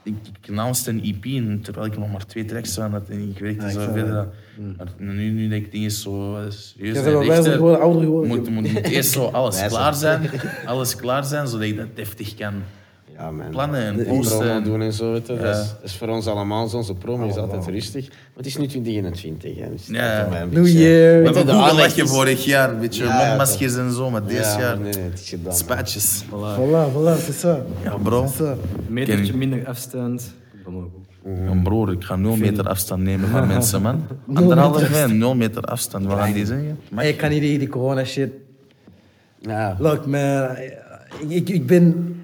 ik, 0.02 0.14
ik 0.42 0.48
announced 0.48 0.86
een 0.86 1.02
EP 1.04 1.24
en 1.24 1.60
terwijl 1.62 1.86
ik 1.86 1.98
nog 1.98 2.12
maar 2.12 2.26
twee 2.26 2.44
tracks 2.44 2.80
aan 2.80 2.92
had 2.92 3.08
en 3.08 3.28
ik 3.30 3.38
werkte 3.38 3.62
Ja, 3.62 3.68
ik 3.68 3.74
zo 3.74 3.92
verder. 3.92 4.28
Maar 4.76 4.86
nu, 4.96 5.30
nu 5.30 5.48
denk 5.48 5.64
ik 5.64 5.72
dingen 5.72 5.90
zo 5.90 6.36
eh, 6.36 6.42
serieus 6.50 7.00
wel 7.00 7.26
wijzer 7.26 7.52
geworden, 7.52 7.80
ouder 7.80 8.02
geworden. 8.02 8.28
Moet, 8.28 8.50
moet, 8.50 8.72
moet 8.72 8.82
eerst 8.84 9.10
zo 9.12 9.24
alles 9.38 9.66
klaar 9.66 9.94
zijn, 9.94 10.30
alles 10.66 10.96
klaar 10.96 11.24
zijn, 11.24 11.46
zodat 11.48 11.66
ik 11.66 11.76
dat 11.76 11.86
deftig 11.96 12.34
kan 12.34 12.52
Ja, 13.18 13.30
man. 13.30 13.48
plannen 13.50 13.80
en 13.98 14.06
posten. 14.06 14.64
doen 14.64 14.80
en 14.82 14.92
zo, 14.92 15.12
weet 15.12 15.26
je. 15.26 15.36
Dat, 15.36 15.56
is, 15.56 15.74
is 15.82 15.96
voor 15.96 16.08
ons 16.08 16.26
allemaal 16.26 16.68
zo. 16.68 16.76
Onze 16.76 16.94
promo 16.94 17.28
is 17.28 17.36
altijd 17.36 17.66
rustig. 17.66 18.08
Maar 18.08 18.18
het 18.36 18.46
is 18.46 18.56
nu 18.56 18.66
2020, 18.66 19.58
hè. 19.58 19.70
Dus 19.70 19.86
Ja. 19.86 20.26
een 20.26 20.48
New 20.48 20.62
beetje- 20.62 20.78
Year. 20.78 21.22
We 21.22 21.28
je, 21.28 21.34
hebben 21.34 21.54
gelachen 21.64 22.02
is- 22.02 22.10
vorig 22.10 22.44
jaar, 22.44 22.70
een 22.70 22.78
beetje 22.80 23.04
Ja, 23.04 23.20
ja, 23.20 23.26
mondmaskers 23.26 23.76
en 23.76 23.92
zo, 23.92 24.10
maar 24.10 24.24
dit 24.26 24.36
Ja, 24.38 24.58
jaar 24.58 24.78
nee, 24.78 24.92
nee, 24.92 25.02
het 25.02 25.20
is 25.20 25.28
gedaan. 25.28 25.54
spatjes. 25.54 26.24
Voilà, 26.30 26.92
voilà, 26.94 27.22
c'est 27.24 27.44
ça. 27.44 27.58
Ja, 27.84 27.96
bro. 28.02 28.22
Een 28.38 28.56
metertje 28.88 29.36
minder 29.36 29.66
afstand. 29.66 30.32
Ja, 31.46 31.60
broer, 31.62 31.92
ik 31.92 32.04
ga 32.04 32.16
nul 32.16 32.36
meter 32.36 32.68
afstand 32.68 33.02
nemen 33.02 33.28
van 33.28 33.46
mensen, 33.54 33.82
man. 33.82 34.06
Anderhalve 34.34 34.80
meter, 34.90 35.14
nul 35.14 35.34
meter 35.34 35.62
afstand, 35.62 36.06
wat 36.06 36.18
gaan 36.18 36.32
die 36.32 36.46
zeggen? 36.46 36.78
Maar 36.90 37.02
Hey, 37.04 37.12
ik 37.12 37.18
kan 37.18 37.30
niet 37.30 37.40
tegen 37.40 37.58
die 37.58 37.68
corona 37.68 38.04
shit. 38.04 38.30
Ja. 39.40 39.76
Look, 39.78 40.06
man. 40.06 40.48
Ik, 41.28 41.48
ik 41.48 41.66
ben... 41.66 42.16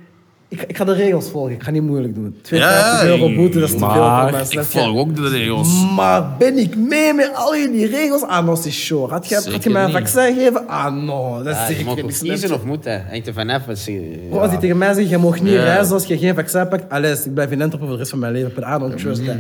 Ik, 0.49 0.63
ik 0.63 0.77
ga 0.77 0.85
de 0.85 0.93
regels 0.93 1.31
volgen. 1.31 1.53
Ik 1.53 1.63
ga 1.63 1.71
niet 1.71 1.83
moeilijk 1.83 2.15
doen. 2.15 2.37
52 2.43 3.09
euro 3.09 3.35
boete, 3.35 3.59
dat 3.59 3.69
is 3.69 3.75
te 3.75 3.79
veel 3.79 3.89
maar 3.89 4.23
voor 4.23 4.31
mij. 4.31 4.41
ik 4.43 4.53
je? 4.53 4.63
volg 4.63 4.97
ook 4.99 5.17
de 5.17 5.29
regels. 5.29 5.69
Maar 5.97 6.37
ben 6.39 6.59
ik 6.59 6.77
mee 6.77 7.15
met 7.15 7.31
al 7.35 7.57
jullie 7.57 7.87
regels? 7.87 8.23
Ah, 8.23 8.45
no, 8.47 8.53
is 8.53 8.85
sure. 8.87 9.09
Had 9.13 9.29
je, 9.29 9.35
had 9.51 9.63
je 9.63 9.71
mij 9.71 9.85
een 9.85 9.91
vaccin 9.93 10.35
gegeven? 10.35 10.69
Ah, 10.69 10.95
no, 10.95 11.43
dat 11.43 11.47
is 11.53 11.53
Ja, 11.59 11.67
je 11.69 11.73
zeker 11.75 11.85
mag 11.87 11.97
niet. 12.03 12.19
kiezen 12.19 12.49
je? 12.49 12.55
of 12.55 12.65
moet, 12.65 12.85
hè. 12.85 12.99
Hangt 13.11 13.27
er 13.27 13.33
vanaf 13.33 13.63
ze... 13.77 14.19
Bro, 14.31 14.39
als 14.39 14.51
hij 14.51 14.59
tegen 14.61 14.79
mij 14.79 14.93
zegt, 14.95 15.09
je 15.09 15.19
mag 15.19 15.41
niet 15.41 15.53
Ja. 15.53 15.63
reizen 15.63 15.95
als 15.95 16.05
je 16.05 16.19
geen 16.19 16.35
vaccin 16.35 16.69
pakt. 16.69 16.91
Alles, 16.91 17.27
ik 17.27 17.35
blijf 17.35 17.51
in 17.51 17.63
Antwerpen 17.63 17.81
voor 17.89 17.97
de 17.97 17.97
rest 18.03 18.11
van 18.11 18.19
mijn 18.19 18.33
leven. 18.33 18.53
But 18.55 18.65
I 18.65 18.79
don't 18.79 18.99
trust 18.99 19.23
that. 19.27 19.37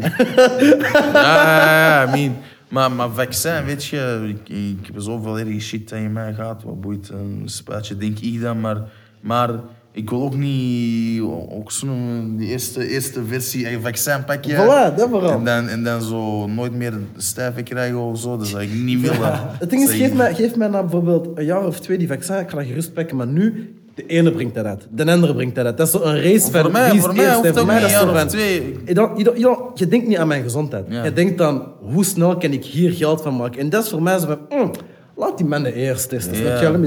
Ja, 1.12 1.12
ja, 1.12 2.07
I 2.09 2.11
mean, 2.11 2.37
maar, 2.69 2.93
maar 2.93 3.09
vaccin, 3.11 3.64
weet 3.64 3.85
je, 3.85 4.21
ik, 4.29 4.57
ik 4.57 4.87
heb 4.93 4.95
zoveel 5.03 5.38
erge 5.38 5.61
shit 5.61 5.88
dat 5.88 5.99
in 5.99 6.12
mij 6.12 6.33
gaat. 6.35 6.62
Wat 6.62 6.81
boeit 6.81 7.09
een 7.09 7.43
spuitje, 7.45 7.97
denk 7.97 8.19
ik 8.19 8.40
dan. 8.40 8.61
Maar, 8.61 8.77
maar 9.21 9.51
ik 9.97 10.11
wil 10.11 10.23
ook 10.23 10.37
niet 10.37 11.21
ook 11.51 11.73
zo'n 11.73 12.35
die 12.39 12.49
eerste, 12.49 12.89
eerste 12.89 13.21
versie 13.29 13.71
een 13.73 13.81
vaccin 13.83 14.25
pakken. 14.25 14.51
Voilà, 14.55 14.95
dat 14.97 15.09
vooral. 15.11 15.31
En 15.33 15.45
dan, 15.45 15.69
en 15.69 15.85
dan 15.85 16.03
zo 16.03 16.47
nooit 16.47 16.73
meer 16.75 16.93
stijven 17.17 17.65
krijgen 17.65 17.99
of 17.99 18.19
zo. 18.21 18.37
Dat 18.37 18.47
zou 18.47 18.63
ik 18.63 18.73
niet 18.73 19.01
willen. 19.01 19.41
Het 19.59 19.71
ding 19.71 19.83
is, 19.83 19.91
geef 19.95 20.13
mij, 20.15 20.35
geef 20.35 20.57
mij 20.57 20.69
na 20.69 20.81
bijvoorbeeld 20.81 21.29
een 21.35 21.45
jaar 21.45 21.67
of 21.67 21.81
twee 21.81 21.99
die 21.99 22.09
vaccin, 22.09 22.39
ik 22.39 22.51
ga 22.51 22.57
dat 22.57 22.67
gerust 22.67 22.93
pakken, 22.93 23.17
maar 23.17 23.27
nu, 23.27 23.75
de 23.95 24.07
ene 24.07 24.33
brengt 24.33 24.55
dat 24.55 24.65
uit, 24.65 24.87
de 24.91 25.11
andere 25.11 25.35
brengt 25.35 25.55
dat 25.55 25.65
uit. 25.67 25.77
Dat 25.77 25.87
is 25.87 25.93
zo 25.93 26.03
een 26.03 26.23
race 26.23 26.51
van 26.51 26.61
Voor 26.63 26.71
mij, 26.73 26.89
wie 26.89 26.99
is 26.99 27.05
voor 27.05 27.15
mij 27.15 27.35
hoeft 27.35 27.49
ook 27.49 27.57
voor 27.57 27.67
mij 27.67 27.81
dat 27.81 27.91
een 27.91 28.09
is 28.09 28.19
van- 28.19 28.29
twee. 28.29 28.77
Je, 28.87 28.95
dan- 28.95 29.11
je, 29.17 29.25
dan- 29.25 29.35
je, 29.37 29.43
dan- 29.43 29.71
je 29.75 29.89
denkt 29.89 30.07
niet 30.09 30.19
aan 30.19 30.29
mijn 30.29 30.43
gezondheid. 30.43 30.85
Ja. 30.89 31.05
Je 31.05 31.13
denkt 31.13 31.39
dan, 31.39 31.67
hoe 31.81 32.05
snel 32.05 32.37
kan 32.37 32.51
ik 32.53 32.65
hier 32.65 32.93
geld 32.93 33.23
van 33.23 33.37
maken? 33.37 33.61
En 33.61 33.69
dat 33.71 33.85
is 33.85 33.91
voor 33.91 34.03
mij 34.03 34.19
zo 34.19 34.27
van, 34.27 34.39
mm, 34.59 34.71
laat 35.17 35.37
die 35.39 35.47
man 35.47 35.63
de 35.63 35.73
eerste 35.75 36.09
testen. 36.09 36.37
Ja. 36.45 36.79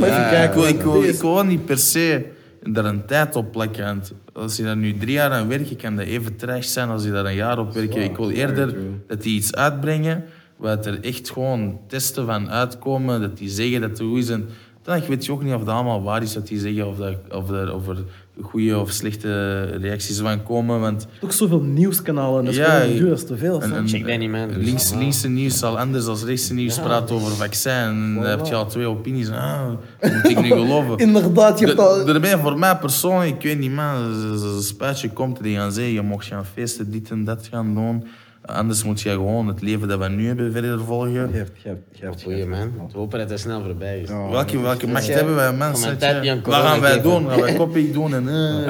Laat 0.00 0.10
even 0.10 0.22
Ik 0.22 0.28
kijken. 0.30 0.60
wil, 0.60 0.68
ik, 0.68 0.80
wil, 0.80 1.02
ik 1.02 1.20
wil 1.20 1.42
niet 1.44 1.64
per 1.64 1.78
se 1.78 2.26
daar 2.62 2.84
een 2.84 3.06
tijd 3.06 3.36
op 3.36 3.52
plakken. 3.52 3.84
Want 3.84 4.12
als 4.32 4.56
je 4.56 4.62
daar 4.62 4.76
nu 4.76 4.96
drie 4.98 5.12
jaar 5.12 5.30
aan 5.30 5.48
werkt, 5.48 5.76
kan 5.76 5.96
dat 5.96 6.06
even 6.06 6.36
traag 6.36 6.64
zijn 6.64 6.88
als 6.88 7.04
je 7.04 7.10
daar 7.10 7.24
een 7.24 7.34
jaar 7.34 7.58
op 7.58 7.72
werkt. 7.72 7.96
Ik 7.96 8.16
wil 8.16 8.30
eerder 8.30 8.76
dat 9.06 9.22
die 9.22 9.36
iets 9.36 9.54
uitbrengen, 9.54 10.24
waar 10.56 10.78
er 10.84 11.00
echt 11.04 11.30
gewoon 11.30 11.80
testen 11.88 12.26
van 12.26 12.50
uitkomen, 12.50 13.20
dat 13.20 13.38
die 13.38 13.48
zeggen 13.48 13.80
dat 13.80 13.90
het 13.90 13.98
goed 14.00 14.18
is. 14.18 14.28
En 14.28 14.48
dan 14.84 15.00
weet 15.08 15.24
je 15.24 15.32
ook 15.32 15.42
niet 15.42 15.54
of 15.54 15.64
dat 15.64 15.74
allemaal 15.74 16.02
waar 16.02 16.22
is, 16.22 16.32
dat 16.32 16.46
die 16.46 16.58
zeggen 16.58 16.86
of, 16.88 16.96
dat, 16.96 17.14
of, 17.32 17.50
er, 17.50 17.74
of 17.74 17.88
er 17.88 18.04
goede 18.42 18.78
of 18.78 18.90
slechte 18.90 19.62
reacties 19.62 20.18
van 20.18 20.42
komen. 20.42 20.80
Want 20.80 21.06
ook 21.20 21.32
zoveel 21.32 21.60
nieuwskanalen, 21.60 22.44
dat 22.44 22.52
is 22.52 22.58
Ja, 22.58 22.80
gewoon 22.80 22.96
duur, 22.96 23.08
dat 23.08 23.18
is 23.18 23.24
te 23.26 23.36
veel. 23.36 23.54
een- 23.54 23.62
snap 23.62 23.76
een- 23.78 23.84
je? 23.86 23.90
Check 23.96 24.06
dat 24.06 24.18
niet, 24.18 24.30
man. 24.30 24.48
Dus, 24.48 24.56
Links, 24.64 24.92
linkse 24.94 25.28
nieuws 25.28 25.58
zal 25.58 25.78
anders 25.78 26.04
dan 26.04 26.16
rechtse 26.24 26.54
nieuws 26.54 26.78
praten 26.80 27.14
over 27.14 27.32
vaccin. 27.32 27.72
En 27.72 28.14
dan 28.14 28.24
heb 28.24 28.46
je 28.46 28.54
al 28.54 28.66
twee 28.66 28.86
opinies. 28.86 29.30
Ah, 29.30 29.68
moet 30.00 30.28
ik 30.30 30.40
nu 30.40 30.48
geloven? 30.60 30.98
Inderdaad, 30.98 31.58
je 31.58 31.66
hebt 31.66 31.78
al... 31.78 32.04
Daarbij, 32.04 32.38
voor 32.38 32.58
mij 32.58 32.76
persoonlijk, 32.76 33.34
ik 33.34 33.42
weet 33.42 33.58
niet, 33.58 33.72
man, 33.72 33.94
als 34.32 34.42
als 34.42 34.54
een 34.56 34.62
spuitje 34.62 35.10
komt 35.10 35.42
die 35.42 35.56
gaan 35.56 35.72
zeggen, 35.72 35.92
je 35.92 36.02
mocht 36.02 36.26
gaan 36.26 36.44
feesten, 36.44 36.90
dit 36.90 37.10
en 37.10 37.24
dat 37.24 37.48
gaan 37.50 37.74
doen. 37.74 38.04
Anders 38.44 38.84
moet 38.84 39.00
je 39.00 39.10
gewoon 39.10 39.46
het 39.48 39.62
leven 39.62 39.88
dat 39.88 39.98
we 39.98 40.08
nu 40.08 40.26
hebben 40.26 40.52
verder 40.52 40.80
volgen. 40.84 41.10
Je 41.12 41.18
hebt, 41.18 41.32
je 41.62 41.68
hebt, 41.68 41.80
je 41.98 42.04
hebt, 42.04 42.18
je 42.20 42.24
Goeie, 42.24 42.38
hebt. 42.38 42.50
man. 42.50 42.72
We 42.92 42.98
hopen 42.98 43.18
dat 43.18 43.30
het 43.30 43.40
snel 43.40 43.62
voorbij 43.62 44.00
is. 44.00 44.08
Welke, 44.08 44.60
welke 44.60 44.86
macht 44.86 45.08
hebben 45.14 45.34
wij, 45.34 45.52
mensen? 45.52 45.86
mijn 45.86 45.98
tijd 45.98 46.20
niet 46.22 46.30
aan 46.30 46.40
Wat 46.42 46.54
gaan 46.54 46.80
wij 46.80 47.00
doen? 47.00 47.28
Gaan 47.28 47.40
wij 47.40 47.54
koppig 47.54 47.90
doen 47.92 48.14
en... 48.14 48.24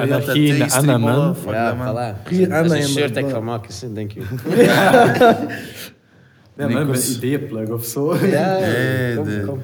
dat 0.09 0.29
ging 0.29 0.47
in 0.47 0.57
de? 0.57 0.71
Anna, 0.73 0.97
man. 0.97 1.35
Fuck 1.35 1.51
Ja, 1.53 1.75
voilà. 1.75 2.23
Dat 2.23 2.31
is 2.31 2.47
en 2.47 2.71
een 2.71 2.83
shirt 2.87 3.13
dat 3.13 3.23
ik 3.23 3.29
ga 3.29 3.39
maken, 3.39 3.93
denk 3.93 4.11
je. 4.11 4.21
Ja, 6.57 6.67
maar 6.67 6.81
een 6.81 6.95
ideeënplug 7.15 7.69
of 7.69 7.85
zo. 7.85 8.15
Ja, 8.15 8.57
Hey, 8.59 9.13
kom, 9.15 9.25
de- 9.25 9.43
kom. 9.45 9.61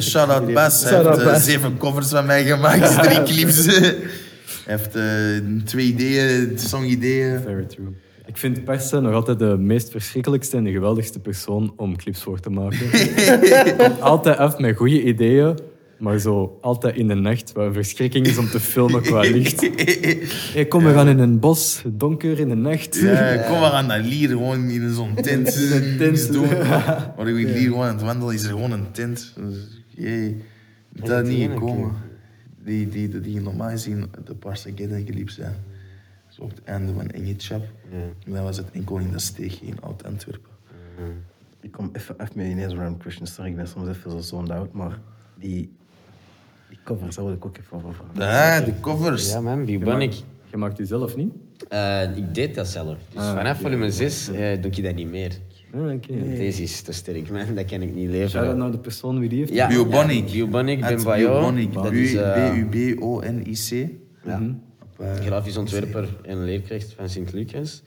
Shout-out 0.00 0.52
Bas. 0.54 0.84
Hij 0.84 1.02
heeft 1.04 1.18
eh, 1.18 1.34
zeven 1.34 1.76
covers 1.78 2.08
van 2.08 2.26
mij 2.26 2.44
gemaakt, 2.44 3.02
drie 3.02 3.22
clips. 3.22 3.66
Hij 4.66 4.76
heeft 4.76 4.96
eh, 4.96 5.04
twee 5.64 5.86
ideeën, 5.86 6.52
songideeën. 6.58 7.40
Very 7.40 7.64
true. 7.64 7.86
Ik 8.28 8.36
vind 8.36 8.64
Persen 8.64 9.02
nog 9.02 9.12
altijd 9.12 9.38
de 9.38 9.56
meest 9.58 9.90
verschrikkelijkste 9.90 10.56
en 10.56 10.64
de 10.64 10.70
geweldigste 10.70 11.20
persoon 11.20 11.72
om 11.76 11.96
clips 11.96 12.22
voor 12.22 12.40
te 12.40 12.50
maken. 12.50 12.90
Komt 13.78 14.00
altijd 14.00 14.36
af 14.36 14.58
met 14.58 14.76
goede 14.76 15.02
ideeën, 15.02 15.58
maar 15.98 16.18
zo 16.18 16.58
altijd 16.60 16.96
in 16.96 17.08
de 17.08 17.14
nacht, 17.14 17.52
waar 17.52 17.66
een 17.66 17.72
verschrikking 17.72 18.26
is 18.26 18.38
om 18.38 18.48
te 18.48 18.60
filmen 18.60 19.02
qua 19.02 19.20
licht. 19.20 19.70
Hey, 20.52 20.66
kom, 20.66 20.84
we 20.84 20.92
gaan 20.92 21.08
in 21.08 21.18
een 21.18 21.38
bos, 21.38 21.82
donker 21.86 22.38
in 22.38 22.48
de 22.48 22.54
nacht. 22.54 22.96
Ja, 22.96 23.36
kom 23.36 23.60
maar 23.60 23.70
aan 23.70 23.86
naar 23.86 24.00
Lier, 24.00 24.28
gewoon 24.28 24.68
in 24.68 24.94
zo'n 24.94 25.14
tent. 25.14 25.52
tent. 25.98 26.10
Niets 26.10 26.28
doen. 26.28 26.48
Maar 27.16 27.28
ik 27.28 27.34
Lier 27.34 27.68
gewoon 27.68 27.84
aan 27.84 27.94
het 27.94 28.04
wandelen, 28.04 28.34
is 28.34 28.42
er 28.42 28.50
gewoon 28.50 28.72
een 28.72 28.90
tent. 28.92 29.34
Dus, 29.36 29.82
jee, 29.88 30.36
dat 30.88 31.24
niet 31.24 31.40
ene 31.40 31.54
komen. 31.54 31.92
Die, 32.64 32.88
die, 32.88 33.08
die, 33.08 33.20
die 33.20 33.40
normaal 33.40 33.70
gezien 33.70 34.10
de 34.24 34.34
Parsageddon 34.34 35.04
clips 35.04 35.34
zijn. 35.34 35.54
Op 36.40 36.50
het 36.50 36.64
einde 36.64 36.92
van 36.92 37.10
Engitschap. 37.10 37.62
Ja. 37.90 37.96
En 38.26 38.32
dan 38.32 38.42
was 38.42 38.56
het 38.56 38.70
enkel 38.72 38.96
in 38.98 39.10
de 39.12 39.18
steeg 39.18 39.60
in 39.62 39.80
Oud-Antwerpen. 39.80 40.50
Ik 41.60 41.72
kom 41.72 41.90
even, 41.92 42.14
even 42.20 42.32
mee 42.34 42.50
ineens 42.50 42.72
random 42.74 42.98
question. 42.98 43.26
Sorry, 43.26 43.50
ik 43.50 43.56
ben 43.56 43.68
soms 43.68 43.88
even 43.88 44.10
zo 44.10 44.18
zoned 44.18 44.50
out, 44.50 44.72
maar 44.72 44.98
die, 45.38 45.72
die 46.68 46.78
covers, 46.84 47.16
daar 47.16 47.24
wil 47.24 47.34
ik 47.34 47.44
ook 47.44 47.58
even 47.58 47.76
over 47.76 47.94
vragen. 48.14 48.58
Ah, 48.60 48.64
de 48.66 48.72
covers. 48.80 49.30
Ja, 49.32 49.40
man, 49.40 49.66
Je 49.66 49.78
Bubonic. 49.78 50.08
maakt, 50.10 50.24
je 50.50 50.56
maakt 50.56 50.76
die 50.76 50.86
zelf 50.86 51.16
niet? 51.16 51.32
Eh, 51.68 52.16
ik 52.16 52.34
deed 52.34 52.54
dat 52.54 52.66
zelf. 52.68 52.96
Dus 53.12 53.22
Ah, 53.22 53.34
vanaf 53.36 53.60
volume 53.60 53.90
6 53.90 54.28
eh, 54.28 54.62
doe 54.62 54.70
ik 54.70 54.82
dat 54.82 54.94
niet 54.94 55.10
meer. 55.10 55.32
Ah, 55.74 55.92
oké. 55.92 56.12
Deze 56.36 56.62
is 56.62 56.80
te 56.82 56.92
sterk, 56.92 57.30
man. 57.30 57.54
Dat 57.54 57.64
kan 57.64 57.82
ik 57.82 57.94
niet 57.94 58.06
leveren. 58.08 58.30
Shout-out 58.30 58.56
naar 58.56 58.70
de 58.70 58.78
persoon 58.78 59.18
wie 59.18 59.28
die 59.28 59.38
heeft. 59.38 59.52
Ja, 59.52 59.68
Biobonic. 59.68 60.26
Ja, 60.28 60.32
Biobonic, 60.32 60.80
Het 60.84 60.94
Ben 60.94 61.04
Bayo. 61.04 61.30
Biobonic. 61.30 61.72
Dat 61.72 61.92
is 61.92 62.14
eh, 62.14 62.52
B-U-B-O-N-I-C. 62.52 63.70
ja, 64.24 64.32
eh, 64.32 64.40
grafisch 65.20 65.56
ontwerper 65.56 66.08
en 66.22 66.44
leerkracht 66.44 66.92
van 66.96 67.08
Sint-Lucas. 67.08 67.82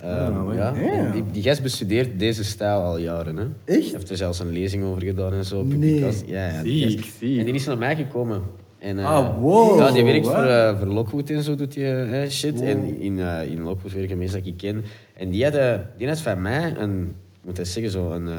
Ehm, 0.00 0.52
ja, 0.52 0.74
Ja. 0.74 0.74
en 0.74 1.12
die, 1.12 1.24
die 1.32 1.42
gast 1.42 1.62
bestudeert 1.62 2.18
deze 2.18 2.44
stijl 2.44 2.80
al 2.80 2.98
jaren. 2.98 3.36
Hè. 3.36 3.42
Echt? 3.64 3.82
Hij 3.82 3.90
heeft 3.92 4.10
er 4.10 4.16
zelfs 4.16 4.38
een 4.38 4.50
lezing 4.52 4.84
over 4.84 5.02
gedaan 5.02 5.32
en 5.32 5.44
zo. 5.44 5.62
Nee. 5.62 5.98
Ja, 6.26 6.48
ja, 6.48 6.62
die 6.62 6.88
Ziek, 6.90 7.00
gast- 7.00 7.12
ziek. 7.18 7.38
En 7.38 7.44
die 7.44 7.54
is 7.54 7.66
naar 7.66 7.78
mij 7.78 7.96
gekomen. 7.96 8.42
En, 8.78 8.98
eh, 8.98 9.04
Ah, 9.10 9.40
wow. 9.40 9.78
Ja, 9.78 9.90
die 9.92 10.04
werkt 10.04 10.26
Wow. 10.26 10.34
voor, 10.34 10.44
eh, 10.44 10.78
voor 10.78 10.86
Lockwood 10.86 11.30
en 11.30 11.42
zo, 11.42 11.54
doet 11.54 11.74
hij 11.74 12.06
eh, 12.22 12.30
shit. 12.30 12.60
En 12.60 13.00
in, 13.00 13.18
eh, 13.20 13.50
in 13.50 13.60
Lockwood 13.62 13.92
werken 13.92 14.18
mensen 14.18 14.42
die 14.42 14.52
ik 14.52 14.58
ken. 14.58 14.84
En 15.16 15.30
die 15.30 15.44
had, 15.44 15.54
eh, 15.54 15.74
die 15.98 16.08
had 16.08 16.20
van 16.20 16.42
mij 16.42 16.74
een, 16.78 17.00
ik 17.40 17.44
moet 17.44 17.56
dat 17.56 17.66
zeggen, 17.66 17.92
zo 17.92 18.10
een, 18.12 18.26
eh, 18.28 18.34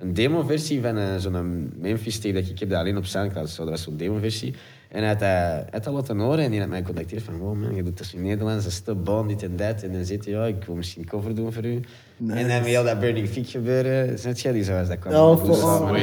een 0.00 0.14
demo-versie 0.14 0.80
van 0.80 0.96
eh, 0.98 1.16
zo'n 1.18 1.72
Memphis-tape 1.80 2.34
dat 2.34 2.48
ik 2.48 2.58
heb, 2.58 2.68
dat 2.70 2.78
alleen 2.78 2.96
op 2.96 3.04
Soundcloud 3.04 3.48
zo. 3.50 3.62
Dat 3.62 3.70
was 3.70 3.82
zo'n 3.82 3.96
demo-versie. 3.96 4.54
En 4.90 4.98
hij 5.02 5.08
had, 5.08 5.22
eh, 5.22 5.72
had 5.72 5.84
dat 5.84 5.94
laten 5.94 6.18
horen 6.18 6.44
en 6.44 6.50
die 6.50 6.60
had 6.60 6.68
mij 6.68 6.78
gecontacteerd 6.78 7.22
van, 7.22 7.38
wow 7.38 7.54
man, 7.60 7.74
je 7.74 7.82
doet 7.82 8.12
in 8.14 8.22
Nederlands, 8.22 8.64
dat 8.64 8.72
is 8.72 8.80
te 8.80 8.94
bon, 8.94 9.28
dit 9.28 9.42
en 9.42 9.56
dat. 9.56 9.82
En 9.82 9.92
dan 9.92 10.04
zegt 10.04 10.24
hij, 10.24 10.34
ja, 10.34 10.44
ik 10.46 10.64
wil 10.64 10.74
misschien 10.74 11.02
een 11.02 11.08
cover 11.08 11.34
doen 11.34 11.52
voor 11.52 11.64
u. 11.64 11.80
Nice. 12.16 12.38
En 12.38 12.48
dan 12.48 12.56
met 12.58 12.66
heel 12.66 12.84
dat 12.84 13.00
Burning 13.00 13.28
Fig 13.28 13.50
gebeuren, 13.50 14.18
snap 14.18 14.36
je, 14.36 14.52
die 14.52 14.64
zoals 14.64 14.88
dat 14.88 14.98
kwam. 14.98 15.12
Oh, 15.14 15.94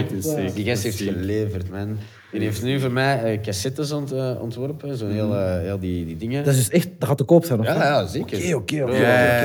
die 0.56 0.66
gast 0.66 0.84
heeft 0.84 0.98
geleverd, 1.02 1.70
man. 1.70 1.98
Die 2.32 2.42
heeft 2.42 2.64
nu 2.64 2.80
voor 2.80 2.92
mij 2.92 3.24
eh, 3.34 3.42
cassettes 3.42 3.92
ont, 3.92 4.12
eh, 4.12 4.42
ontworpen, 4.42 4.98
zo 4.98 5.08
heel, 5.08 5.36
eh, 5.36 5.60
heel 5.60 5.80
die, 5.80 6.06
die 6.06 6.18
dingen. 6.18 6.44
Dat 6.44 6.54
is 6.54 6.60
dus 6.66 6.70
echt, 6.70 6.90
dat 7.00 7.08
gaat 7.08 7.18
te 7.18 7.24
koop 7.24 7.46
zijn, 7.46 7.60
of 7.60 7.66
Ja, 7.66 7.74
ja, 7.74 8.06
zeker. 8.06 8.38
Oké, 8.56 8.84
oké, 8.84 8.84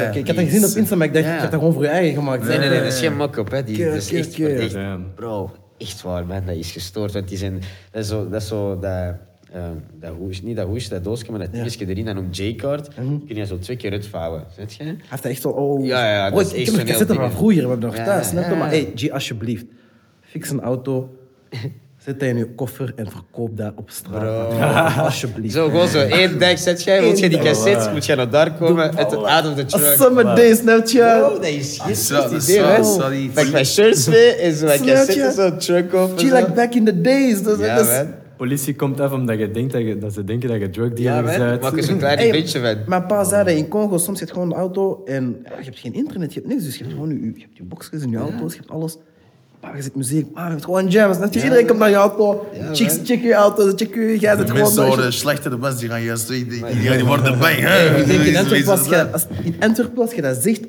oké. 0.09 0.19
Ik 0.19 0.27
had 0.27 0.37
dat 0.37 0.45
gezien 0.45 0.65
op 0.65 0.77
Insta, 0.77 0.97
maar 0.97 1.07
ik 1.07 1.13
dacht, 1.13 1.25
Ja. 1.25 1.33
je 1.33 1.39
hebt 1.39 1.51
dat 1.51 1.61
gewoon 1.61 1.75
voor 1.75 1.83
je 1.83 1.89
eigen 1.89 2.15
gemaakt. 2.19 2.47
Nee, 2.49 2.59
nee, 2.59 2.69
nee, 2.69 2.79
dat 2.83 2.93
is 2.93 3.01
geen 3.01 3.17
mock-up, 3.17 3.51
hè. 3.51 3.65
Die, 3.65 3.85
dat 3.85 3.95
is 3.95 4.13
echt, 4.13 4.41
echt- 4.41 5.15
bro, 5.15 5.51
echt 5.79 6.03
waar, 6.03 6.27
man. 6.27 6.43
Dat 6.47 6.57
is 6.57 6.71
gestoord, 6.73 7.13
want 7.13 7.29
die 7.29 7.39
zijn, 7.39 7.61
dat 7.91 8.03
is 8.03 8.09
zo, 8.09 8.29
dat 8.29 8.43
is 8.43 8.49
zo, 8.49 8.79
dat, 8.79 9.15
eh, 9.53 9.61
dat 10.01 10.11
hoes, 10.19 10.43
niet 10.43 10.57
dat 10.57 10.67
hoesje, 10.67 10.89
dat 10.89 11.05
doosje, 11.05 11.31
maar 11.31 11.39
dat 11.41 11.49
Ja. 11.53 11.57
dingetje 11.59 11.87
erin, 11.89 12.05
dat 12.05 12.15
noemt 12.15 12.37
J-card, 12.37 12.89
kun 12.95 13.23
je 13.27 13.47
zo 13.47 13.59
twee 13.59 13.77
keer 13.77 13.93
uitvouwen, 13.93 14.45
weet 14.57 14.75
je? 14.75 14.83
Hij 14.85 14.97
heeft 15.09 15.23
dat 15.23 15.33
echt 15.33 15.41
zo... 15.41 15.49
Oh, 15.49 15.85
Ja, 15.87 16.13
ja, 16.13 16.31
dat 16.31 16.39
Oh, 16.41 16.47
is 16.47 16.53
ik, 16.53 16.59
echt 16.67 16.69
zo'n 16.77 16.85
cassette 16.85 17.13
heel 17.13 17.23
van 17.23 17.31
vroeger, 17.33 17.63
we 17.63 17.69
hebben 17.69 17.89
nog 17.89 17.97
Ja, 17.97 18.05
thuis. 18.05 18.29
Snap 18.29 18.45
je? 18.45 18.51
ja. 18.51 18.57
Maar 18.57 18.69
hey, 18.69 18.93
G, 18.95 19.11
alsjeblieft. 19.11 19.65
Fix 20.21 20.51
een 20.51 20.61
auto. 20.61 21.09
Zet 22.05 22.21
dat 22.21 22.29
in 22.29 22.37
je 22.37 22.47
koffer 22.55 22.93
en 22.97 23.11
verkoop 23.11 23.57
dat 23.57 23.73
op 23.77 23.91
straat. 23.91 24.99
Alsjeblieft. 24.99 25.55
Zo, 25.55 25.69
gewoon 25.69 25.89
zo, 25.89 25.99
één 25.99 26.39
dag 26.39 26.59
zet 26.59 26.83
jij, 26.83 27.01
wil 27.01 27.17
je 27.17 27.29
die 27.29 27.39
cassettes, 27.39 27.91
moet 27.93 28.07
je 28.07 28.15
naar 28.15 28.31
daar 28.31 28.53
komen, 28.53 28.97
uit 28.97 29.11
het 29.11 29.23
out 29.25 29.47
of 29.47 29.55
the 29.55 29.63
A 29.63 29.65
truck. 29.79 29.97
summer 30.01 30.25
day, 30.25 30.55
Snapchat. 30.55 31.19
Bro, 31.19 31.35
dat 31.35 31.45
is 31.45 31.77
slecht 32.07 32.27
idee, 32.49 33.11
die- 33.11 33.31
Pak 33.31 33.51
mijn 33.51 33.67
shirts 33.67 34.07
mee 34.09 34.35
en 34.35 34.55
zo, 34.55 34.65
mijn 34.67 34.79
Snap 34.79 34.89
je? 34.89 34.95
cassettes 34.95 35.35
zo, 35.35 35.57
truck 35.57 35.95
op. 35.95 36.11
en 36.13 36.19
Gee, 36.19 36.29
zo. 36.29 36.37
like 36.37 36.53
back 36.53 36.75
in 36.75 36.85
the 36.85 37.01
days. 37.01 37.43
Dat, 37.43 37.59
Ja, 37.59 37.79
is- 37.79 37.87
man. 37.87 38.15
Politie 38.43 38.75
komt 38.75 39.01
af 39.01 39.13
omdat 39.13 39.39
je 39.39 39.51
denkt 39.51 39.73
dat, 39.73 39.83
je, 39.83 39.99
dat 39.99 40.13
ze 40.13 40.25
denken 40.25 40.49
dat 40.49 40.61
je 40.61 40.71
drug 40.71 40.89
Ja, 40.89 40.95
dealer 40.95 41.39
bent. 41.39 41.61
Maak 41.63 41.77
er 41.77 41.83
zo'n 41.83 41.99
klein 41.99 42.31
beetje 42.31 42.61
van. 42.61 42.77
Mijn 42.87 43.07
pa 43.07 43.25
zei 43.25 43.45
dat 43.45 43.55
in 43.55 43.69
Congo, 43.69 43.99
soms 43.99 44.21
je 44.21 44.27
gewoon 44.27 44.51
een 44.51 44.57
auto 44.57 45.03
en 45.05 45.41
ja, 45.45 45.59
je 45.59 45.65
hebt 45.65 45.79
geen 45.79 45.95
internet, 45.95 46.35
je 46.35 46.41
hebt 46.41 46.53
niks. 46.53 46.65
Dus 46.65 46.77
je 46.77 46.83
hebt 46.85 46.95
gewoon 46.95 47.09
je, 47.09 47.21
je, 47.35 47.41
hebt 47.41 47.57
je 47.57 47.63
boxjes 47.63 48.03
in 48.03 48.11
je 48.11 48.17
auto's, 48.17 48.53
je 48.53 48.59
hebt 48.59 48.71
alles. 48.71 48.97
Pa, 49.61 49.77
je 49.77 49.83
zit 49.83 49.95
muziek, 49.97 50.33
pa, 50.33 50.45
je 50.45 50.51
hebt 50.51 50.65
gewoon 50.65 50.89
jams. 50.89 51.17
Snap 51.17 51.33
je? 51.33 51.43
Iedereen 51.43 51.67
komt 51.67 51.79
naar 51.79 51.91
je 51.91 51.95
auto, 51.95 52.47
Ja, 52.55 52.75
chicks 52.75 52.97
man. 52.97 53.07
checken 53.07 53.27
je 53.29 53.35
auto, 53.35 53.69
ze 53.69 53.73
checken 53.77 54.03
je, 54.03 54.19
jij 54.19 54.37
zit 54.37 54.51
gewoon... 54.51 54.75
Mensen 54.75 55.13
slechter 55.13 55.51
de 55.51 55.57
best, 55.57 55.79
die 55.79 55.89
gaan 55.89 56.03
juist 56.03 56.29
die, 56.29 56.47
die, 56.47 56.65
die, 56.65 56.91
die 56.91 57.05
worden 57.05 57.39
bij. 57.39 57.55
hè. 57.55 58.01
Ik 58.01 58.07
denk 58.07 58.21
in 58.21 58.37
Antwerpen, 58.37 58.71
als 58.71 58.87
je, 58.89 59.11
als, 59.13 59.27
in 59.43 59.55
Antwerpen, 59.61 60.03
als 60.03 60.13
je 60.13 60.23
dat 60.23 60.37
zegt, 60.37 60.61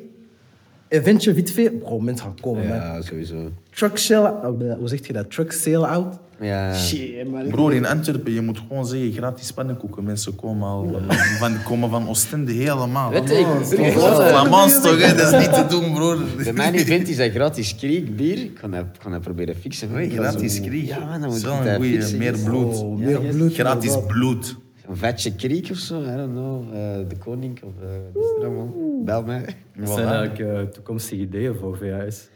eventje, 0.88 1.34
wit 1.34 1.52
veel, 1.52 1.72
bro, 1.72 2.00
mensen 2.00 2.26
gaan 2.26 2.38
komen, 2.42 2.68
man. 2.68 2.78
Ja, 2.78 3.02
sowieso. 3.02 3.52
Truck 3.70 3.98
sale, 3.98 4.30
oh, 4.30 4.78
hoe 4.78 4.88
zeg 4.88 5.08
je 5.08 5.14
dat? 5.14 5.32
Truck 5.32 5.52
sale 5.52 5.88
out? 5.88 6.22
Ja. 6.44 6.74
Shit. 6.74 7.50
Broer, 7.50 7.74
in 7.74 7.86
Antwerpen, 7.86 8.34
je 8.34 8.42
moet 8.42 8.58
gewoon 8.68 8.86
zeggen, 8.86 9.12
gratis 9.12 9.52
pannenkoeken. 9.52 10.04
Mensen 10.04 10.36
komen 10.36 10.68
al 10.68 11.02
van, 11.40 11.64
komen 11.64 11.90
van 11.90 12.08
Oostende 12.10 12.52
helemaal. 12.52 13.12
Weet 13.12 13.30
je, 13.30 13.36
ik- 13.78 13.92
Flamans 13.94 14.82
toch, 14.82 15.02
hè? 15.02 15.16
dat 15.16 15.34
is 15.34 15.40
niet 15.40 15.54
te 15.54 15.66
doen, 15.70 15.94
broer. 15.94 16.18
Bij 16.44 16.54
mijn 16.54 16.74
event 16.74 17.08
is 17.10 17.18
dat 17.18 17.32
gratis 17.32 17.76
kriek, 17.76 18.16
bier. 18.16 18.38
Ik 18.38 18.54
kan 18.54 18.72
dat, 18.72 18.86
kan 19.04 19.12
dat 19.12 19.22
proberen 19.22 19.56
fixen. 19.56 19.90
Gratis 20.12 20.62
krieg. 20.62 20.88
Ja, 20.88 21.00
man, 21.00 21.22
dan 21.22 21.30
moet 21.30 21.40
Zo'n 21.40 21.76
goeie, 21.76 21.92
fixen. 21.94 22.18
meer 22.18 22.38
bloed. 22.44 22.76
Oh, 22.76 23.00
Ja, 23.00 23.20
meer 23.20 23.34
bloed. 23.34 23.54
Gratis 23.54 23.98
bloed. 24.08 24.56
Een 24.90 24.98
vetje 24.98 25.36
kriek 25.36 25.68
of 25.72 25.78
zo, 25.78 26.02
I 26.02 26.06
don't 26.16 26.32
know. 26.32 26.64
eh, 26.74 27.10
de 27.10 27.16
koning 27.18 27.60
of 27.64 27.72
eh 27.82 27.88
wat 28.14 28.24
is 28.24 28.30
er 28.40 28.46
allemaal? 28.46 28.74
Bel 29.06 29.24
mij. 29.24 29.46
Wat 29.76 29.90
zijn 29.90 30.08
eigenlijk 30.08 30.40
eh, 30.40 30.62
toekomstige 30.74 31.22
ideeën 31.22 31.56
voor 31.56 31.78
VHS? 31.78 32.28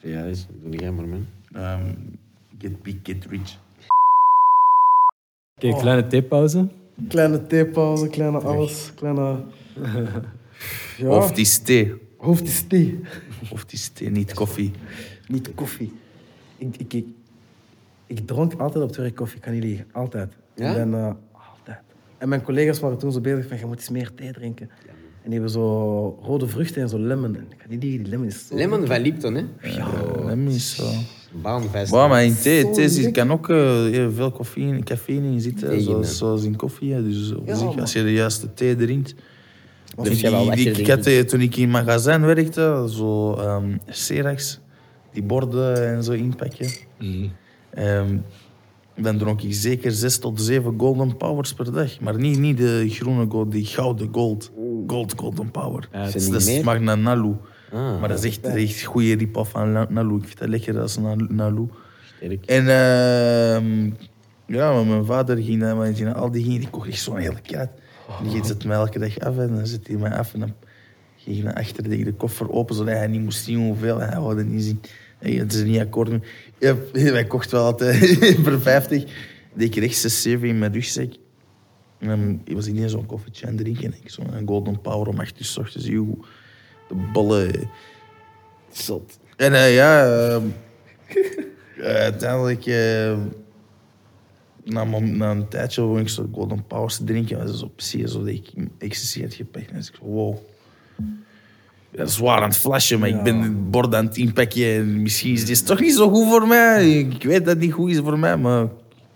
Is, 0.00 0.46
doe 0.62 0.70
niet 0.70 0.80
maar, 0.80 0.92
man. 1.08 1.26
Ehm, 1.54 1.80
get 2.58 2.82
big, 2.82 2.96
get 3.02 3.24
rich. 3.26 3.58
Oké, 5.56 5.76
kleine 5.78 6.06
theepauze. 6.06 6.68
Kleine 7.08 7.46
theepauze, 7.46 8.08
kleine 8.08 8.38
alles, 8.38 8.92
kleine... 8.94 9.44
Ja, 10.96 11.08
Of 11.08 11.28
het 11.28 11.38
is 11.38 11.58
thee. 11.58 11.94
hoofd 12.16 12.42
is 12.46 12.62
thee. 12.66 13.00
Of 13.50 13.60
het 13.60 13.72
is 13.72 13.88
thee, 13.88 14.10
niet 14.10 14.34
koffie. 14.34 14.70
Niet 15.28 15.54
koffie. 15.54 15.92
Ik, 16.56 16.76
ik, 16.76 16.92
ik, 16.92 17.06
ik 18.06 18.26
dronk 18.26 18.54
altijd 18.54 18.82
op 18.84 18.88
het 18.88 18.98
werk 18.98 19.14
koffie, 19.14 19.36
ik 19.36 19.42
kan 19.42 19.52
niet 19.52 19.62
liegen. 19.62 19.86
Altijd. 19.92 20.32
Ja? 20.54 20.68
Ik 20.68 20.74
ben, 20.74 20.94
eh, 20.94 21.04
altijd. 21.50 21.80
En 22.18 22.28
mijn 22.28 22.42
collega's 22.42 22.80
waren 22.80 22.98
toen 22.98 23.12
zo 23.12 23.20
bezig 23.20 23.46
van, 23.48 23.58
je 23.58 23.66
moet 23.66 23.76
eens 23.78 23.88
meer 23.88 24.14
thee 24.14 24.32
drinken. 24.32 24.70
En 25.22 25.30
die 25.30 25.32
hebben 25.32 25.50
zo 25.50 26.18
rode 26.22 26.48
vruchten 26.48 26.82
en 26.82 26.88
zo 26.88 26.98
lemon. 26.98 27.36
En 27.36 27.46
ik 27.50 27.58
kan 27.58 27.66
niet 27.70 27.82
liegen, 27.82 28.02
die 28.02 28.10
lemon 28.10 28.26
is 28.26 28.46
zo... 28.46 28.54
Lemon 28.54 28.86
van 28.86 29.00
Lipton, 29.00 29.34
hè? 29.34 29.44
Ja, 29.62 29.90
dat 30.26 30.54
is 30.54 30.74
zo. 30.76 30.90
Baanvest. 31.32 31.92
Maar 31.92 32.24
in 32.24 32.36
thee, 32.36 32.60
Zo 32.60 32.70
thee 32.72 32.88
zit- 32.88 33.12
kan 33.12 33.32
ook 33.32 33.48
eh, 33.48 33.56
heel 33.82 34.12
veel 34.12 34.32
cafeïne, 34.32 34.82
cafeïne 34.82 35.26
in 35.32 35.40
zitten, 35.40 35.68
Tegen, 35.68 35.82
zoals, 35.84 36.06
hè. 36.08 36.12
zoals 36.14 36.42
in 36.44 36.56
koffie. 36.56 36.92
hè. 36.92 37.02
Dus 37.02 37.32
op 37.34 37.46
Ja, 37.46 37.54
zich, 37.54 37.64
man. 37.66 37.80
als 37.80 37.92
je 37.92 38.02
de 38.02 38.12
juiste 38.12 38.54
thee 38.54 38.76
drinkt. 38.76 39.14
Die- 40.02 40.16
jij 40.16 40.30
wel 40.30 40.50
die- 40.50 40.64
lekker, 40.64 40.80
ik 40.82 40.86
had, 40.88 41.06
ik. 41.06 41.22
eh, 41.22 41.24
toen 41.28 41.40
ik 41.40 41.56
in 41.56 41.62
een 41.62 41.70
magazijn 41.70 42.20
werkte, 42.24 42.88
zo 42.90 43.34
ehm 43.34 43.76
Serax, 43.86 44.60
die 45.12 45.22
borden 45.22 45.88
en 45.96 46.04
zo 46.04 46.12
inpakken. 46.12 46.68
Ehm, 47.70 48.16
dan 48.96 49.18
dronk 49.18 49.42
ik 49.42 49.54
zeker 49.54 49.92
zes 49.92 50.18
tot 50.18 50.40
zeven 50.40 50.74
golden 50.78 51.16
powers 51.16 51.54
per 51.54 51.72
dag. 51.72 52.00
Maar 52.00 52.18
niet, 52.18 52.38
niet 52.38 52.56
de 52.56 52.86
groene 52.88 53.26
gold, 53.28 53.52
die 53.52 53.64
gouden 53.64 54.08
gold. 54.12 54.50
Gold 54.86 55.14
golden 55.16 55.50
power. 55.50 55.88
Dat 55.92 56.08
is 56.08 56.14
is- 56.14 56.24
niet 56.24 56.32
dat 56.32 56.44
meer? 56.44 56.60
smaakt 56.60 56.80
naar 56.80 56.98
Nalu. 56.98 57.34
Ah, 57.72 58.00
maar 58.00 58.08
dat 58.08 58.18
is 58.18 58.24
echt 58.24 58.44
een 58.46 58.56
echt 58.56 58.82
goede 58.82 59.14
rip-off 59.14 59.50
van 59.50 59.72
Na- 59.72 59.86
Nalu. 59.90 60.16
Ik 60.16 60.24
vind 60.24 60.38
dat 60.38 60.48
lekker 60.48 60.80
als 60.80 60.98
Na- 60.98 61.14
Nalu. 61.14 61.66
sterk. 62.16 62.44
En 62.44 62.68
ehm, 62.68 63.84
ja, 64.46 64.72
maar 64.72 64.86
mijn 64.86 65.04
vader 65.04 65.36
ging 65.36 65.60
dan, 65.60 65.76
maar 65.76 65.94
ging, 65.94 66.14
al 66.14 66.30
die 66.30 66.44
ging, 66.44 66.58
die 66.58 66.70
kocht 66.70 66.88
echt 66.88 67.00
zo'n 67.00 67.16
hele 67.16 67.40
kat. 67.40 67.68
Die 68.22 68.44
zet 68.44 68.64
mij 68.64 68.76
elke 68.76 68.98
dag 68.98 69.18
af 69.18 69.38
en 69.38 69.54
dan 69.54 69.66
zet 69.66 69.86
hij 69.86 69.96
mij 69.96 70.10
af 70.12 70.34
en 70.34 70.40
dan 70.40 70.54
ging 71.16 71.36
ik 71.36 71.44
naar 71.44 71.54
achter 71.54 71.82
de 71.88 72.12
koffer 72.12 72.50
open, 72.50 72.74
zodat 72.74 72.94
hij 72.94 73.06
niet 73.06 73.22
moest 73.22 73.44
zien 73.44 73.58
hoeveel 73.58 74.02
en 74.02 74.08
hij 74.08 74.20
wilde 74.20 74.44
niet 74.44 74.62
zien. 74.64 74.80
Hey, 75.18 75.32
het 75.32 75.52
is 75.52 75.62
niet 75.62 75.80
akkoord. 75.80 76.10
Ja, 76.58 76.74
wij 76.92 77.24
kochten 77.24 77.56
wel 77.56 77.64
altijd 77.66 78.18
per 78.42 78.60
50. 78.60 79.04
Deed 79.54 79.76
ik 79.76 79.82
rechts 79.82 80.04
een 80.04 80.10
7 80.10 80.48
in 80.48 80.58
mijn 80.58 80.72
rugzak. 80.72 81.12
En 81.98 82.08
dan 82.08 82.40
was 82.56 82.66
ik 82.66 82.74
niet 82.74 82.90
zo'n 82.90 83.06
koffietje 83.06 83.46
aan 83.46 83.52
het 83.52 83.60
drinken. 83.60 83.84
En 83.84 83.94
ik 84.02 84.10
zo'n 84.10 84.26
golden 84.46 84.80
power 84.80 85.08
om 85.08 85.18
8 85.20 85.38
uur 85.40 85.44
's 85.46 85.56
ochtends. 85.56 85.86
Joe, 85.86 86.18
de 86.88 86.94
ballen. 87.12 87.70
Zot. 88.70 89.18
En 89.36 89.54
eh, 89.54 89.74
ja, 89.74 90.04
eh, 91.76 91.94
uiteindelijk, 91.94 92.66
eh, 92.66 93.16
na, 94.64 94.82
een- 94.82 95.16
na 95.16 95.30
een 95.30 95.48
tijdje 95.48 95.80
begon 95.82 95.98
ik 96.00 96.08
zo 96.08 96.28
Golden 96.32 96.64
Powers 96.66 96.96
te 96.96 97.04
drinken. 97.04 97.38
Dat 97.38 97.48
is 97.48 97.58
zo 97.58 97.66
precies 97.68 98.12
zo 98.12 98.18
dat 98.18 98.28
ik 98.34 98.50
ecstasy 98.78 99.22
had 99.22 99.34
gepakt. 99.34 99.66
En 99.66 99.72
dan 99.72 99.80
is 99.80 99.88
ik 99.88 99.94
zo, 99.94 100.04
wow. 100.04 100.36
Dat 101.90 102.08
is 102.08 102.14
zwaar 102.14 102.42
aan 102.42 102.48
het 102.48 102.56
flashen, 102.58 102.98
maar 102.98 103.08
ik 103.08 103.22
ben 103.22 103.40
het 103.40 103.70
bord 103.70 103.94
aan 103.94 104.06
het 104.06 104.16
inpakken. 104.16 104.74
En 104.74 105.02
misschien 105.02 105.32
is 105.32 105.44
dit 105.46 105.66
toch 105.66 105.80
niet 105.80 105.94
zo 105.94 106.10
goed 106.10 106.28
voor 106.28 106.46
mij. 106.46 106.98
Ik 106.98 107.22
weet 107.22 107.38
dat 107.38 107.46
het 107.54 107.58
niet 107.58 107.72
goed 107.72 107.90
is 107.90 107.98
voor 107.98 108.18
mij, 108.18 108.36
maar 108.36 108.66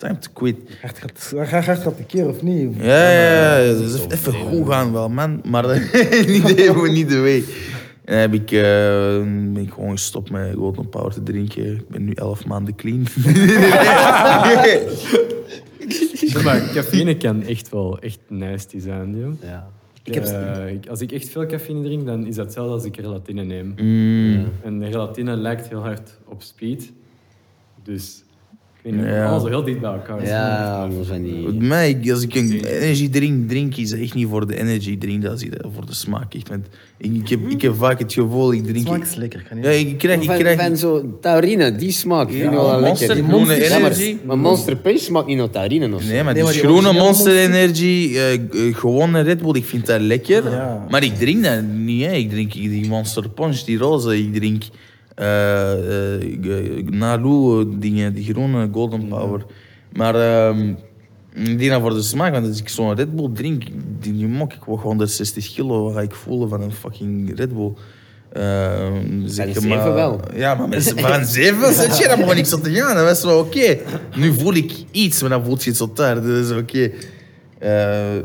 time 0.03 0.19
to 0.19 0.31
quit. 0.33 0.57
Hard 0.81 1.65
gaat, 1.65 1.85
dat 1.85 1.97
de 1.97 2.05
keer 2.05 2.29
of 2.29 2.43
niet? 2.43 2.75
Ja, 2.77 3.11
ja, 3.11 3.57
ja. 3.57 3.73
Dus 3.79 3.95
even- 3.95 4.11
even 4.13 4.33
goed 4.33 4.69
gaan 4.69 4.93
wel, 4.93 5.09
man. 5.09 5.41
Maar 5.45 5.67
niet 6.27 6.47
de, 6.57 6.89
niet 6.91 7.09
de 7.09 7.21
way. 7.21 7.45
En 8.05 8.13
dan 8.13 8.17
heb 8.17 8.33
ik, 8.35 8.51
eh, 8.51 8.63
ben 9.53 9.57
ik 9.57 9.73
gewoon 9.73 9.91
gestopt 9.91 10.31
met 10.31 10.55
Golden 10.55 10.89
Power 10.89 11.13
te 11.13 11.23
drinken. 11.23 11.65
Ik 11.77 11.89
ben 11.89 12.05
nu 12.05 12.13
elf 12.13 12.47
maanden 12.47 12.75
clean. 12.75 13.07
Ja, 16.21 16.43
maar 16.43 16.71
cafeïne 16.75 17.17
kan 17.17 17.43
echt 17.43 17.69
wel 17.69 17.99
echt 17.99 18.19
nasty 18.29 18.79
zijn, 18.81 19.17
joh. 19.19 19.33
Ja. 19.43 19.69
Ik 20.03 20.15
heb- 20.15 20.25
eh, 20.25 20.73
ik- 20.73 20.87
als 20.87 21.01
ik 21.01 21.13
echt 21.13 21.29
veel 21.29 21.47
cafeïne 21.47 21.83
drink, 21.83 22.07
dan 22.07 22.27
is 22.27 22.35
dat 22.35 22.45
hetzelfde 22.45 22.73
als 22.73 22.85
ik 22.85 22.97
relatine 22.97 23.45
neem. 23.45 23.75
Mm. 23.77 24.49
En 24.65 24.85
relatine 24.91 25.37
lijkt 25.37 25.69
heel 25.69 25.81
hard 25.81 26.19
op 26.25 26.43
speed. 26.43 26.93
Dus 27.83 28.22
ik 28.85 28.93
niet, 28.95 29.05
Ja. 29.05 29.21
allemaal 29.21 29.41
zo 29.41 29.47
heel 29.47 29.65
dicht 29.65 29.81
bij 29.81 29.91
elkaar. 29.93 30.27
Ja, 30.27 30.75
allemaal 30.79 31.05
van 31.05 31.23
die... 31.23 31.35
Met 31.43 31.59
mij, 31.59 32.01
als 32.11 32.23
ik 32.23 32.35
een 32.35 32.65
energy 32.65 33.11
drink 33.11 33.49
drink, 33.49 33.77
is 33.77 33.93
echt 33.93 34.15
niet 34.15 34.27
voor 34.29 34.47
de 34.47 34.57
energy 34.59 34.99
drink, 34.99 35.23
dat 35.23 35.43
is 35.43 35.49
voor 35.75 35.87
de 35.87 35.95
smaak. 35.95 36.35
Echt. 36.35 36.49
Want 36.49 36.67
ik, 36.99 37.15
ik, 37.15 37.29
heb, 37.29 37.41
ik 37.49 37.63
heb 37.63 37.75
vaak 37.77 37.99
het 37.99 38.13
gevoel, 38.13 38.53
ik 38.53 38.65
drink... 38.65 38.87
Smaak 38.87 39.03
is 39.03 39.15
lekker, 39.15 39.45
kan 39.49 39.57
niet. 39.57 39.67
Ja, 39.67 39.71
ik 39.73 39.99
krijg... 39.99 40.21
Ik 40.21 40.27
Van, 40.27 40.39
krijg 40.39 40.61
van 40.61 40.77
zo 40.77 41.19
taurine, 41.21 41.77
die 41.77 41.91
smaak. 41.91 42.31
vind 42.31 42.43
ik 42.45 42.51
wel 42.51 42.81
Monster, 42.81 43.09
lekker. 43.17 43.63
Ja, 43.63 43.79
maar- 43.79 43.91
energy. 43.93 44.17
Maar 44.27 44.39
Monster 44.39 44.77
Punch 44.77 44.99
smaakt 44.99 45.27
niet 45.27 45.37
naar 45.37 45.51
taurine 45.51 45.95
of 45.95 46.03
zo. 46.03 46.09
Nee, 46.09 46.23
maar 46.23 46.25
Nee, 46.25 46.35
die 46.35 46.43
maar 46.43 46.53
die 46.53 46.63
groene 46.63 46.93
Monster 46.93 47.33
Monster- 47.35 47.55
Energy, 47.55 48.11
eh, 48.17 48.33
eh, 48.35 48.75
gewone 48.77 49.21
Red 49.21 49.43
Bull, 49.43 49.55
ik 49.55 49.65
vind 49.65 49.87
dat 49.87 50.01
lekker. 50.01 50.51
Ja. 50.51 50.87
Maar 50.91 51.03
ik 51.05 51.15
drink 51.15 51.45
dat 51.45 51.63
niet. 51.63 52.05
Hè. 52.05 52.13
Ik 52.13 52.31
drink 52.31 52.53
die 52.53 52.89
Monster 52.89 53.29
Punch, 53.31 53.59
die 53.61 53.79
roze. 53.79 54.19
Ik 54.19 54.35
drink 54.35 54.63
eh 54.63 54.69
eh 54.69 54.71
Nalu 56.91 57.61
eh, 57.61 57.67
dingen, 57.79 58.15
die 58.15 58.25
groene 58.25 58.69
Golden 58.73 59.09
Power. 59.09 59.45
Maar 59.93 60.15
ehm, 60.15 60.69
ik 61.35 61.59
denk 61.59 61.71
dat 61.71 61.81
voor 61.81 61.95
de 61.95 62.03
smaak, 62.03 62.33
want 62.33 62.47
als 62.47 62.61
ik 62.61 62.69
zo'n 62.69 62.95
Red 62.95 63.17
Bull 63.17 63.31
drink, 63.35 63.63
die 64.01 64.13
die 64.17 64.27
mok, 64.27 64.53
ik 64.53 64.65
word 64.65 64.83
160 64.83 65.53
kilo, 65.55 65.85
wat 65.85 65.95
ga 65.95 66.01
ik 66.01 66.15
voelen 66.15 66.49
van 66.49 66.61
een 66.63 66.73
fucking 66.73 67.37
Red 67.37 67.55
Bull. 67.55 67.73
Ehm, 68.33 69.27
zeg 69.27 69.47
maar- 69.69 69.95
wel. 69.95 70.21
Ja, 70.35 70.55
maar 70.55 70.69
met 70.69 70.95
van 70.97 71.25
zeven 71.25 71.75
zit 71.83 71.99
je 71.99 72.09
dan 72.09 72.19
gewoon 72.19 72.35
niks 72.35 72.53
op 72.53 72.63
te 72.63 72.71
gaan. 72.75 72.95
Dat 72.97 73.05
was 73.05 73.25
wel 73.25 73.39
oké. 73.39 73.79
Nu 74.17 74.33
voel 74.33 74.55
ik 74.55 74.73
iets, 74.91 75.21
maar 75.21 75.31
dan 75.31 75.45
voelt 75.45 75.63
je 75.63 75.69
het 75.69 75.79
zo 75.79 75.91
daar. 75.95 76.15
Dat 76.15 76.25
is 76.25 76.51
oké. 76.51 76.91
Eh, 77.59 78.23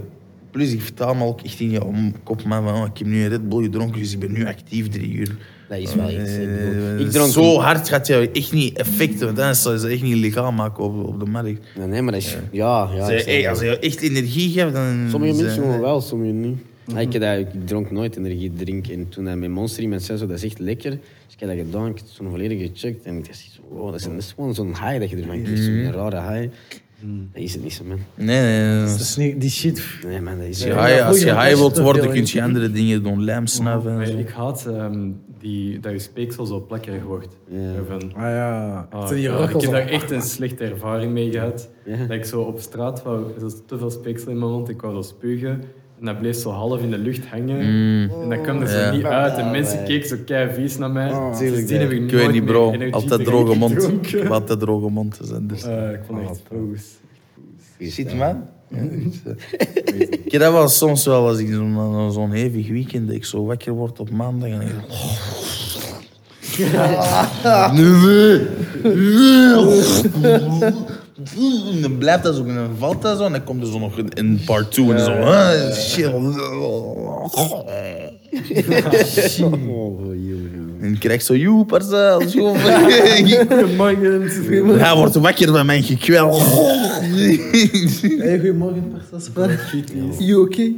plus, 0.51 0.71
ik 0.73 0.81
vertaal 0.81 1.15
me 1.15 1.23
ook 1.25 1.41
echt 1.41 1.59
in 1.59 1.71
je 1.71 1.83
om- 1.85 2.13
kop, 2.23 2.43
man, 2.43 2.63
van, 2.63 2.73
oh, 2.81 2.85
ik 2.91 2.97
heb 2.97 3.07
nu 3.07 3.23
een 3.23 3.29
Red 3.29 3.49
Bull 3.49 3.63
gedronken, 3.63 3.99
dus 3.99 4.13
ik 4.13 4.19
ben 4.19 4.31
nu 4.31 4.45
actief 4.47 4.89
drie 4.89 5.11
uur. 5.13 5.37
Dat 5.69 5.77
is 5.77 5.95
wel 5.95 6.09
iets. 6.09 6.31
Eh, 6.31 6.99
Ik 6.99 7.11
dronk 7.11 7.31
zo 7.31 7.57
hard 7.59 7.89
gaat 7.89 8.07
je 8.07 8.29
echt 8.33 8.51
niet 8.53 8.77
effecten, 8.77 9.25
want 9.25 9.37
dan 9.37 9.55
zou 9.55 9.73
je 9.75 9.79
ze 9.81 9.87
echt 9.87 10.01
niet 10.01 10.15
legaal 10.17 10.51
maken 10.51 10.83
op, 10.83 11.03
op 11.07 11.19
de 11.19 11.25
markt. 11.25 11.59
Nee, 11.77 11.87
nee, 11.87 12.01
maar 12.01 12.11
dat 12.13 12.21
is... 12.21 12.37
Ja, 12.51 12.89
ja. 12.95 13.09
Het. 13.09 13.47
als 13.47 13.59
je 13.59 13.79
echt 13.79 14.01
energie 14.01 14.51
geeft, 14.51 14.73
dan... 14.73 15.07
Sommige 15.09 15.33
zijn- 15.33 15.45
mensen 15.59 15.79
wel, 15.81 16.01
sommige 16.01 16.31
niet. 16.31 16.57
Ja, 16.87 16.99
ik, 16.99 17.13
heb 17.13 17.21
dat, 17.21 17.37
ik 17.37 17.47
dronk 17.67 17.91
nooit 17.91 18.17
energiedrink. 18.17 18.87
En 18.87 19.09
toen 19.09 19.25
hij 19.25 19.35
met 19.35 19.49
Monster 19.49 19.83
iemand 19.83 20.03
zei, 20.03 20.17
zo, 20.17 20.27
dat 20.27 20.37
is 20.37 20.43
echt 20.43 20.59
lekker. 20.59 20.89
Dus 20.91 21.33
ik 21.33 21.39
heb 21.39 21.49
dat 21.49 21.57
gedaan, 21.57 21.87
ik 21.87 21.95
heb 21.97 22.05
het 22.05 22.15
zo'n 22.15 22.29
volledig 22.29 22.59
gecheckt. 22.59 23.05
En 23.05 23.17
ik 23.17 23.25
dacht, 23.25 23.37
zo, 23.55 23.61
wow, 23.75 23.85
dat, 23.91 23.99
is, 23.99 24.03
dat 24.05 24.13
is 24.17 24.33
gewoon 24.35 24.53
zo'n 24.53 24.67
high 24.67 24.99
dat 24.99 25.09
je 25.09 25.15
ervan 25.15 25.41
krijgt. 25.43 25.63
Zo'n 25.63 25.91
rare 25.91 26.33
high. 26.33 26.49
Dat 27.33 27.43
is 27.43 27.53
het 27.53 27.63
niet 27.63 27.73
zo, 27.73 27.83
man. 27.83 27.97
Nee, 28.15 28.41
nee, 28.41 28.75
nee. 28.75 28.85
Dat 28.85 28.99
is 28.99 29.15
niet, 29.15 29.41
die 29.41 29.49
shit. 29.49 29.81
Nee, 30.07 30.21
man, 30.21 30.37
dat 30.37 30.47
is... 30.47 30.55
Als 30.55 30.63
je 30.63 30.67
Ja, 30.67 30.85
high, 30.85 31.05
als 31.07 31.19
je 31.19 31.39
high 31.39 31.55
wilt 31.55 31.77
worden, 31.77 32.09
kun 32.09 32.23
je 32.25 32.41
andere 32.43 32.71
dingen 32.71 33.03
doen. 33.03 33.23
Lijm 33.23 33.47
snuiven 33.47 33.91
en 33.91 33.97
Maar 33.97 34.05
zo. 34.05 34.17
ik 34.17 34.29
haat 34.29 34.65
ehm, 34.65 35.09
die, 35.47 35.79
dat 35.79 35.91
je 35.91 35.99
speeksel 35.99 36.45
zo 36.45 36.59
plakkerig 36.67 37.03
wordt. 37.03 37.37
Ja. 37.49 37.73
Van, 37.87 38.01
Ah 38.15 38.21
ja. 38.21 38.87
ah, 38.91 39.09
die 39.09 39.21
ja, 39.21 39.37
ik 39.49 39.61
heb 39.61 39.71
daar 39.71 39.87
echt 39.87 40.11
een 40.11 40.21
slechte 40.21 40.63
ervaring 40.63 41.11
mee 41.13 41.31
gehad. 41.31 41.69
Ja. 41.85 41.97
Dat 41.97 42.09
ik 42.17 42.25
zo 42.25 42.41
op 42.41 42.59
straat 42.59 43.03
wou, 43.03 43.25
er 43.35 43.41
was 43.41 43.53
te 43.65 43.77
veel 43.77 43.89
speeksel 43.91 44.31
in 44.31 44.39
mijn 44.39 44.51
mond, 44.51 44.69
ik 44.69 44.81
wou 44.81 44.93
zo 44.95 45.01
spugen. 45.01 45.61
En 45.99 46.05
dat 46.05 46.19
bleef 46.19 46.35
zo 46.35 46.49
half 46.49 46.81
in 46.81 46.91
de 46.91 46.97
lucht 46.97 47.27
hangen. 47.27 47.59
En 48.21 48.29
dat 48.29 48.41
kwam 48.41 48.61
er 48.61 48.67
zo 48.67 48.77
Ja. 48.77 48.91
niet 48.91 49.03
uit. 49.03 49.37
En 49.37 49.51
mensen 49.51 49.83
keken 49.83 50.07
zo 50.07 50.15
kei 50.25 50.53
vies 50.53 50.77
naar 50.77 50.91
mij. 50.91 51.11
Oh, 51.11 51.35
Sindsdien 51.35 51.79
heb 51.79 51.91
ik 51.91 52.01
Ik 52.01 52.09
weet 52.11 52.21
nooit 52.21 52.31
niet, 52.31 52.43
meer 52.43 52.51
bro. 52.53 52.89
Altijd 52.91 53.23
droge 53.25 53.57
mond. 53.57 53.87
Ik 54.03 54.07
heb 54.09 54.31
altijd 54.31 54.59
droge 54.59 54.89
mond. 54.89 55.19
Dus 55.49 55.63
Eh, 55.63 55.91
ik 55.91 55.99
vond 56.05 56.19
het 56.19 56.29
echt 56.29 56.41
boos. 57.79 57.93
Shit, 57.93 58.13
man. 58.15 58.43
Ja, 58.69 58.77
ik 60.25 60.39
dat 60.39 60.51
wel 60.51 60.67
soms 60.67 61.05
wel 61.05 61.27
als 61.27 61.37
ik 61.39 61.47
zo'n 62.11 62.31
hevig 62.31 62.67
weekend 62.67 63.07
dat 63.07 63.15
ik 63.15 63.25
zo 63.25 63.45
wakker 63.45 63.73
word 63.73 63.99
op 63.99 64.09
maandag 64.09 64.49
en 64.49 64.61
ik. 64.61 64.73
En 71.73 71.81
dan 71.81 71.97
blijft 71.97 72.23
dat 72.23 72.35
zo 72.35 72.43
en 72.45 72.55
dan 72.55 72.69
valt 72.77 73.01
dat 73.01 73.17
zo 73.17 73.25
en 73.25 73.31
dan 73.31 73.43
komt 73.43 73.61
er 73.61 73.67
zo 73.71 73.79
nog 73.79 73.97
een- 73.97 74.11
een 74.19 74.39
part 74.45 74.71
2 74.71 74.93
en 74.93 74.99
zo 74.99 75.11
ah, 75.11 75.71
shit. 75.73 76.13
Oh. 76.13 77.33
En 80.79 80.93
ik 80.93 80.99
krijg 80.99 81.21
zo 81.21 81.35
joe 81.35 81.65
parcel 81.65 82.29
zo. 82.29 82.53
Goedemorgen. 83.47 84.79
Hij 84.79 84.95
wordt 84.95 85.15
wakker 85.15 85.47
van 85.47 85.65
mijn 85.65 85.83
gekwel. 85.83 86.39
Hey, 88.19 88.39
goedemorgen, 88.39 88.91
Persasper. 88.91 89.73
You 90.19 90.41
okay? 90.41 90.75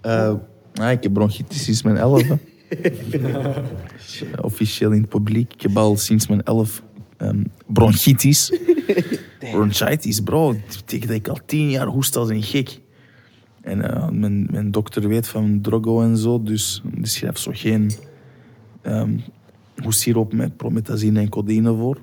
Eh, 0.00 0.34
ah, 0.74 0.90
ik 0.90 1.02
heb 1.02 1.12
bronchitis 1.12 1.64
sinds 1.64 1.82
mijn 1.82 1.96
11. 1.96 2.22
Officieel 4.40 4.90
in 4.90 5.00
het 5.00 5.10
publiek. 5.10 5.52
Ik 5.52 5.62
heb 5.62 5.76
al 5.76 5.96
sinds 5.96 6.26
mijn 6.26 6.42
11 6.42 6.82
ehm, 7.16 7.42
bronchitis. 7.66 8.52
Bronchitis, 9.52 10.20
bro. 10.20 10.52
Dat 10.52 10.76
betekent 10.76 11.08
dat 11.08 11.18
ik 11.18 11.28
al 11.28 11.38
tien 11.46 11.70
jaar 11.70 11.86
hoest 11.86 12.16
als 12.16 12.28
een 12.28 12.42
gek. 12.42 12.80
En 13.60 13.90
eh, 13.90 14.08
mijn, 14.08 14.48
mijn 14.50 14.70
dokter 14.70 15.08
weet 15.08 15.28
van 15.28 15.58
drogo 15.62 16.02
en 16.02 16.16
zo, 16.16 16.42
dus 16.42 16.82
die 16.84 17.06
schrijft 17.06 17.40
zo 17.40 17.50
geen 17.54 17.90
ehm 18.82 19.10
hoestsiroop 19.82 20.32
met 20.32 20.56
promethazine 20.56 21.20
en 21.20 21.28
codeïne 21.28 21.74
voor. 21.74 21.98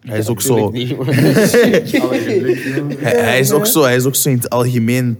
Hij 0.00 0.18
is 0.18 0.28
ook 0.28 0.40
zo... 0.40 0.70
Niet. 0.70 0.96
Hij, 0.98 3.22
hij 3.30 3.38
is 3.38 3.52
ook 3.52 3.66
zo, 3.66 3.82
hij 3.82 3.96
is 3.96 4.04
ook 4.04 4.14
zo 4.14 4.28
in 4.28 4.36
het 4.36 4.50
algemeen 4.50 5.18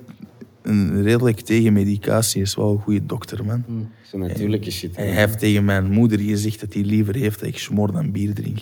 een 0.62 1.02
redelijk 1.02 1.40
tegen 1.40 1.72
medicatie. 1.72 2.40
Hij 2.40 2.50
is 2.50 2.54
wel 2.54 2.70
een 2.70 2.80
goede 2.80 3.06
dokter, 3.06 3.44
man. 3.44 3.64
Zo 4.02 4.18
natuurlijke 4.18 4.70
shit. 4.70 4.96
Hij 4.96 5.10
heeft 5.10 5.38
tegen 5.38 5.64
mijn 5.64 5.90
moeder 5.90 6.20
gezegd 6.20 6.60
dat 6.60 6.72
hij 6.72 6.82
liever 6.82 7.14
heeft 7.14 7.40
dat 7.40 7.48
ik 7.48 7.58
smoor 7.58 7.92
dan 7.92 8.12
bier 8.12 8.34
drink. 8.34 8.58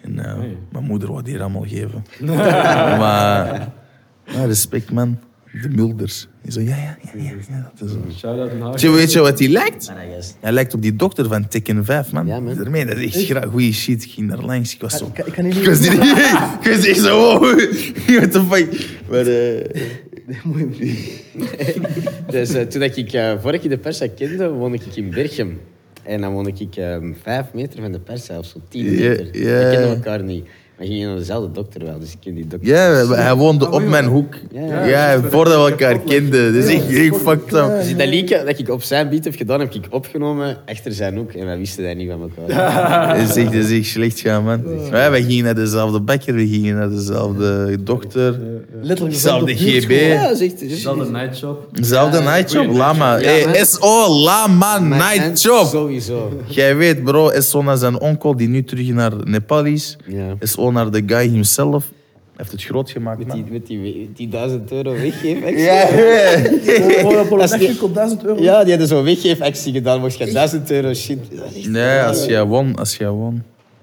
En 0.00 0.18
eh, 0.18 0.38
Nee. 0.38 0.56
mijn 0.72 0.84
moeder 0.84 1.08
wou 1.08 1.22
die 1.22 1.40
allemaal 1.40 1.66
geven. 1.66 2.04
maar 3.00 3.72
ja, 4.26 4.44
respect, 4.44 4.92
man. 4.92 5.18
De 5.62 5.68
Mulders. 5.68 6.28
Zo, 6.48 6.60
ja, 6.60 6.76
ja, 6.76 6.96
ja, 7.02 7.10
ja. 7.22 7.30
ja 7.50 7.70
dat 7.78 7.88
is 7.88 7.94
zo. 7.94 8.00
Shout-out 8.18 8.70
Weet 8.70 8.80
je, 8.80 8.90
weet 8.90 9.12
je 9.12 9.20
wat 9.20 9.38
hij 9.38 9.48
lijkt? 9.48 9.88
Ah, 9.90 9.96
Hij 10.40 10.52
lijkt 10.52 10.74
op 10.74 10.82
die 10.82 10.96
dokter 10.96 11.28
van 11.28 11.48
Tekken 11.48 11.84
5, 11.84 12.12
man. 12.12 12.26
Ja, 12.26 12.40
man. 12.40 12.54
Daarmee, 12.54 12.84
dat 12.86 12.96
is 12.96 13.16
echt 13.16 13.24
gra- 13.26 13.46
goeie 13.50 13.72
shit. 13.72 14.04
Ik 14.04 14.10
ging 14.10 14.28
daar 14.30 14.42
langs, 14.44 14.74
ik 14.74 14.80
was 14.80 14.96
zo... 14.96 15.06
Ik 15.06 15.14
kan- 15.14 15.26
ik 15.26 15.32
kan 15.32 15.44
niet 15.44 15.56
Ik 15.56 15.64
was, 15.64 15.80
niet, 15.80 15.92
ik 16.62 16.74
was 16.76 16.86
echt 16.86 17.00
zo... 17.00 17.18
Wow. 17.38 17.44
What 18.16 18.32
the 18.32 18.42
fuck? 18.50 18.88
Maar... 19.10 19.26
eh, 19.26 19.80
Dus 22.30 22.54
eh, 22.54 22.62
toen 22.62 22.80
dat 22.80 22.96
ik 22.96 23.12
uh, 23.12 23.32
vorig 23.40 23.60
keer 23.60 23.70
de 23.70 23.78
persa 23.78 24.06
kende, 24.16 24.48
woonde 24.50 24.76
ik 24.86 24.96
in 24.96 25.10
Berchem. 25.10 25.60
En 26.02 26.20
dan 26.20 26.32
woonde 26.32 26.52
ik 26.58 26.76
ehm, 26.76 27.12
vijf 27.22 27.46
meter 27.54 27.80
van 27.82 27.92
de 27.92 28.00
persa, 28.00 28.38
of 28.38 28.46
zo 28.46 28.60
tien 28.68 28.84
meter. 28.84 29.24
We 29.32 29.68
kenden 29.72 29.88
elkaar 29.88 30.22
niet. 30.22 30.46
Maar 30.78 30.86
gingen 30.86 31.08
naar 31.08 31.16
dezelfde 31.16 31.50
dokter 31.50 31.84
wel, 31.84 31.98
dus 31.98 32.12
ik 32.12 32.16
ken 32.20 32.34
die 32.34 32.46
dokter. 32.46 32.68
Ja, 32.68 33.06
hij 33.14 33.34
woonde 33.34 33.70
op 33.70 33.82
mijn 33.82 34.04
hoek. 34.04 34.34
Ja. 34.52 34.84
Ja, 34.84 35.20
voordat 35.22 35.64
we 35.64 35.70
elkaar 35.70 35.98
kenden. 35.98 36.54
Is 36.54 36.74
echt, 36.74 36.88
echt 36.88 37.16
fucked 37.16 37.52
up. 37.52 37.80
Dus 37.80 37.96
dat 37.96 38.08
liedje 38.08 38.42
dat 38.44 38.58
ik 38.58 38.68
op 38.70 38.82
zijn 38.82 39.08
beat 39.08 39.24
heb 39.24 39.34
gedaan, 39.34 39.60
heb 39.60 39.74
ik 39.74 39.86
opgenomen 39.90 40.56
achter 40.66 40.92
zijn 40.92 41.16
hoek. 41.16 41.32
En 41.32 41.46
wij 41.46 41.58
wisten 41.58 41.84
dat 41.84 41.96
niet 41.96 42.10
van 42.10 42.30
elkaar. 42.36 43.18
Dat 43.18 43.28
is 43.28 43.36
echt, 43.36 43.52
dat 43.52 43.64
is 43.64 43.78
echt 43.78 43.86
slecht 43.86 44.20
gaan, 44.20 44.44
man. 44.44 44.62
Ja, 44.90 45.10
wij 45.10 45.22
gingen 45.22 45.44
naar 45.44 45.54
dezelfde 45.54 46.00
bakker, 46.00 46.34
we 46.34 46.48
gingen 46.48 46.74
naar 46.74 46.90
dezelfde 46.90 47.82
dokter. 47.82 48.38
Dezelfde 48.82 49.54
GB. 49.54 49.88
Dezelfde 50.58 51.10
nightshop. 51.10 51.68
Dezelfde 51.72 52.18
Ja, 52.18 52.34
nightshop, 52.34 52.76
Lama. 52.76 53.18
Hey. 53.18 53.64
SO, 53.64 54.08
Lama, 54.08 54.78
nightshop. 54.78 55.66
Sowieso. 55.66 56.40
Jij 56.46 56.76
weet, 56.76 57.04
bro, 57.04 57.30
SO 57.40 57.62
naar 57.62 57.76
zijn 57.76 58.00
onkel 58.00 58.36
die 58.36 58.48
nu 58.48 58.64
terug 58.64 58.88
naar 58.88 59.12
Nepal 59.24 59.64
is. 59.64 59.96
Ja. 60.06 60.34
Naar 60.72 60.90
de 60.90 61.02
guy 61.06 61.28
himself. 61.28 61.84
Hij 62.36 62.44
heeft 62.44 62.52
het 62.52 62.62
groot 62.64 62.90
gemaakt, 62.90 63.18
Met 63.18 63.30
die, 63.30 63.42
man. 63.42 63.52
met 63.52 63.66
die, 63.66 64.10
die 64.14 64.28
duizend 64.28 64.72
euro 64.72 64.92
weggeefactie. 64.92 65.58
Ja, 65.64 65.88
ja. 65.88 67.00
Voor 67.00 67.18
een 67.18 67.38
Dat 67.38 67.52
is 67.60 67.68
niet- 67.68 67.80
op 67.80 67.94
1000 67.94 68.24
euro. 68.24 68.42
Ja, 68.42 68.60
die 68.60 68.70
hadden 68.70 68.88
zo'n 68.88 69.04
weggeefactie 69.04 69.72
gedaan. 69.72 70.00
Mocht 70.00 70.18
je 70.18 70.32
duizend 70.32 70.70
euro 70.70 70.94
shit. 70.94 71.18
Nee, 71.68 72.00
als 72.00 72.24
jij 72.24 72.44
won, 72.44 72.76
als 72.76 72.96
jij 72.96 73.08
won. 73.10 73.34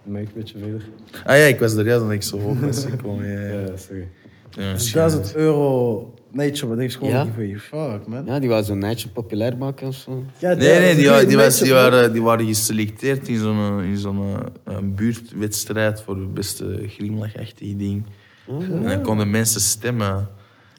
Ik 0.05 0.15
een 0.15 0.27
beetje 0.35 0.55
verder? 0.59 0.81
Ah 1.25 1.37
ja, 1.37 1.43
ik 1.43 1.59
was 1.59 1.73
er 1.73 1.85
juist 1.85 2.03
dat 2.03 2.11
ik 2.11 2.23
zo 2.23 2.39
hoog 2.39 2.59
was 2.59 2.85
gekomen. 2.85 3.27
Ja, 3.31 3.39
ja. 3.39 3.59
Ja, 3.59 3.77
sorry. 3.87 4.07
Ja, 4.51 4.73
Dus 4.73 4.83
shit. 4.83 4.93
1000 4.93 5.35
euro 5.35 6.13
nature, 6.31 6.67
wat 6.67 6.77
denk 6.77 6.91
je 6.91 6.97
gewoon 6.97 7.13
Ja. 7.13 7.23
niet 7.23 7.33
voor 7.33 7.43
je 7.45 7.59
fuck, 7.59 8.07
man. 8.07 8.25
Ja, 8.25 8.39
die 8.39 8.49
wou 8.49 8.63
zo'n 8.63 8.77
nightje 8.79 9.09
populair 9.09 9.57
maken 9.57 9.87
of 9.87 9.95
zo. 9.95 10.23
Ja, 10.37 10.53
Nee, 10.53 10.79
nee, 10.79 10.95
die, 10.95 11.09
wa- 11.09 11.23
die, 11.23 11.37
was, 11.37 11.59
die, 11.59 11.71
waren... 11.73 12.13
die 12.13 12.21
waren 12.21 12.45
geselecteerd 12.45 13.27
in 13.27 13.37
zo'n 13.39 13.81
in 13.83 13.97
zo'n 13.97 14.35
eh, 14.65 14.77
buurtwedstrijd 14.83 16.01
voor 16.01 16.17
het 16.17 16.33
beste 16.33 16.83
glimlachachtig 16.87 17.75
ding. 17.75 18.05
En 18.47 18.83
dan 18.83 19.01
konden 19.01 19.29
mensen 19.29 19.61
stemmen. 19.61 20.27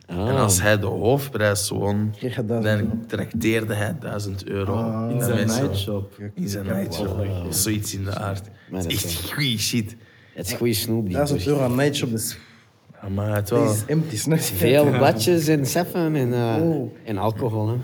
Ah. 0.06 0.28
En 0.28 0.34
als 0.36 0.60
hij 0.60 0.78
de 0.78 0.86
hoofdprijs 0.86 1.68
won, 1.68 2.10
Kreeg 2.16 2.34
je 2.36 2.44
1000 2.44 2.66
euro. 2.76 2.88
dan 2.88 3.06
trakteerde 3.06 3.74
hij 3.74 3.96
1000 4.00 4.48
euro. 4.48 4.74
Ah. 4.74 5.10
In 5.10 5.22
zijn 5.22 5.34
mensen- 5.36 5.62
nightshop. 5.62 6.18
In 6.34 6.48
zijn 6.48 6.66
nightshop. 6.66 7.26
Zoiets 7.50 7.94
in 7.94 8.04
de 8.04 8.14
aard. 8.18 8.38
Het 8.44 8.82
dat 8.82 8.86
is 8.92 9.04
is 9.04 9.04
echt 9.20 9.32
goeie 9.32 9.58
shit. 9.58 9.96
Het 10.34 10.46
is 10.46 10.52
goede 10.52 10.72
snoep. 10.74 11.04
die 11.06 11.14
1000 11.14 11.44
door. 11.44 11.52
euro 11.52 11.64
aan 11.64 11.74
nightshop, 11.76 12.10
dus 12.10 12.30
Ja, 12.30 12.38
maar 13.08 13.34
het 13.34 13.50
wel... 13.50 13.70
Is 13.70 13.84
empty, 13.86 14.16
snap 14.16 14.38
je? 14.38 14.44
Veel 14.54 14.84
bladjes 14.90 15.46
en 15.46 15.66
seffen 15.66 16.14
en, 16.14 16.32
eh, 16.32 16.56
Oh. 16.62 16.90
en 17.04 17.18
alcohol. 17.18 17.68
Hè. 17.68 17.74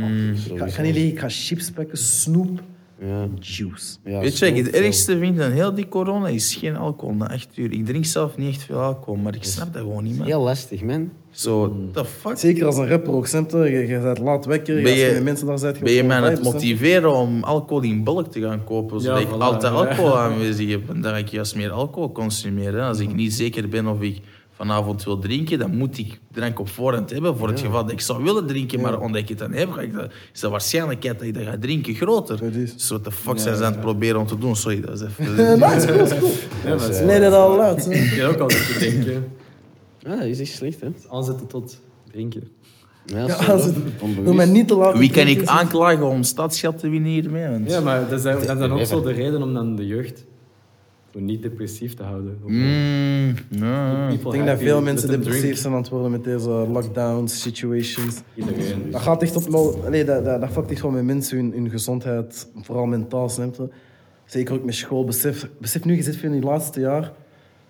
Mm. 0.00 0.32
Ik 0.32 0.58
ga, 0.58 0.82
ik 0.82 1.18
ga 1.18 1.26
ik 1.26 1.32
chips 1.32 1.70
pakken, 1.70 1.98
snoep, 1.98 2.60
Ja. 3.00 3.28
juice. 3.40 3.96
Ja, 4.04 4.20
Weet 4.20 4.38
je, 4.38 4.46
ik 4.46 4.56
het 4.56 4.70
ergste 4.74 5.18
vind 5.18 5.40
aan 5.40 5.50
heel 5.50 5.74
die 5.74 5.88
corona 5.88 6.28
is 6.28 6.54
geen 6.54 6.76
alcohol 6.76 7.14
na 7.14 7.30
echt 7.32 7.48
uur. 7.56 7.72
Ik 7.72 7.86
drink 7.86 8.04
zelf 8.04 8.36
niet 8.36 8.48
echt 8.48 8.62
veel 8.62 8.78
alcohol, 8.80 9.16
maar 9.16 9.34
ik 9.34 9.44
snap 9.44 9.72
dat 9.72 9.82
gewoon 9.82 10.04
niet, 10.04 10.16
man. 10.18 10.26
Heel 10.26 10.40
lastig, 10.42 10.82
man. 10.82 11.10
Zo, 11.30 11.76
the 11.92 12.04
fuck? 12.04 12.38
Zeker 12.38 12.66
als 12.66 12.76
een 12.76 12.88
rapper 12.88 13.12
ook, 13.12 13.26
snap 13.26 13.50
je? 13.50 13.58
Je, 13.58 13.86
je 13.86 13.98
bent 14.00 14.18
laat 14.18 14.44
wekker, 14.46 14.76
je 14.76 14.82
Ben 14.82 14.94
je- 14.94 15.10
met 15.12 15.22
mensen 15.24 15.46
daar 15.46 15.58
zitten. 15.58 15.84
Ben 15.84 15.92
je 15.92 16.02
mij 16.04 16.16
aan 16.16 16.22
het 16.22 16.42
motiveren 16.42 17.14
om 17.14 17.42
alcohol 17.44 17.82
in 17.82 18.04
bulk 18.04 18.26
te 18.32 18.40
gaan 18.40 18.64
kopen, 18.64 19.00
zodat 19.00 19.18
Ja, 19.20 19.24
ik 19.28 19.34
voilà. 19.34 19.38
altijd 19.38 19.72
alcohol 19.72 20.18
aanwezig 20.18 20.70
heb 20.70 20.88
en 20.90 21.00
dat 21.00 21.16
ik 21.16 21.28
juist 21.28 21.56
meer 21.56 21.70
alcohol 21.70 22.12
consumeer? 22.12 22.72
Hè? 22.74 22.82
Als 22.82 22.98
ik 23.00 23.14
niet 23.14 23.32
zeker 23.32 23.68
ben 23.68 23.86
of 23.86 24.00
ik 24.00 24.20
vanavond 24.58 25.04
wil 25.04 25.18
drinken, 25.18 25.58
dan 25.58 25.76
moet 25.76 25.98
ik 25.98 26.18
drank 26.32 26.58
op 26.60 26.68
voorhand 26.68 27.10
hebben 27.10 27.36
voor 27.36 27.48
het 27.48 27.60
geval 27.60 27.82
dat 27.82 27.92
ik 27.92 28.00
zou 28.00 28.22
willen 28.24 28.46
drinken, 28.46 28.80
maar 28.80 29.00
omdat 29.00 29.20
ik 29.20 29.28
het 29.28 29.38
dan 29.38 29.52
heb, 29.52 29.70
ga 29.70 29.80
ik 29.80 29.94
dat, 29.94 30.10
is 30.32 30.40
de 30.40 30.48
waarschijnlijkheid 30.48 31.18
dat 31.18 31.28
ik 31.28 31.34
dat 31.34 31.42
ga 31.44 31.56
drinken 31.60 31.94
groter. 31.94 32.38
Dat 32.40 32.52
is. 32.54 32.72
Dus 32.72 32.88
wat 32.88 33.04
de 33.04 33.10
fuck 33.12 33.38
zijn 33.38 33.56
ze 33.56 33.64
aan 33.64 33.72
het 33.72 33.80
proberen 33.80 34.20
om 34.20 34.26
te 34.26 34.38
doen? 34.38 34.56
Sorry, 34.56 34.80
dat 34.80 35.00
is 35.00 35.06
even... 35.06 35.34
Nee, 36.64 36.74
is 36.74 37.00
Let 37.00 37.22
it 37.22 37.32
all 37.32 37.58
out. 37.58 37.84
hè. 37.84 37.92
Ik 37.92 38.10
heb 38.10 38.28
ook 38.28 38.38
altijd 38.38 38.66
te 38.72 38.78
denken. 38.78 39.24
Ja, 39.98 40.16
dat 40.16 40.24
is 40.24 40.40
echt 40.40 40.50
slecht, 40.52 40.80
hè. 40.80 40.88
Aanzetten 41.10 41.46
tot 41.46 41.80
drinken. 42.10 42.48
Ja, 43.04 43.26
Ja. 43.26 43.56
Doe 44.24 44.34
mij 44.34 44.46
niet 44.46 44.68
te 44.68 44.74
laat. 44.74 44.98
Wie 44.98 45.10
kan 45.10 45.26
ik 45.26 45.46
aanklagen 45.46 46.06
om 46.06 46.22
stadsgeld 46.22 46.78
te 46.78 46.88
winnen 46.88 47.10
hiermee? 47.10 47.48
Want- 47.48 47.70
Ja, 47.70 47.80
maar 47.80 48.00
dat 48.08 48.18
is, 48.18 48.22
dat 48.22 48.40
is 48.40 48.46
dan 48.46 48.72
ook 48.72 48.84
zo 48.86 49.02
de 49.02 49.12
reden 49.12 49.42
om 49.42 49.54
dan 49.54 49.76
de 49.76 49.86
jeugd 49.86 50.24
zo 51.12 51.18
niet 51.20 51.42
depressief 51.42 51.94
te 51.94 52.02
houden. 52.02 52.38
Mm, 52.46 53.34
ja. 53.48 54.08
Ik 54.08 54.30
denk 54.30 54.46
dat 54.46 54.58
veel 54.58 54.82
mensen 54.82 55.08
depressief 55.08 55.58
zijn 55.58 55.72
aan 55.72 55.78
het 55.80 55.88
worden 55.88 56.10
met 56.10 56.24
deze 56.24 56.48
lockdowns, 56.50 57.40
situations. 57.40 58.16
Iedereen. 58.34 58.90
Dat 58.90 59.00
gaat 59.00 59.22
echt 59.22 59.36
op... 59.36 59.54
Allee, 59.84 60.04
dat, 60.04 60.24
dat, 60.24 60.40
dat 60.40 60.50
fuckt 60.50 60.70
echt 60.70 60.80
gewoon 60.80 60.94
met 60.94 61.04
mensen 61.04 61.36
hun, 61.36 61.52
hun 61.52 61.70
gezondheid, 61.70 62.48
vooral 62.62 62.86
mentaal, 62.86 63.28
snap 63.28 63.54
je? 63.54 63.68
Zeker 64.24 64.54
ook 64.54 64.64
met 64.64 64.74
school. 64.74 65.04
Besef, 65.04 65.48
besef 65.60 65.84
nu, 65.84 65.96
je 65.96 66.02
zit 66.02 66.16
veel 66.16 66.30
in 66.30 66.36
je 66.36 66.42
laatste 66.42 66.80
jaar. 66.80 67.12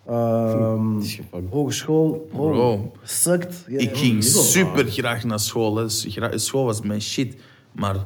Ehm, 0.07 0.95
Het 0.97 1.07
gefuckt. 1.09 1.51
hogeschool, 1.51 2.29
bro, 2.33 2.51
Bro. 2.51 2.93
sukt. 3.03 3.65
Ja, 3.69 3.79
Ik 3.79 3.97
ging 3.97 4.25
super 4.25 4.85
graag 4.91 5.25
naar 5.25 5.39
school. 5.41 5.77
Hè. 5.77 5.83
Dus 5.85 6.07
School 6.35 6.65
was 6.65 6.81
mijn 6.83 7.01
shit. 7.03 7.37
Maar 7.73 7.97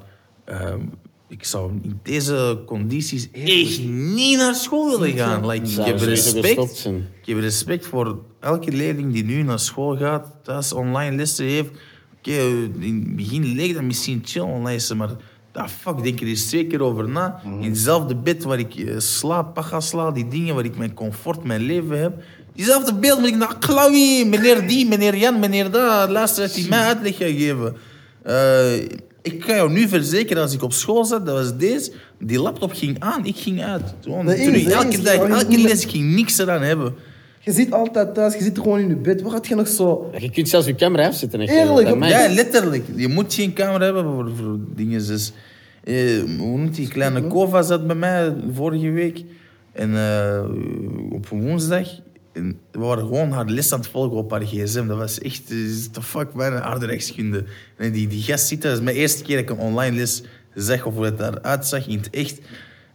ehm, 0.45 0.80
ik 1.33 1.45
zou 1.45 1.70
in 1.83 2.01
deze 2.03 2.62
condities 2.66 3.28
echt 3.33 3.80
niet 3.89 4.37
naar 4.37 4.55
school 4.55 4.91
willen 4.91 5.16
gaan. 5.16 5.47
Like, 5.47 5.80
ik, 5.80 5.87
heb 5.87 6.01
respect, 6.01 6.85
ik 7.20 7.26
heb 7.26 7.39
respect 7.39 7.87
voor 7.87 8.18
elke 8.41 8.72
leerling 8.72 9.12
die 9.12 9.24
nu 9.24 9.43
naar 9.43 9.59
school 9.59 9.97
gaat, 9.97 10.26
thuis 10.43 10.72
online 10.72 11.16
lessen 11.16 11.45
heeft. 11.45 11.70
Oké, 12.18 12.30
in 12.78 13.05
het 13.07 13.16
begin 13.16 13.45
leek 13.55 13.74
dat 13.74 13.83
misschien 13.83 14.22
chill 14.24 14.43
online 14.43 14.72
lessen, 14.72 14.97
maar 14.97 15.11
dat 15.53 15.70
fuck, 15.70 16.03
denk 16.03 16.20
er 16.20 16.26
eens 16.26 16.47
twee 16.47 16.66
keer 16.66 16.83
over 16.83 17.09
na. 17.09 17.41
In 17.61 17.70
hetzelfde 17.70 18.16
bed 18.16 18.43
waar 18.43 18.59
ik 18.59 18.74
eh, 18.74 18.99
slaap, 18.99 19.55
paga 19.55 19.80
sla, 19.80 20.11
die 20.11 20.28
dingen 20.28 20.55
waar 20.55 20.64
ik 20.64 20.76
mijn 20.76 20.95
comfort, 20.95 21.45
mijn 21.45 21.61
leven 21.61 22.01
heb. 22.01 22.22
Diezelfde 22.55 22.95
beeld 22.95 23.18
moet 23.18 23.28
ik 23.28 23.37
naar 23.37 23.59
Klawie, 23.59 24.26
meneer 24.26 24.68
die, 24.68 24.89
meneer 24.89 25.16
Jan, 25.16 25.39
meneer 25.39 25.70
dat. 25.70 26.11
Luister, 26.11 26.43
dat 26.47 26.57
hij 26.57 26.68
mij 26.68 26.85
uitleg 26.85 27.16
gaat 27.16 27.28
geven. 27.28 27.76
Ik 29.23 29.41
kan 29.41 29.55
jou 29.55 29.73
nu 29.73 29.89
verzekeren, 29.89 30.43
als 30.43 30.55
ik 30.55 30.62
op 30.62 30.73
school 30.73 31.05
zat, 31.05 31.27
dat 31.27 31.35
was 31.35 31.57
deze. 31.57 31.93
Die 32.18 32.41
laptop 32.41 32.73
ging 32.73 32.97
aan, 32.99 33.27
ik 33.27 33.37
ging 33.37 33.62
uit. 33.62 33.95
Gewoon 34.01 34.27
terug. 34.27 34.64
Elke 34.68 35.01
dag, 35.03 35.14
elke 35.14 35.59
les, 35.59 35.83
ik 35.85 35.91
ging 35.91 36.14
niks 36.14 36.39
eraan 36.39 36.62
hebben. 36.62 36.95
Je 37.41 37.53
zit 37.53 37.73
altijd 37.73 38.14
thuis, 38.14 38.35
je 38.35 38.43
zit 38.43 38.59
gewoon 38.59 38.79
in 38.79 38.89
je 38.89 38.97
bed. 38.97 39.23
Waar 39.23 39.33
had 39.33 39.47
je 39.47 39.55
nog 39.55 39.68
zo... 39.68 40.11
Ja, 40.12 40.18
Je 40.20 40.31
kunt 40.31 40.49
zelfs 40.49 40.66
je 40.66 40.75
camera 40.75 41.07
afzetten. 41.07 41.41
en 41.41 41.49
Eerlijk, 41.49 41.89
op-. 41.91 42.03
Ja, 42.03 42.29
letterlijk. 42.29 42.85
Je 42.97 43.09
moet 43.09 43.35
geen 43.35 43.53
camera 43.53 43.85
hebben 43.85 44.05
voor, 44.05 44.31
voor 44.37 44.59
dingen. 44.75 45.07
Dus, 45.07 45.33
eh, 45.85 45.95
hoe 46.39 46.59
noemt 46.59 46.75
die 46.75 46.89
kleine 46.89 47.27
Kova 47.27 47.62
zat 47.62 47.87
bij 47.87 47.97
mij 47.97 48.35
vorige 48.55 48.91
week. 48.91 49.25
En 49.73 49.97
eh, 49.97 50.45
op 51.11 51.31
een 51.31 51.43
woensdag. 51.43 51.89
En 52.33 52.59
we 52.70 52.78
waren 52.78 53.07
gewoon 53.07 53.30
haar 53.30 53.47
les 53.47 53.72
aan 53.72 53.80
het 53.80 53.89
volgen 53.89 54.16
op 54.16 54.30
haar 54.30 54.43
gsm. 54.47 54.87
Dat 54.87 54.99
was 54.99 55.18
echt, 55.18 55.51
eh, 55.51 55.57
the 55.93 56.03
fuck, 56.03 56.33
bijna 56.33 56.61
aardrijkskunde. 56.61 57.45
En 57.76 57.93
die, 57.93 58.07
die 58.07 58.22
gast 58.22 58.47
zit 58.47 58.62
daar, 58.62 58.70
dat 58.70 58.80
is 58.80 58.87
mijn 58.87 58.97
eerste 58.97 59.22
keer 59.22 59.37
dat 59.37 59.51
ik 59.51 59.51
een 59.51 59.64
online 59.64 59.97
les 59.97 60.22
zag 60.55 60.85
of 60.85 60.95
hoe 60.95 61.05
het 61.05 61.20
eruit 61.20 61.66
zag 61.66 61.87
in 61.89 61.97
het 61.97 62.11
echt. 62.11 62.41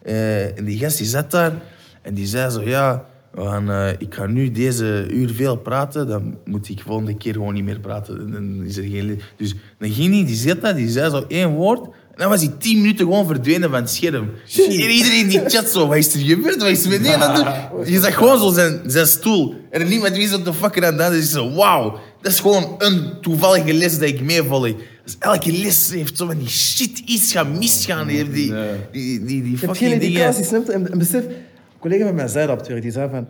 Eh, 0.02 0.58
en 0.58 0.66
die 0.66 0.78
gast 0.78 0.98
die 0.98 1.08
zat 1.08 1.32
daar 1.32 1.54
en 2.02 2.14
die 2.14 2.26
zei 2.26 2.50
zo, 2.50 2.62
ja, 2.62 3.06
eh, 3.36 3.90
ik 3.98 4.14
ga 4.14 4.26
nu 4.26 4.52
deze 4.52 5.08
uur 5.10 5.30
veel 5.30 5.58
praten, 5.58 6.08
dan 6.08 6.38
moet 6.46 6.70
ik 6.70 6.82
volgende 6.82 7.18
keer 7.18 7.34
gewoon 7.34 7.54
niet 7.54 7.64
meer 7.64 7.80
praten. 7.80 8.20
En 8.20 8.32
Dan 8.32 8.64
is 8.64 8.78
er 8.78 8.84
geen. 8.84 9.22
Dus 9.36 9.56
dan 9.78 9.90
ging 9.90 10.14
hij, 10.14 10.26
die 10.26 10.36
zat 10.36 10.62
daar, 10.62 10.76
die 10.76 10.90
zei 10.90 11.10
zo 11.10 11.26
één 11.28 11.50
woord. 11.50 11.96
En 12.18 12.24
dan 12.24 12.30
was 12.32 12.42
hij 12.42 12.54
tien 12.60 12.78
minuten 12.82 13.06
gewoon 13.06 13.26
verdwenen 13.28 13.70
van 13.70 13.80
het 13.80 13.90
scherm. 13.90 14.30
En 14.58 14.72
iedereen 14.72 15.20
in 15.20 15.28
die 15.28 15.42
chat 15.46 15.70
zo, 15.70 15.88
wat 15.88 15.98
is 15.98 16.14
er 16.14 16.20
gebeurd? 16.20 16.58
Wat 16.58 16.68
is 16.70 16.84
er 16.84 16.90
met 16.90 17.04
die 17.04 17.14
aan 17.14 17.34
het 17.34 17.46
doen? 17.76 17.94
Je 17.94 18.00
zag 18.00 18.16
gewoon 18.16 18.40
zo 18.40 18.52
zijn, 18.52 18.82
zijn 18.86 19.08
stoel. 19.08 19.56
En 19.70 19.88
niemand 19.88 20.16
wist 20.16 20.32
wat 20.32 20.46
de 20.46 20.54
fuck 20.54 20.76
er 20.76 20.86
aan 20.86 20.98
de 20.98 21.04
hand 21.04 21.16
is. 21.16 21.32
Zo, 21.32 21.54
wauw, 21.54 22.00
dat 22.22 22.32
is 22.32 22.40
gewoon 22.40 22.76
een 22.78 23.22
toevallige 23.22 23.74
les 23.74 24.00
dat 24.00 24.10
ik 24.10 24.22
meevolg. 24.22 24.74
Dus 25.04 25.16
elke 25.20 25.52
les 25.52 25.92
heeft 25.92 26.18
zo 26.18 26.26
van 26.26 26.38
die 26.38 26.48
shit 26.48 27.00
iets 27.00 27.32
gaan 27.32 27.58
misgaan. 27.58 28.08
Die, 28.08 28.32
die, 28.32 28.54
die, 28.92 29.26
die, 29.26 29.26
die 29.26 29.44
Je 29.44 29.50
hebt 29.50 29.60
fucking 29.60 29.78
geen 29.78 29.90
dingen. 29.90 30.06
indicatie, 30.06 30.44
snap 30.44 30.66
je? 30.66 30.72
En, 30.72 30.92
en 30.92 30.98
besef, 30.98 31.24
een 31.26 31.32
collega 31.80 32.06
van 32.06 32.16
mij 32.16 32.28
zei 32.28 32.46
dat 32.48 32.54
op 32.54 32.60
het 32.60 32.68
werk. 32.68 32.82
Die 32.82 32.92
zei 32.92 33.10
van, 33.10 33.28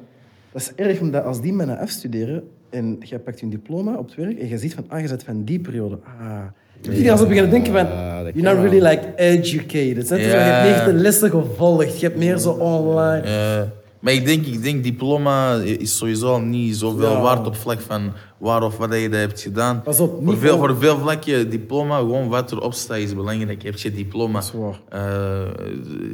dat 0.52 0.62
is 0.62 0.72
erg 0.76 1.00
omdat 1.00 1.24
als 1.24 1.42
die 1.42 1.54
mannen 1.54 1.78
afstuderen 1.80 2.44
en 2.70 2.98
jij 3.00 3.20
pakt 3.20 3.40
je 3.40 3.50
diploma 3.50 3.94
op 3.96 4.06
het 4.06 4.16
werk 4.16 4.40
en 4.40 4.48
je 4.48 4.58
ziet 4.58 4.74
van, 4.74 4.86
ah, 4.88 5.02
je 5.02 5.08
bent 5.08 5.24
van 5.24 5.44
die 5.44 5.60
periode. 5.60 6.00
Ah. 6.20 6.44
Die 6.82 7.06
gaan 7.06 7.18
zo 7.18 7.26
beginnen 7.26 7.52
denken 7.52 7.74
van, 7.74 7.86
Ja, 7.86 8.24
dat 8.24 8.34
you're 8.36 8.54
not 8.54 8.64
really 8.72 8.88
like 8.88 9.14
educated. 9.16 10.08
snap 10.08 10.20
je? 10.20 10.26
Ja. 10.26 10.38
Hebt 10.38 10.86
niet 10.86 10.96
de 10.96 11.02
lessen 11.02 11.30
gevolgd. 11.30 12.00
Je 12.00 12.06
hebt 12.06 12.18
meer 12.18 12.38
zo 12.38 12.50
online. 12.50 13.70
Maar 14.00 14.14
ik 14.14 14.26
denk, 14.26 14.46
ik 14.46 14.64
denk, 14.64 14.84
diploma 14.84 15.54
is 15.56 15.98
sowieso 15.98 16.40
niet 16.40 16.76
zoveel 16.76 17.12
Ja. 17.12 17.22
waard 17.22 17.48
op 17.48 17.56
vlak 17.56 17.80
van 17.82 18.12
waar 18.38 18.64
of 18.64 18.78
wat 18.78 18.94
je 18.94 19.10
dat 19.10 19.20
hebt 19.20 19.42
gedaan. 19.42 19.82
Pas 19.82 20.00
op, 20.00 20.22
voor, 20.26 20.38
veel, 20.38 20.58
voor- 20.58 20.76
veel 20.80 20.98
vlakken, 20.98 21.50
diploma, 21.50 21.98
gewoon 21.98 22.28
wat 22.28 22.52
erop 22.52 22.74
staat 22.74 22.98
is 22.98 23.16
belangrijk. 23.16 23.64
Heb 23.64 23.78
je 23.78 23.92
diploma, 23.92 24.42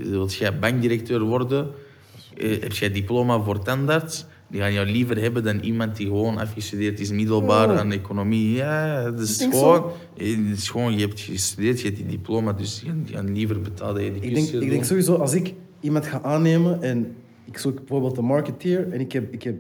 wilt 0.10 0.34
jij 0.36 0.60
bankdirecteur 0.60 1.20
worden, 1.22 1.68
eh, 2.38 2.62
heb 2.62 2.74
jij 2.74 2.92
diploma 2.92 3.40
voor 3.40 3.60
tandarts, 3.64 4.26
die 4.54 4.62
gaan 4.62 4.74
jou 4.74 4.88
liever 4.88 5.22
hebben 5.22 5.44
dan 5.44 5.60
iemand 5.60 5.96
die 5.98 6.08
gewoon 6.08 6.38
afgestudeerd 6.38 7.00
is 7.00 7.12
middelbaar 7.12 7.70
Ja. 7.70 7.80
aan 7.80 7.92
economie. 7.92 8.56
Ja, 8.56 9.04
dat 9.12 9.20
is 9.20 9.48
gewoon, 9.52 9.92
het 10.14 10.58
is 10.58 10.70
gewoon, 10.70 10.94
je 10.94 11.00
hebt 11.00 11.20
gestudeerd, 11.20 11.80
je 11.80 11.86
hebt 11.86 11.98
die 11.98 12.06
diploma, 12.06 12.54
dus 12.54 12.80
die 12.80 12.90
gaan, 12.90 13.04
die 13.06 13.16
gaan 13.16 13.34
liever 13.34 13.62
betalen 13.62 14.04
je 14.04 14.12
die 14.12 14.22
Ik 14.22 14.36
denk, 14.36 14.48
ik 14.64 14.70
denk 14.70 14.84
sowieso, 14.84 15.16
als 15.16 15.34
ik 15.34 15.54
iemand 15.80 16.06
ga 16.06 16.22
aannemen 16.22 16.82
en 16.82 17.16
ik 17.46 17.58
zoek 17.58 17.76
bijvoorbeeld 17.76 18.18
een 18.18 18.26
marketeer 18.26 18.92
en 18.92 19.00
ik 19.00 19.12
heb... 19.12 19.34
Ik 19.34 19.44
heb 19.44 19.56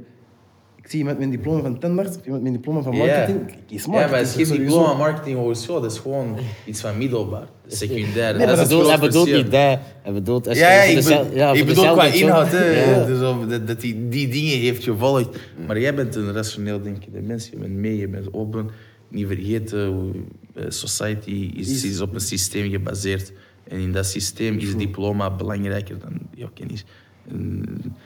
ik 0.83 0.89
zie 0.89 0.99
iemand 0.99 1.17
met 1.17 1.25
een 1.27 1.31
diploma 1.33 1.61
van 1.61 1.79
tandarts 1.79 2.17
iemand 2.23 2.43
met 2.43 2.51
een 2.53 2.57
diploma 2.57 2.81
van 2.81 2.97
marketing. 2.97 3.39
Ik 3.51 3.57
kies 3.67 3.83
Ja, 3.83 3.89
marketing. 3.91 4.11
maar 4.11 4.19
het 4.31 4.39
is 4.39 4.47
geen 4.47 4.57
diploma 4.57 4.93
marketing 4.93 5.37
hogeschool, 5.37 5.81
dat 5.81 5.91
is 5.91 5.97
gewoon 5.97 6.37
iets 6.65 6.81
van 6.81 6.97
middelbaar. 6.97 7.47
Secundair. 7.67 8.37
Nee, 8.37 8.47
dat 8.47 8.57
is 8.57 8.63
bedoelt, 8.63 8.87
hij 8.87 8.99
bedoelt 8.99 9.31
niet 9.31 9.51
dat. 9.51 9.79
Hij 10.03 10.13
bedoelt... 10.13 10.47
als 10.47 10.57
je 10.57 10.63
Ja, 10.63 10.71
ja, 10.73 10.81
ik, 10.81 10.95
dezel- 10.95 11.25
be- 11.29 11.35
ja, 11.35 11.51
ik 11.53 11.65
bedoel 11.65 11.91
qua 11.91 12.05
inhoud, 12.05 12.51
hè, 12.51 12.65
Ja. 12.95 13.05
dus 13.05 13.21
of 13.21 13.45
dat, 13.47 13.67
dat 13.67 13.81
hij 13.81 13.97
die 14.09 14.27
dingen 14.27 14.57
heeft 14.59 14.83
gevolgd. 14.83 15.37
Maar 15.67 15.79
jij 15.79 15.95
bent 15.95 16.15
een 16.15 16.33
rationeel 16.33 16.81
denkende 16.81 17.21
mens, 17.21 17.49
je 17.49 17.57
bent 17.57 17.73
mee, 17.73 17.97
je 17.97 18.07
bent 18.07 18.33
open. 18.33 18.69
Niet 19.09 19.27
vergeten, 19.27 19.87
hoe, 19.87 20.11
eh, 20.55 20.65
society 20.67 21.51
is, 21.55 21.83
is 21.83 22.01
op 22.01 22.13
een 22.13 22.19
systeem 22.21 22.71
gebaseerd. 22.71 23.31
En 23.67 23.79
in 23.79 23.91
dat 23.91 24.05
systeem 24.05 24.57
is 24.57 24.75
diploma 24.75 25.29
belangrijker 25.35 25.99
dan 25.99 26.11
jouw 26.35 26.49
kennis. 26.53 26.85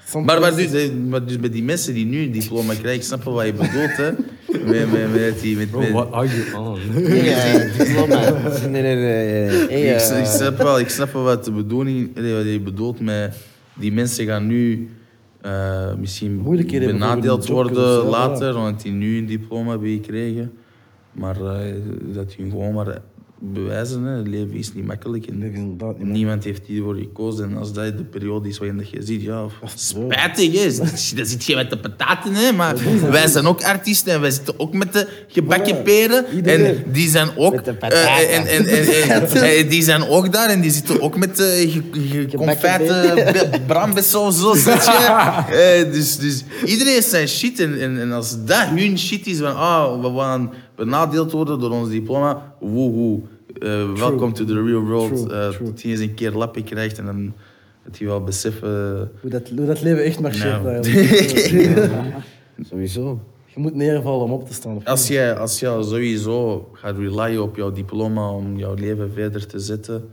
Soms- 0.05 0.25
maar, 0.25 0.39
maar, 0.39 0.55
dus, 0.55 0.71
eh, 0.71 0.89
maar 1.09 1.25
dus 1.25 1.39
bij 1.39 1.49
die 1.49 1.63
mensen 1.63 1.93
die 1.93 2.05
nu 2.05 2.21
een 2.21 2.31
diploma 2.31 2.73
krijgen, 2.73 2.99
ik 2.99 3.03
snap 3.03 3.23
wel 3.23 3.33
wat 3.33 3.45
je 3.45 3.53
bedoelt, 3.53 3.97
hè. 3.97 4.11
Met, 4.65 4.91
met, 4.91 5.13
met 5.13 5.39
die, 5.41 5.57
met, 5.57 5.71
Bro, 5.71 5.91
what 5.91 6.11
are 6.11 6.27
you 6.27 6.65
on? 6.65 6.79
Nee, 6.93 7.29
eh, 7.29 7.77
diploma. 7.77 8.31
Nee, 8.67 8.81
nee, 8.81 8.95
nee. 8.95 9.67
Hey, 9.67 9.81
ik, 9.81 9.99
eh, 9.99 10.19
ik, 10.19 10.25
snap 10.25 10.57
wel, 10.57 10.79
ik 10.79 10.89
snap 10.89 11.13
wel 11.13 11.23
wat 11.23 11.45
de 11.45 11.51
bedoeling 11.51 12.13
wat 12.15 12.23
je 12.23 12.61
bedoelt 12.63 12.99
met 12.99 13.35
die 13.73 13.91
mensen 13.91 14.25
gaan 14.25 14.47
nu 14.47 14.89
eh, 15.41 15.93
misschien 15.95 16.35
Moeilijkheden 16.35 16.87
hebben 16.87 17.07
voor 17.07 17.15
benadeeld 17.15 17.47
worden 17.47 18.05
later, 18.05 18.57
omdat 18.57 18.81
die 18.81 18.91
nu 18.91 19.17
een 19.17 19.25
diploma 19.25 19.69
hebben 19.69 19.89
gekregen. 19.89 20.51
Maar 21.11 21.35
eh, 21.41 21.73
dat 22.13 22.33
hun 22.33 22.49
gewoon 22.49 22.73
maar 22.73 23.01
bewijzen. 23.39 24.03
Hè. 24.03 24.17
Het 24.17 24.27
leven 24.27 24.53
is 24.53 24.73
niet 24.73 24.85
makkelijk. 24.85 25.25
En 25.25 25.43
is 25.43 25.59
Niemand 25.97 26.43
heeft 26.43 26.65
hiervoor 26.65 26.95
gekozen. 26.95 27.49
En 27.49 27.57
als 27.57 27.73
dat 27.73 27.97
de 27.97 28.03
periode 28.03 28.49
is 28.49 28.57
waarin 28.57 28.77
dat 28.77 28.89
je 28.89 29.01
ziet, 29.03 29.21
ja, 29.21 29.45
is 29.75 29.87
spijtig 29.87 30.53
is. 30.53 30.77
Dan 31.15 31.25
zit 31.25 31.45
je 31.45 31.55
met 31.55 31.69
de 31.69 31.77
pataten, 31.77 32.33
hè. 32.33 32.51
Maar 32.51 32.75
wij 33.09 33.27
zijn 33.27 33.45
ook 33.45 33.63
artiesten 33.63 34.13
en 34.13 34.21
wij 34.21 34.31
zitten 34.31 34.59
ook 34.59 34.73
met 34.73 34.93
de 34.93 35.07
gebakken 35.27 35.81
peren. 35.83 36.25
En 36.45 36.83
die 36.91 37.09
zijn 37.09 37.29
ook... 37.37 37.53
Met 37.55 37.65
de 37.65 37.71
eh, 37.79 38.37
en, 38.37 38.45
en, 38.47 38.65
en, 38.65 38.87
en- 39.09 39.43
en 39.59 39.67
die 39.67 39.83
zijn 39.83 40.03
ook 40.07 40.33
daar 40.33 40.49
en 40.49 40.61
die 40.61 40.71
zitten 40.71 41.01
ook 41.01 41.17
met 41.17 41.35
de 41.37 41.65
ge- 41.91 42.27
ge- 42.29 42.37
confijte 42.37 43.59
brandbessaus, 43.67 44.39
zo 44.39 44.53
zit 44.53 44.85
je. 44.85 45.05
Eh, 45.47 45.91
dus, 45.91 46.17
dus 46.17 46.43
iedereen 46.65 46.93
heeft 46.93 47.09
zijn 47.09 47.27
shit. 47.27 47.59
En, 47.59 47.79
en, 47.81 47.99
en 48.01 48.11
als 48.11 48.45
dat 48.45 48.65
hun 48.75 48.99
shit 48.99 49.27
is, 49.27 49.37
van 49.37 49.55
ah, 49.55 50.01
we 50.01 50.19
gaan 50.19 50.53
benadeeld 50.77 51.31
worden 51.31 51.59
door 51.59 51.71
ons 51.71 51.89
diploma, 51.89 52.53
woehoe. 52.59 53.19
Uh, 53.59 53.93
welcome 53.93 54.31
to 54.31 54.45
the 54.45 54.63
real 54.63 54.81
world. 54.81 55.15
True, 55.27 55.33
Eh, 55.39 55.49
true. 55.49 55.67
Tot 55.67 55.81
je 55.81 55.89
eens 55.89 55.99
een 55.99 56.13
keer 56.13 56.31
lappen 56.31 56.63
krijgt 56.63 56.97
en 56.97 57.05
dan 57.05 57.33
het 57.83 57.97
je 57.97 58.05
wel 58.05 58.23
beseffen. 58.23 59.11
Hoe 59.21 59.29
dat, 59.29 59.49
hoe 59.55 59.65
dat 59.65 59.81
leven 59.81 60.03
echt 60.03 60.19
marcheert 60.19 60.63
Nou. 60.63 60.83
Sowieso. 62.69 63.19
Je 63.45 63.59
moet 63.63 63.75
neervallen 63.75 64.23
om 64.25 64.31
op 64.31 64.47
te 64.47 64.53
staan. 64.53 64.85
Als 64.85 65.07
je, 65.07 65.35
als 65.35 65.59
je 65.59 65.65
sowieso 65.81 66.69
gaat 66.73 66.97
relyen 66.97 67.41
op 67.41 67.55
jouw 67.55 67.71
diploma 67.71 68.29
om 68.31 68.57
jouw 68.57 68.73
leven 68.73 69.11
verder 69.13 69.47
te 69.47 69.59
zetten, 69.59 70.09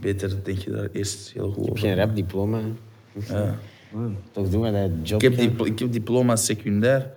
beter 0.00 0.32
denk 0.42 0.58
je 0.58 0.70
daar 0.70 0.88
eerst 0.92 1.32
heel 1.34 1.50
goed 1.50 1.56
Ik 1.56 1.64
heb 1.64 1.70
over. 1.76 1.86
geen 1.88 1.96
rapdiploma. 1.96 2.58
Ja. 3.28 3.58
Toch 4.32 4.48
doen 4.48 4.60
we 4.62 4.70
dat 4.72 5.08
job. 5.08 5.22
Ik 5.22 5.28
heb, 5.30 5.38
dipl- 5.38 5.64
ik 5.64 5.78
heb 5.78 5.92
diploma 5.92 6.36
secundair. 6.36 7.10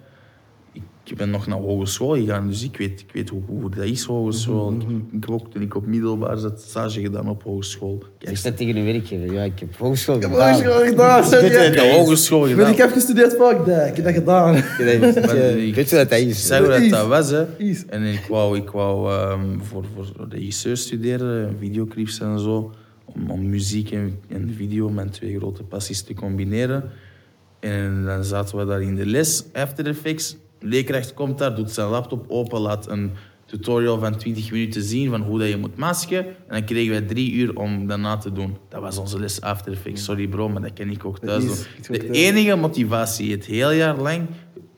Ik 1.04 1.18
ben 1.18 1.30
nog 1.30 1.48
naar 1.48 1.58
hogeschool 1.58 2.16
gegaan, 2.16 2.48
dus 2.48 2.64
ik 2.64 2.78
weet, 2.78 3.00
ik 3.00 3.10
weet 3.14 3.30
hoe, 3.30 3.42
hoe 3.48 3.70
dat 3.70 3.84
is, 3.86 4.04
hogeschool. 4.04 4.72
ik, 4.74 4.82
ik 5.12 5.22
heb 5.26 5.30
ook 5.30 5.52
toen 5.52 5.62
ik 5.62 5.76
op 5.76 5.86
middelbaar 5.86 6.38
zat, 6.38 6.62
stage 6.62 7.02
gedaan 7.02 7.30
op 7.30 7.44
hogeschool. 7.44 8.04
Ik 8.20 8.38
sta 8.38 8.52
tegen 8.52 8.76
een 8.76 8.86
werkgever. 8.86 9.34
Ja, 9.34 9.44
ik 9.44 9.60
heb 9.60 9.78
hogeschool 9.78 10.16
Ik 10.16 10.22
heb 10.22 10.32
gedaan. 10.32 10.54
hogeschool 10.54 10.86
gedaan. 10.86 11.24
zeg 11.24 11.68
ik 11.68 11.76
heb 11.76 11.92
hogeschool 11.92 12.48
gedaan. 12.48 12.72
ik 12.72 12.78
heb 12.78 12.92
gestudeerd, 12.92 13.32
fuck 13.32 13.66
that. 13.66 13.88
Ik 13.88 13.96
heb 13.96 14.06
dat 14.06 14.14
gedaan. 14.14 14.56
Ik 15.68 15.76
weet 15.76 15.90
je 15.90 15.96
dat 15.96 16.12
Ik 16.12 16.28
is? 16.28 16.50
hoe 16.50 16.68
dat, 16.68 16.90
dat 16.90 17.08
was, 17.08 17.30
hè. 17.30 17.46
En 17.90 18.04
ik 18.04 18.26
wou, 18.30 18.58
ik 18.58 18.70
wou 18.70 19.12
ehm, 19.12 19.60
voor, 19.60 19.86
voor 19.96 20.28
regisseur 20.30 20.78
studeren, 20.78 21.56
videoclips 21.60 22.20
en 22.20 22.40
zo. 22.40 22.72
Om, 23.06 23.32
om 23.32 23.50
muziek 23.50 23.92
en, 23.92 24.20
en 24.30 24.54
video, 24.58 24.90
mijn 24.90 25.10
twee 25.10 25.38
grote 25.38 25.64
passies, 25.64 26.02
te 26.02 26.14
combineren. 26.14 26.84
En 27.60 28.04
dan 28.06 28.24
zaten 28.24 28.58
we 28.58 28.66
daar 28.66 28.82
in 28.82 28.96
de 28.96 29.06
les, 29.06 29.44
After 29.54 29.88
Effects. 29.88 30.38
Leerkracht 30.62 31.14
komt 31.14 31.38
daar, 31.38 31.56
doet 31.56 31.72
zijn 31.72 31.88
laptop 31.88 32.26
open, 32.28 32.60
laat 32.60 32.90
een 32.90 33.12
tutorial 33.46 34.00
van 34.00 34.16
20 34.18 34.52
minuten 34.52 34.82
zien 34.84 35.10
van 35.10 35.22
hoe 35.22 35.40
dat 35.40 35.48
je 35.50 35.58
moet 35.58 35.76
masken. 35.78 36.26
En 36.26 36.34
dan 36.48 36.64
kregen 36.66 36.92
wij 36.92 37.02
drie 37.02 37.32
uur 37.34 37.56
om 37.56 37.88
dat 37.88 38.00
na 38.00 38.18
te 38.18 38.32
doen. 38.32 38.58
Dat 38.70 38.82
was 38.82 38.98
onze 38.98 39.20
les 39.20 39.42
After 39.42 39.72
Effects. 39.74 40.04
Sorry 40.04 40.28
bro, 40.28 40.50
maar 40.50 40.62
dat 40.62 40.74
ken 40.74 40.90
ik 40.90 41.06
ook 41.06 41.20
thuis 41.20 41.44
is 41.44 41.50
doen. 41.50 41.58
De 41.88 41.98
thuis- 41.98 42.18
enige 42.18 42.56
motivatie 42.56 43.32
het 43.32 43.46
heel 43.46 43.72
jaar 43.72 43.98
lang, 43.98 44.28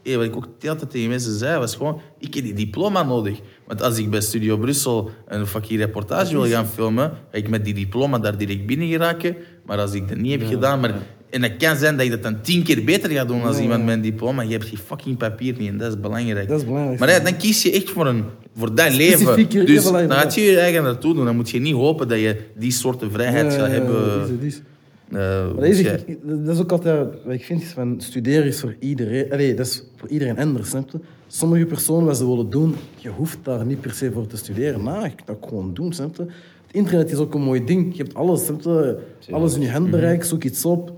eh, 0.04 0.16
wat 0.16 0.26
ik 0.26 0.36
ook 0.36 0.44
de 0.44 0.68
hele 0.68 0.76
tijd 0.76 0.90
tegen 0.92 1.10
mensen 1.10 1.38
zei, 1.38 1.60
was 1.60 1.76
gewoon, 1.76 2.02
ik 2.20 2.34
heb 2.34 2.44
die 2.44 2.54
diploma 2.54 3.04
nodig. 3.04 3.40
Want 3.68 3.82
als 3.82 3.98
ik 3.98 4.10
bij 4.10 4.22
Studio 4.22 4.58
Brussel 4.58 5.10
een 5.28 5.48
fucking 5.48 5.80
reportage 5.80 6.32
wil 6.34 6.46
gaan 6.48 6.68
filmen, 6.68 7.10
ga 7.32 7.38
ik 7.38 7.50
met 7.50 7.66
die 7.66 7.74
diploma 7.74 8.20
daar 8.20 8.38
direct 8.38 8.66
binnen 8.66 8.88
geraken. 8.88 9.36
Maar 9.66 9.80
als 9.80 9.94
ik 9.94 10.08
dat 10.08 10.18
niet 10.18 10.40
heb 10.40 10.50
gedaan, 10.50 10.80
maar, 10.80 10.94
en 11.34 11.44
het 11.44 11.58
kan 11.58 11.76
zijn 11.78 11.96
dat 11.98 12.06
ik 12.06 12.12
dat 12.12 12.24
dan 12.24 12.42
tien 12.42 12.64
keer 12.64 12.84
beter 12.84 13.10
ga 13.10 13.26
doen 13.26 13.44
als 13.44 13.56
Ja. 13.56 13.62
iemand 13.62 13.86
met 13.86 13.94
een 13.96 14.02
diploma, 14.02 14.42
je 14.42 14.52
hebt 14.52 14.70
die 14.70 14.78
fucking 14.78 15.18
papier 15.18 15.56
niet 15.58 15.70
en 15.70 15.78
dat 15.78 15.94
is 15.94 16.00
belangrijk. 16.00 16.48
Dat 16.48 16.60
is 16.60 16.66
belangrijk. 16.66 17.00
Maar 17.00 17.10
ja, 17.10 17.20
dan 17.20 17.38
kies 17.38 17.64
je 17.64 17.72
echt 17.72 17.90
voor, 17.90 18.08
een, 18.08 18.24
voor 18.56 18.76
dat 18.76 18.96
leven. 18.96 19.50
Dus 19.50 19.84
dan 19.84 20.12
gaat 20.12 20.36
je 20.36 20.42
je 20.42 20.60
eigen 20.60 20.84
naartoe 20.84 21.14
doen. 21.14 21.26
Dan 21.26 21.36
moet 21.36 21.50
je 21.50 21.60
niet 21.60 21.74
hopen 21.74 22.08
dat 22.08 22.20
je 22.20 22.38
die 22.58 22.72
soorten 22.72 23.12
vrijheid 23.12 23.54
gaat 23.54 23.68
hebben. 23.68 24.40
is 24.42 24.62
eh, 25.10 25.18
Maar 25.18 25.54
dat 25.56 25.64
is, 25.64 25.84
dat 26.24 26.56
is 26.56 26.60
ook 26.62 26.72
altijd 26.72 27.08
wat 27.26 27.34
ik 27.34 27.44
vind, 27.44 27.62
is 27.62 27.72
van 27.72 27.96
studeren 28.02 28.46
is 28.46 28.60
voor 28.60 28.76
iedereen. 28.80 29.32
Allee, 29.32 29.54
dat 29.54 29.66
is 29.66 29.84
voor 29.98 30.10
iedereen 30.10 30.38
anders. 30.38 30.70
Snap 30.70 30.90
je? 30.92 31.00
Sommige 31.28 31.66
personen 31.66 32.06
wat 32.06 32.18
ze 32.18 32.28
willen 32.28 32.50
doen, 32.50 32.76
je 32.96 33.10
hoeft 33.10 33.38
daar 33.44 33.66
niet 33.66 33.82
per 33.82 33.92
se 33.94 34.12
voor 34.12 34.28
te 34.28 34.38
studeren. 34.38 34.84
Nou, 34.84 35.04
je 35.04 35.10
kunt 35.16 35.28
dat 35.28 35.38
gewoon 35.42 35.74
doen. 35.74 35.94
Snap 35.94 36.16
je? 36.16 36.26
Het 36.74 36.82
internet 36.82 37.12
is 37.12 37.18
ook 37.18 37.34
een 37.34 37.42
mooi 37.42 37.64
ding. 37.66 37.96
Je 37.98 38.04
hebt 38.04 38.16
alles, 38.16 38.46
snap 38.46 38.62
je? 38.62 38.98
alles 39.32 39.56
in 39.56 39.62
je 39.62 39.70
handbereik, 39.72 40.24
zoek 40.24 40.44
iets 40.44 40.66
op. 40.66 40.94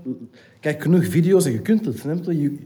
Kijk 0.60 0.82
genoeg 0.82 1.04
video's 1.06 1.44
en 1.44 1.52
je 1.52 1.58
kunt 1.58 1.84
het. 1.84 1.98
Snap 1.98 2.24
je? 2.24 2.40
Je- 2.40 2.56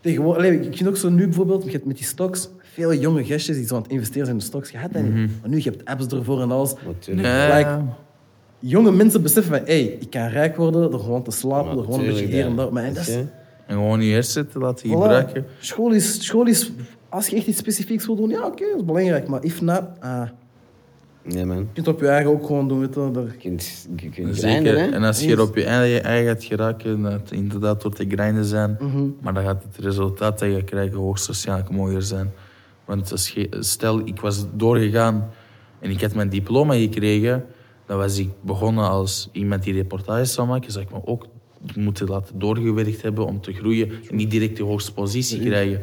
Tegenwoordig, 0.00 0.44
allee, 0.44 0.60
ik 0.60 0.76
vind 0.76 0.88
ook 0.88 0.96
zo 0.96 1.08
nu 1.08 1.24
bijvoorbeeld, 1.24 1.64
je 1.64 1.70
hebt 1.70 1.84
met 1.84 1.96
die 1.96 2.04
stocks, 2.06 2.48
veel 2.72 2.94
jonge 2.94 3.24
gastjes 3.24 3.56
die 3.56 3.66
zo 3.66 3.76
aan 3.76 3.82
het 3.82 3.90
investeren 3.90 4.24
zijn 4.26 4.36
in 4.38 4.42
de 4.42 4.48
stocks. 4.48 4.70
Je 4.70 4.78
had 4.78 4.92
dat 4.92 5.02
niet. 5.02 5.30
Maar 5.40 5.50
nu, 5.50 5.56
je 5.56 5.62
hebt 5.62 5.84
apps 5.84 6.06
ervoor 6.06 6.40
en 6.40 6.50
alles. 6.50 6.74
Natuurlijk. 6.86 7.26
Ja. 7.26 7.56
Like, 7.56 7.78
jonge 8.58 8.90
mensen 8.92 9.22
beseffen 9.22 9.56
van, 9.56 9.66
hey, 9.66 9.82
ik 9.84 10.10
kan 10.10 10.26
rijk 10.26 10.56
worden 10.56 10.90
door 10.90 11.00
gewoon 11.00 11.22
te 11.22 11.30
slapen, 11.30 11.74
door 11.74 11.84
gewoon 11.84 12.00
een 12.00 12.06
beetje 12.06 12.26
hier 12.26 12.44
en 12.44 12.56
daar. 12.56 12.72
Maar 12.72 12.92
dat 12.94 12.96
is. 13.06 13.14
En 13.14 13.26
gewoon 13.66 14.02
je 14.02 14.12
hersenen 14.12 14.48
te 14.48 14.58
laten 14.58 14.88
voilà. 14.88 14.92
gebruiken. 14.92 15.44
School 15.60 15.92
is, 15.92 16.24
school 16.24 16.46
is, 16.46 16.72
als 17.08 17.26
je 17.28 17.36
echt 17.36 17.46
iets 17.46 17.58
specifieks 17.58 18.06
wil 18.06 18.16
doen, 18.16 18.28
ja, 18.28 18.46
oké, 18.46 18.64
dat 18.70 18.76
is 18.76 18.84
belangrijk. 18.84 19.28
Maar 19.28 19.44
if 19.44 19.60
not, 19.60 19.82
ah, 20.00 20.22
Nee, 21.34 21.44
man. 21.44 21.56
je 21.56 21.64
kunt 21.72 21.86
het 21.86 21.94
op 21.94 22.00
je 22.00 22.08
eigen 22.08 22.30
ook 22.30 22.46
gewoon 22.46 22.68
doen. 22.68 22.80
Weet 22.80 22.94
je, 22.94 23.00
Je 23.00 23.36
kunt, 23.38 23.88
je 23.96 24.08
kunt 24.10 24.36
Zeker. 24.36 24.50
grinden, 24.50 24.78
hè. 24.78 24.90
En 24.90 25.02
als 25.02 25.20
je 25.20 25.32
er 25.32 25.40
op 25.40 25.56
je 25.56 25.64
eigen, 25.64 26.04
eigen 26.04 26.28
gaat 26.28 26.44
geraken, 26.44 27.02
dat 27.02 27.12
het 27.12 27.30
inderdaad 27.32 27.82
door 27.82 27.92
te 27.92 28.06
grinden 28.08 28.44
zijn. 28.44 28.76
Mhm. 28.80 29.04
Maar 29.20 29.34
dan 29.34 29.42
gaat 29.44 29.62
het 29.62 29.84
resultaat 29.84 30.38
dat 30.38 30.48
je 30.50 30.64
krijgt 30.64 30.94
hoogstwaarschijnlijk 30.94 31.70
mooier 31.70 32.02
zijn. 32.02 32.32
Want 32.84 33.12
als 33.12 33.28
je, 33.28 33.48
stel, 33.60 34.00
ik 34.04 34.20
was 34.20 34.46
doorgegaan 34.54 35.30
en 35.80 35.90
ik 35.90 36.00
had 36.00 36.14
mijn 36.14 36.28
diploma 36.28 36.74
gekregen, 36.74 37.44
dan 37.86 37.96
was 37.96 38.18
ik 38.18 38.28
begonnen 38.40 38.88
als 38.88 39.28
iemand 39.32 39.62
die 39.62 39.74
reportages 39.74 40.32
zou 40.32 40.48
maken. 40.48 40.72
Zou 40.72 40.84
ik 40.84 40.90
me 40.90 41.06
ook 41.06 41.26
moeten 41.76 42.08
laten 42.08 42.38
doorgewerkt 42.38 43.02
hebben 43.02 43.26
om 43.26 43.40
te 43.40 43.52
groeien 43.52 43.90
en 44.10 44.16
niet 44.16 44.30
direct 44.30 44.56
de 44.56 44.62
hoogste 44.62 44.92
positie 44.92 45.40
krijgen. 45.40 45.80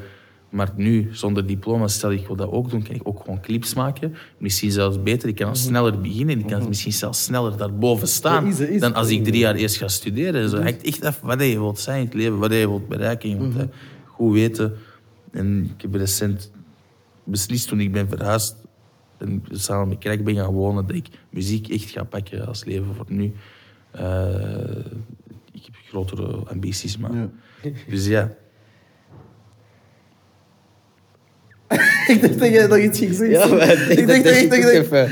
Maar 0.50 0.72
nu, 0.76 1.10
zonder 1.12 1.46
diploma, 1.46 1.88
stel 1.88 2.12
ik 2.12 2.28
wil 2.28 2.36
dat 2.36 2.52
ook 2.52 2.70
doen, 2.70 2.84
kan 2.84 2.96
ik 2.96 3.08
ook 3.08 3.20
gewoon 3.20 3.41
clips 3.41 3.74
maken. 3.74 4.16
Misschien 4.38 4.72
zelfs 4.72 5.04
beter, 5.04 5.30
ik 5.30 5.36
kan 5.36 5.48
al 5.48 5.56
sneller 5.56 6.02
beginnen. 6.02 6.39
Ik 6.39 6.48
kan 6.48 6.68
misschien 6.68 6.93
zelfs 6.93 7.24
sneller 7.24 7.58
daarboven 7.58 8.08
staan 8.08 8.46
Ja, 8.46 8.52
is 8.52 8.60
is 8.60 8.82
dan 8.82 8.93
als 8.93 9.10
ik 9.10 9.24
drie 9.24 9.39
jaar 9.39 9.56
eerst 9.56 9.78
ga 9.78 9.88
studeren. 9.88 10.50
Zo 10.50 10.62
hangt 10.62 10.84
echt 10.84 11.06
af 11.06 11.20
wat 11.22 11.41
je 11.41 11.60
wilt 11.60 11.80
zijn 11.80 12.00
in 12.00 12.06
het 12.06 12.14
leven, 12.14 12.38
wat 12.38 12.52
je 12.52 12.68
wilt 12.68 12.88
bereiken. 12.88 13.30
Je 13.30 13.36
moet 13.36 13.58
dat 13.58 13.68
goed 14.06 14.34
weten. 14.34 14.74
En 15.32 15.70
ik 15.76 15.82
heb 15.82 15.93
recent 15.93 16.52
beslist 17.24 17.68
toen 17.68 17.80
ik 17.80 17.91
ben 17.91 18.08
verhuisd 18.08 18.56
en 19.18 19.43
samen 19.52 19.88
met 19.88 19.98
Krijk 19.98 20.24
ben 20.24 20.36
gaan 20.36 20.54
wonen, 20.54 20.88
dat 20.88 20.96
ik 20.96 21.08
muziek 21.30 21.70
echt 21.70 21.89
ga 21.89 22.04
pakken 22.04 22.48
als 22.48 22.66
leven 22.66 22.96
voor 22.96 23.06
nu. 23.08 23.34
Eh, 23.91 24.86
ik 25.52 25.66
heb 25.66 25.76
grotere 25.88 26.28
ambities, 26.28 26.98
maar... 26.98 27.14
Ja. 27.14 27.30
Dus 27.89 28.08
ja. 28.08 28.36
ik 32.07 32.22
dacht 32.22 32.39
dat 32.39 32.49
jij 32.49 32.68
nog 32.68 32.78
iets 32.78 32.99
ging 32.99 33.16
zeggen. 33.16 33.30
Ja, 33.39 33.47
maar 33.47 33.89
ik 33.91 34.07
dacht 34.07 34.24
dat 34.24 34.34
ik 34.36 34.53
ik 34.53 34.66
even... 34.66 35.09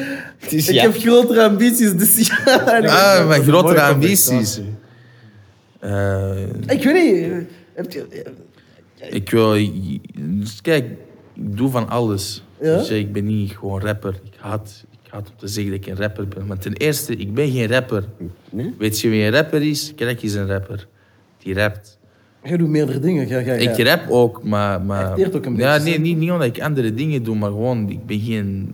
Dus 0.50 0.68
Ik 0.68 0.74
ja. 0.76 0.82
heb 0.82 0.96
grotere 0.98 1.44
ambities, 1.44 1.94
dus 1.94 2.28
ja. 2.28 2.38
Ah, 2.86 3.28
mijn 3.28 3.44
grotere 3.44 3.82
ambities. 3.82 4.62
Eh, 5.80 6.32
Ik 6.68 6.84
weet 6.84 7.14
niet. 7.14 7.24
eh, 7.32 7.38
Heb 7.74 7.92
je, 7.92 8.06
Ik 9.10 9.30
wil... 9.30 9.58
dus 10.20 10.62
kijk, 10.62 10.86
ik 11.36 11.58
doe 11.58 11.70
van 11.70 11.90
alles. 11.90 12.44
Ja? 12.62 12.78
Dus 12.78 12.88
ja, 12.88 12.96
ik 12.96 13.14
ben 13.14 13.26
niet 13.26 13.52
gewoon 13.52 13.82
rapper. 13.82 14.14
Ik 14.24 14.34
haat, 14.38 14.84
ik 15.04 15.12
haat 15.12 15.28
om 15.30 15.38
te 15.38 15.48
zeggen 15.48 15.72
dat 15.74 15.82
ik 15.82 15.88
een 15.88 15.98
rapper 16.02 16.28
ben. 16.28 16.46
Maar 16.46 16.58
ten 16.58 16.74
eerste, 16.74 17.16
ik 17.16 17.34
ben 17.34 17.52
geen 17.52 17.68
rapper. 17.68 18.04
Nee? 18.50 18.74
Weet 18.78 19.00
je 19.00 19.10
wie 19.10 19.24
een 19.24 19.32
rapper 19.32 19.62
is? 19.62 19.94
Krek 19.96 20.22
is 20.22 20.34
een 20.34 20.48
rapper. 20.48 20.88
Die 21.38 21.54
rapt. 21.54 21.98
Jij 22.44 22.58
doet 22.58 22.70
meerdere 22.70 23.00
dingen. 23.00 23.28
Jij, 23.28 23.44
jij, 23.46 23.58
Ik 23.64 23.88
rap 23.88 24.10
ook, 24.10 24.44
maar... 24.44 24.82
maar 24.82 25.06
Acteert 25.06 25.36
ook 25.36 25.46
een 25.46 25.56
ja, 25.56 25.74
beetje, 25.74 25.84
nee, 25.90 25.94
hè? 25.94 26.00
niet, 26.00 26.18
niet 26.18 26.32
omdat 26.32 26.48
ik 26.48 26.62
andere 26.62 26.94
dingen 26.94 27.24
doe, 27.24 27.36
maar 27.36 27.50
gewoon... 27.50 27.90
Ik 27.90 28.06
ben 28.06 28.20
geen 28.20 28.74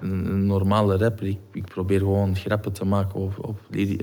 een, 0.00 0.46
normale 0.46 0.96
rapper. 0.96 1.26
Ik, 1.26 1.38
ik 1.52 1.64
probeer 1.64 1.98
gewoon 1.98 2.36
grappen 2.36 2.72
te 2.72 2.84
maken 2.84 3.20
op, 3.20 3.32
op, 3.38 3.46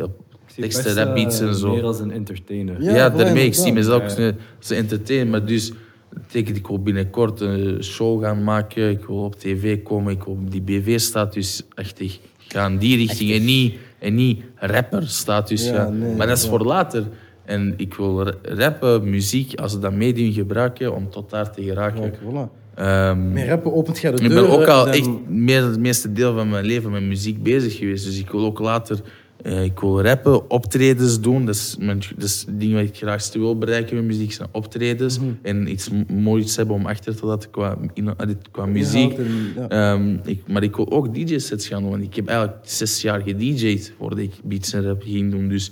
op 0.04 0.14
teksten, 0.56 0.84
best, 0.84 0.98
rapbeats 0.98 1.40
eh, 1.40 1.48
en 1.48 1.56
zo. 1.56 1.74
Meer 1.74 1.84
als 1.84 2.00
een 2.00 2.12
entertainer. 2.12 2.82
Ja, 2.82 2.96
Ja, 2.96 3.10
daarmee. 3.10 3.46
Ik 3.46 3.54
zie 3.54 3.74
mezelf 3.74 4.04
als 4.04 4.18
een- 4.18 4.36
als 4.60 4.70
een 4.70 4.78
entertainer. 4.78 5.28
Maar 5.28 5.46
dus 5.46 5.72
betekent 6.14 6.58
ik 6.58 6.68
wil 6.68 6.82
binnenkort 6.82 7.40
een 7.40 7.84
show 7.84 8.24
gaan 8.24 8.44
maken. 8.44 8.90
Ik 8.90 9.06
wil 9.06 9.24
op 9.24 9.36
tv 9.36 9.84
komen. 9.84 10.14
Ik 10.14 10.24
wil 10.24 10.34
op 10.34 10.52
die 10.52 10.62
BV-status 10.62 11.64
echt 11.76 12.00
ik 12.00 12.20
ga 12.38 12.66
in 12.68 12.78
die 12.78 12.98
richting. 12.98 13.32
En 13.32 13.46
niet, 13.46 13.76
en 14.00 14.16
niet 14.16 14.42
rapper-status 14.56 15.66
Ja, 15.66 15.74
gaan. 15.76 16.00
nee, 16.00 16.16
maar 16.16 16.28
dat 16.28 16.38
is 16.38 16.44
ja. 16.44 16.50
voor 16.50 16.66
later. 16.66 17.04
En 17.46 17.74
ik 17.78 17.94
wil 17.94 18.24
ra- 18.24 18.34
rappen, 18.42 19.10
muziek, 19.10 19.60
als 19.60 19.72
ze 19.72 19.80
dat 19.80 19.94
medium 19.94 20.34
gebruiken 20.34 20.96
om 20.96 21.10
tot 21.10 21.30
daar 21.30 21.52
te 21.52 21.64
geraken. 21.64 22.14
Voilà. 22.14 22.64
Ehm, 22.76 23.32
Met 23.34 23.48
rappen 23.48 23.74
opent 23.74 24.00
jij 24.00 24.12
de 24.12 24.24
ik 24.24 24.30
deur. 24.30 24.42
ben 24.42 24.52
ook 24.52 24.66
al 24.68 24.86
dan- 24.86 24.94
echt 24.94 25.10
meer, 25.28 25.64
het 25.64 25.80
meeste 25.80 26.12
deel 26.12 26.34
van 26.36 26.50
mijn 26.50 26.66
leven 26.66 26.92
met 26.92 27.02
muziek 27.04 27.44
bezig 27.44 27.78
geweest. 27.78 28.06
Dus 28.06 28.20
ik 28.20 28.30
wil 28.30 28.46
ook 28.46 28.60
later 28.60 29.00
Eh, 29.42 29.64
ik 29.64 29.80
wil 29.80 30.02
rappen, 30.02 30.50
optredens 30.50 31.22
doen. 31.22 31.46
Dat 31.46 31.56
is, 31.56 31.76
mijn, 31.80 32.00
dat 32.16 32.24
is 32.24 32.44
het 32.48 32.60
ding 32.60 32.74
wat 32.74 32.82
ik 32.84 32.96
graagste 32.98 33.40
wil 33.40 33.58
bereiken 33.58 33.96
met 33.96 34.06
muziek. 34.06 34.32
Zijn 34.34 34.50
optredens. 34.52 35.20
En 35.42 35.72
iets 35.72 35.90
moois 36.08 36.56
hebben 36.56 36.76
om 36.76 36.86
achter 36.86 37.16
te 37.16 37.26
laten 37.26 37.50
qua, 37.50 37.78
in, 37.94 38.10
qua 38.52 38.66
muziek. 38.66 39.12
Inhoud 39.12 39.28
en- 39.28 39.54
ja. 39.56 39.94
Ehm, 39.94 40.18
ik, 40.24 40.42
maar 40.48 40.64
ik 40.64 40.76
wil 40.76 40.92
ook 40.92 41.14
DJ-sets 41.14 41.68
gaan 41.68 41.82
doen. 41.82 41.90
Want 41.92 42.04
ik 42.04 42.16
heb 42.16 42.28
eigenlijk 42.28 42.58
zes 42.64 43.02
jaar 43.02 43.22
gedJ'd 43.22 43.94
voordat 43.98 44.20
ik 44.20 44.32
beats 44.44 44.74
en 44.74 44.84
rap 44.84 45.02
ging 45.04 45.32
doen. 45.32 45.48
Dus 45.48 45.72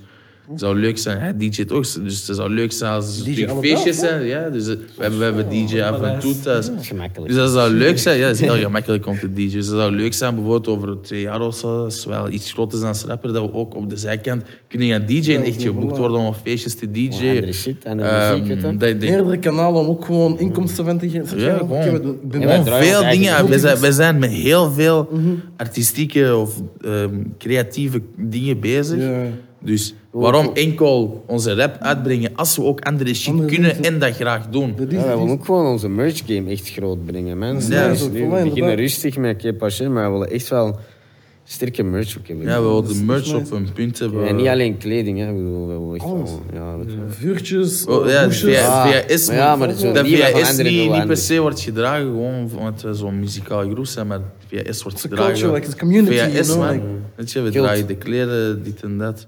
het 0.53 0.61
zou 0.61 0.79
leuk 0.79 0.97
zijn. 0.97 1.19
Hij 1.19 1.37
DJ't 1.37 1.71
ook. 1.71 1.83
Dus 2.03 2.27
het 2.27 2.35
zou 2.35 2.49
leuk 2.53 2.71
zijn 2.71 2.91
als 2.93 3.23
DJ 3.23 3.29
natuurlijk 3.29 3.59
feestjes 3.59 3.97
zijn. 3.97 4.25
Ja, 4.25 4.49
dus 4.49 4.67
eh, 4.67 4.75
we 4.95 5.01
hebben, 5.01 5.19
we 5.19 5.25
hebben 5.25 5.49
DJ 5.49 5.81
af 5.81 6.01
en 6.01 6.19
toe 6.19 6.39
thuis. 6.39 6.65
Dat 6.65 6.79
is 6.79 6.87
gemakkelijk. 6.87 7.27
Dus 7.33 7.37
dat 7.41 7.51
zou 7.51 7.73
leuk 7.73 7.99
zijn. 7.99 8.17
Ja, 8.17 8.25
dat 8.27 8.35
is 8.35 8.41
heel 8.41 8.55
gemakkelijk 8.55 9.07
om 9.07 9.19
te 9.19 9.33
DJ'en. 9.33 9.51
Dus 9.51 9.67
dat 9.67 9.79
zou 9.79 9.95
leuk 9.95 10.13
zijn, 10.13 10.35
bijvoorbeeld 10.35 10.67
over 10.67 11.01
twee 11.01 11.21
jaar 11.21 11.41
of 11.41 11.55
zo, 11.55 11.83
als 11.83 12.05
we 12.05 12.09
wel 12.11 12.29
iets 12.29 12.51
groter 12.53 12.77
zijn 12.77 12.89
als 12.89 13.03
rapper, 13.03 13.33
dat 13.33 13.41
we 13.45 13.53
ook 13.53 13.75
op 13.75 13.89
de 13.89 13.97
zijkant 13.97 14.43
kunnen 14.67 14.87
gaan 14.87 15.05
DJ'en 15.05 15.35
en 15.35 15.43
echt 15.43 15.61
geboekt 15.61 15.97
worden 15.97 16.17
om 16.17 16.25
op 16.25 16.35
feestjes 16.43 16.75
te 16.75 16.91
DJ'en. 16.91 17.53
shit, 17.53 18.47
je. 18.47 18.55
dat- 18.55 18.79
dat- 18.79 18.99
Meerdere 18.99 19.37
kanalen 19.39 19.81
om 19.81 19.87
ook 19.87 20.05
gewoon 20.05 20.39
inkomsten 20.39 20.85
van 20.85 20.97
te 20.97 21.09
geven. 21.09 21.39
Ja, 21.39 21.57
gewoon. 21.57 22.17
Wij 22.29 22.83
veel 22.83 23.01
dingen. 23.09 23.43
We 23.43 23.49
ding. 23.49 23.59
zijn, 23.61 23.77
we 23.79 23.91
zijn 23.91 24.19
met 24.19 24.29
heel 24.29 24.71
veel 24.71 25.09
artistieke 25.57 26.35
of 26.35 26.61
ehm, 26.81 27.09
creatieve 27.37 28.01
dingen 28.17 28.59
bezig. 28.59 28.97
Ja. 29.63 29.71
Dus 29.71 29.93
waarom 30.11 30.49
enkel 30.53 31.23
onze 31.27 31.53
rap 31.55 31.77
uitbrengen 31.79 32.31
als 32.35 32.55
we 32.55 32.63
ook 32.63 32.79
andere 32.81 33.13
shit 33.13 33.29
Andere 33.31 33.47
kunnen 33.49 33.83
en 33.83 33.99
dat 33.99 34.15
graag 34.15 34.49
doen? 34.49 34.73
Dat 34.77 34.87
is- 34.87 34.93
Ja, 34.93 34.97
wij 34.99 35.07
dat 35.09 35.13
willen 35.19 35.33
is- 35.33 35.39
ook 35.39 35.45
gewoon 35.45 35.65
onze 35.65 35.89
merch 35.89 36.21
game 36.27 36.49
echt 36.51 36.69
groot 36.69 37.05
brengen, 37.05 37.37
man. 37.37 37.61
Ja, 37.69 37.87
dat 37.87 37.95
is 37.95 38.01
nu, 38.01 38.05
voor 38.07 38.11
we 38.11 38.19
beginnen 38.19 38.47
inderdaad. 38.47 38.77
rustig 38.77 39.17
met 39.17 39.37
Kepa 39.37 39.69
maar 39.89 40.05
we 40.05 40.11
willen 40.11 40.31
echt 40.31 40.47
wel 40.49 40.79
sterke 41.43 41.83
merch 41.83 42.17
ook 42.17 42.27
hebben. 42.27 42.45
Ja, 42.45 42.61
we 42.61 42.67
willen 42.67 42.83
de 42.85 42.89
is 42.93 43.01
merch 43.01 43.33
op 43.33 43.51
een 43.51 43.67
punt 43.73 43.99
hebben. 43.99 44.27
En 44.27 44.35
niet 44.35 44.47
alleen 44.47 44.77
kleding, 44.77 45.19
hè. 45.19 45.25
We 45.25 45.33
willen, 45.43 45.67
we 45.67 45.73
willen 45.79 45.95
echt 45.95 46.03
Alles. 46.05 46.29
wel... 46.29 46.41
Ja. 46.53 46.75
Vuurtjes, 47.07 47.85
Oh, 47.85 48.07
ja, 48.09 48.23
hoesjes. 48.23 48.49
via, 48.57 48.67
Ah, 48.67 48.87
VHS, 48.89 49.27
maar 49.27 49.35
ja, 49.35 49.55
maar 49.55 49.73
zo 49.73 49.91
dat 49.91 50.05
niet 50.05 50.17
van 50.19 50.27
VHS 50.31 50.49
andere 50.49 50.69
niet, 50.69 50.91
niet 50.91 51.05
per 51.07 51.17
se 51.17 51.39
wordt 51.39 51.59
gedragen, 51.59 52.05
gewoon 52.05 52.49
omdat 52.57 52.81
we 52.81 52.93
zo'n 52.93 53.19
muzikale 53.19 53.71
groep 53.73 53.85
zijn, 53.85 54.07
maar 54.07 54.19
VHS 54.47 54.83
wordt 54.83 54.97
It's 54.97 55.05
a 55.05 55.09
gedragen. 55.09 55.31
culture, 55.33 55.53
like 55.53 55.65
it's 55.65 55.75
a 55.75 55.77
community, 55.79 56.15
VHS, 56.17 56.33
you 56.33 56.43
know, 56.43 56.57
man. 56.57 56.71
like- 56.73 56.83
Weet 57.15 57.31
je, 57.31 57.41
we 57.41 57.49
dragen 57.49 57.87
de 57.87 57.95
kleren, 57.95 58.63
dit 58.63 58.81
en 58.83 58.97
dat. 58.97 59.27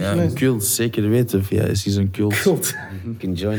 Ja, 0.00 0.16
een 0.16 0.34
cult, 0.34 0.64
zeker 0.64 1.08
weten. 1.08 1.44
VHS 1.44 1.86
is 1.86 1.96
een 1.96 2.10
cult. 2.10 2.40
Cult. 2.42 2.74
You 3.04 3.16
can 3.18 3.32
join. 3.32 3.58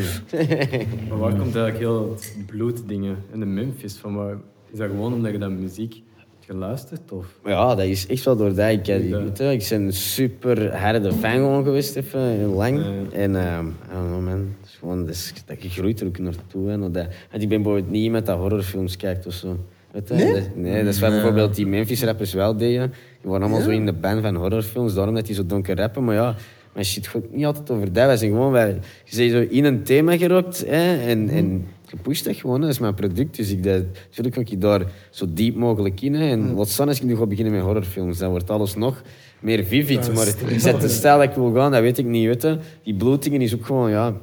Maar 1.09 1.17
waar 1.17 1.31
komt 1.35 1.55
eigenlijk 1.55 1.77
heel 1.77 2.11
het 2.11 2.33
bloeddingen 2.45 3.17
in 3.33 3.39
de 3.39 3.45
Memphis 3.45 3.93
van? 3.95 4.15
Waar, 4.15 4.37
is 4.71 4.77
dat 4.77 4.89
gewoon 4.89 5.13
omdat 5.13 5.31
je 5.31 5.37
dat 5.37 5.49
muziek 5.51 5.93
hebt 6.15 6.45
geluisterd? 6.45 7.11
Of? 7.11 7.25
Ja, 7.45 7.75
dat 7.75 7.85
is 7.85 8.07
echt 8.07 8.25
wel 8.25 8.35
door 8.35 8.53
dat. 8.55 8.69
Ik, 8.69 8.87
ik, 8.87 9.03
Ja. 9.09 9.23
weet 9.23 9.39
ik 9.39 9.67
ben 9.69 9.81
een 9.81 9.93
super 9.93 10.75
harde 10.77 11.13
fan 11.13 11.31
gewoon 11.31 11.63
geweest, 11.63 11.95
even, 11.95 12.21
heel 12.21 12.53
lang. 12.53 12.77
Ja. 12.79 13.17
En 13.17 13.35
ehm 13.35 13.67
I 13.67 13.93
don't 13.93 14.07
know, 14.07 14.25
man. 14.25 14.55
Het 14.61 14.69
is 14.69 14.75
gewoon, 14.79 14.99
dat, 15.05 15.09
is, 15.15 15.33
dat 15.45 15.63
je 15.63 15.69
groeit 15.69 16.01
er 16.01 16.07
ook 16.07 16.17
naartoe. 16.17 16.69
Hè, 16.69 16.77
naar 16.77 16.91
dat. 16.91 17.07
Want 17.31 17.43
ik 17.43 17.49
ben 17.49 17.61
bijvoorbeeld 17.61 17.91
niet 17.91 18.03
iemand 18.03 18.25
dat 18.25 18.37
horrorfilms 18.37 18.97
kijkt 18.97 19.25
of 19.27 19.33
zo. 19.33 19.59
Weet 19.91 20.07
je? 20.07 20.13
Nee? 20.13 20.33
Dat, 20.33 20.55
nee, 20.55 20.83
dat 20.83 20.93
is 20.93 20.99
wat 20.99 21.09
bijvoorbeeld 21.09 21.55
die 21.55 21.67
Memphis-rappers 21.67 22.33
wel 22.33 22.57
deden. 22.57 22.93
Die 23.21 23.31
waren 23.31 23.41
allemaal 23.41 23.61
zo 23.61 23.69
in 23.69 23.85
de 23.85 23.93
band 23.93 24.21
van 24.21 24.35
horrorfilms, 24.35 24.93
daarom 24.93 25.15
dat 25.15 25.25
die 25.25 25.35
zo 25.35 25.45
donker 25.45 25.75
rappen. 25.77 26.03
Maar 26.03 26.15
ja, 26.15 26.35
maar 26.73 26.83
shit 26.83 27.07
gaat 27.07 27.21
niet 27.31 27.45
altijd 27.45 27.71
over 27.71 27.93
dat. 27.93 28.05
Wij 28.05 28.17
zijn 28.17 28.31
gewoon, 28.31 28.51
wij, 28.51 28.79
je 29.03 29.17
bent 29.17 29.31
zo 29.31 29.55
in 29.55 29.65
een 29.65 29.83
thema 29.83 30.17
gerokt 30.17 30.65
hè, 30.67 30.97
en, 30.97 31.29
en 31.29 31.67
je 31.89 31.97
pusht 32.01 32.25
dat 32.25 32.35
gewoon. 32.35 32.55
hè. 32.55 32.61
Dat 32.61 32.69
is 32.69 32.79
mijn 32.79 32.93
product, 32.93 33.35
dus 33.35 33.51
ik, 33.51 33.63
dat, 33.63 33.83
natuurlijk 34.05 34.35
kan 34.35 34.45
ik 34.49 34.61
daar 34.61 34.81
zo 35.09 35.25
diep 35.29 35.55
mogelijk 35.55 36.01
in. 36.01 36.13
Hè. 36.13 36.29
En 36.29 36.55
wat 36.55 36.69
staan 36.69 36.87
als 36.87 36.97
ik 36.97 37.03
nu 37.03 37.15
ga 37.15 37.25
beginnen 37.25 37.53
met 37.53 37.63
horrorfilms, 37.63 38.17
dan 38.17 38.29
wordt 38.29 38.49
alles 38.49 38.75
nog 38.75 39.01
meer 39.39 39.63
vivid. 39.63 40.13
Maar 40.13 40.27
ik 40.27 40.59
zet 40.59 40.81
de 40.81 40.87
stijl 40.89 41.17
dat 41.17 41.29
ik 41.29 41.35
wil 41.35 41.53
gaan, 41.53 41.71
dat 41.71 41.81
weet 41.81 41.97
ik 41.97 42.05
niet. 42.05 42.25
Weet 42.25 42.41
je. 42.41 42.57
Die 42.83 42.95
blootingen 42.95 43.41
is 43.41 43.55
ook 43.55 43.65
gewoon, 43.65 43.89
ja... 43.89 44.13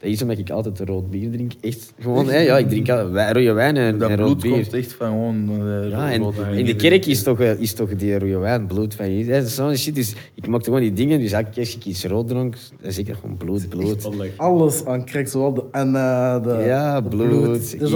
Dat 0.00 0.10
is 0.10 0.22
omdat 0.22 0.38
ik 0.38 0.50
altijd 0.50 0.80
rood 0.80 1.10
bier 1.10 1.30
drink. 1.30 1.52
Echt 1.60 1.92
gewoon, 2.00 2.28
hè. 2.28 2.38
Ja, 2.38 2.58
ik 2.58 2.68
drink 2.68 2.88
altijd 2.88 3.36
rode 3.36 3.52
wijn 3.52 3.76
en, 3.76 3.98
Dat 3.98 4.10
en 4.10 4.16
rood 4.16 4.26
bloed 4.26 4.42
bier. 4.42 4.52
komt 4.52 4.72
echt 4.74 4.92
van 4.92 5.06
gewoon... 5.08 5.48
eh, 5.68 5.90
Ja, 5.90 6.12
en 6.12 6.22
rood 6.22 6.36
wijn. 6.36 6.54
in 6.54 6.64
de 6.64 6.76
kerk 6.76 7.06
is 7.06 7.22
toch, 7.22 7.40
eh, 7.40 7.60
is 7.60 7.72
toch 7.72 7.96
die 7.96 8.18
rode 8.18 8.38
wijn 8.38 8.66
bloed 8.66 8.94
van 8.94 9.10
je. 9.16 9.24
Dat 9.26 9.44
is 9.44 9.54
zo'n 9.54 9.76
shit. 9.76 9.94
Dus 9.94 10.14
ik 10.34 10.46
maakte 10.46 10.64
gewoon 10.64 10.80
die 10.80 10.92
dingen. 10.92 11.20
Dus 11.20 11.32
elke 11.32 11.50
keer 11.50 11.62
als 11.62 11.74
ik 11.76 11.84
iets 11.84 12.04
rood 12.04 12.28
dronk, 12.28 12.54
dan 12.80 12.90
is 12.90 12.98
ik 12.98 13.08
gewoon 13.20 13.36
bloed, 13.36 13.68
bloed. 13.68 14.08
Alles 14.36 14.84
aan 14.84 15.04
krijg, 15.04 15.28
zowel 15.28 15.54
de 15.54 15.62
Anna, 15.70 16.38
de 16.38 16.62
Ja, 16.66 17.00
de 17.00 17.08
bloed, 17.08 17.80
Dat 17.80 17.90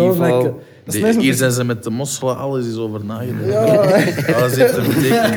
hier 1.19 1.35
zijn 1.35 1.51
ze 1.53 1.65
met 1.65 1.83
de 1.85 1.91
mosselen, 1.91 2.37
alles 2.37 2.67
is 2.67 2.77
over 2.77 3.05
nagedacht. 3.05 3.47
Ja, 3.53 4.35
Alles 4.37 4.57
heeft 4.57 4.77
een 4.77 4.85
betekenis. 4.87 5.33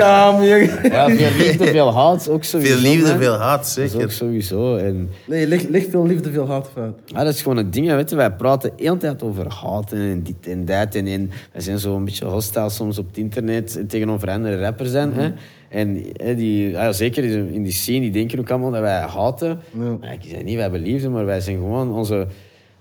jongen. 0.47 0.91
Ja, 0.91 1.09
veel 1.09 1.37
liefde, 1.45 1.65
veel 1.65 1.93
haat, 1.93 2.29
ook 2.29 2.43
sowieso. 2.43 2.73
Veel 2.77 2.89
liefde, 2.91 3.17
veel 3.17 3.33
haat, 3.33 3.73
Dat 3.75 3.83
is 3.85 3.93
ook 3.93 3.99
zeker. 3.99 4.11
sowieso. 4.11 4.75
En, 4.75 5.09
Nee, 5.25 5.47
ligt, 5.47 5.69
ligt 5.69 5.89
veel 5.89 6.05
liefde, 6.05 6.31
veel 6.31 6.47
haat 6.47 6.69
uit. 6.77 6.93
ja, 7.05 7.23
dat 7.23 7.33
is 7.33 7.41
gewoon 7.41 7.57
een 7.57 7.71
ding, 7.71 7.87
weet 7.87 8.09
je. 8.09 8.15
Wij 8.15 8.31
praten 8.31 8.71
de 8.77 8.83
hele 8.83 8.97
tijd 8.97 9.23
over 9.23 9.45
haat 9.61 9.91
en 9.91 10.23
dit 10.23 10.47
en 10.47 10.65
dat. 10.65 10.95
En, 10.95 11.07
en 11.07 11.31
wij 11.51 11.61
zijn 11.61 11.79
zo 11.79 11.95
een 11.95 12.05
beetje 12.05 12.25
hostile 12.25 12.69
soms 12.69 12.97
op 12.97 13.07
het 13.07 13.17
internet 13.17 13.83
tegenover 13.87 14.29
andere 14.29 14.59
rappers. 14.59 14.91
Zijn, 14.91 15.13
hè. 15.13 15.31
En 15.69 16.03
hè, 16.13 16.35
die, 16.35 16.69
ja, 16.69 16.91
zeker 16.91 17.23
in 17.53 17.63
die 17.63 17.71
scene, 17.73 17.99
die 17.99 18.11
denken 18.11 18.39
ook 18.39 18.49
allemaal 18.49 18.71
dat 18.71 18.81
wij 18.81 18.99
haten. 19.01 19.59
Ja. 19.71 19.97
Maar 20.01 20.13
ik 20.13 20.19
zeg 20.29 20.43
niet, 20.43 20.53
wij 20.53 20.61
hebben 20.63 20.81
liefde, 20.81 21.09
maar 21.09 21.25
wij 21.25 21.39
zijn 21.39 21.55
gewoon 21.57 21.91
onze... 21.93 22.27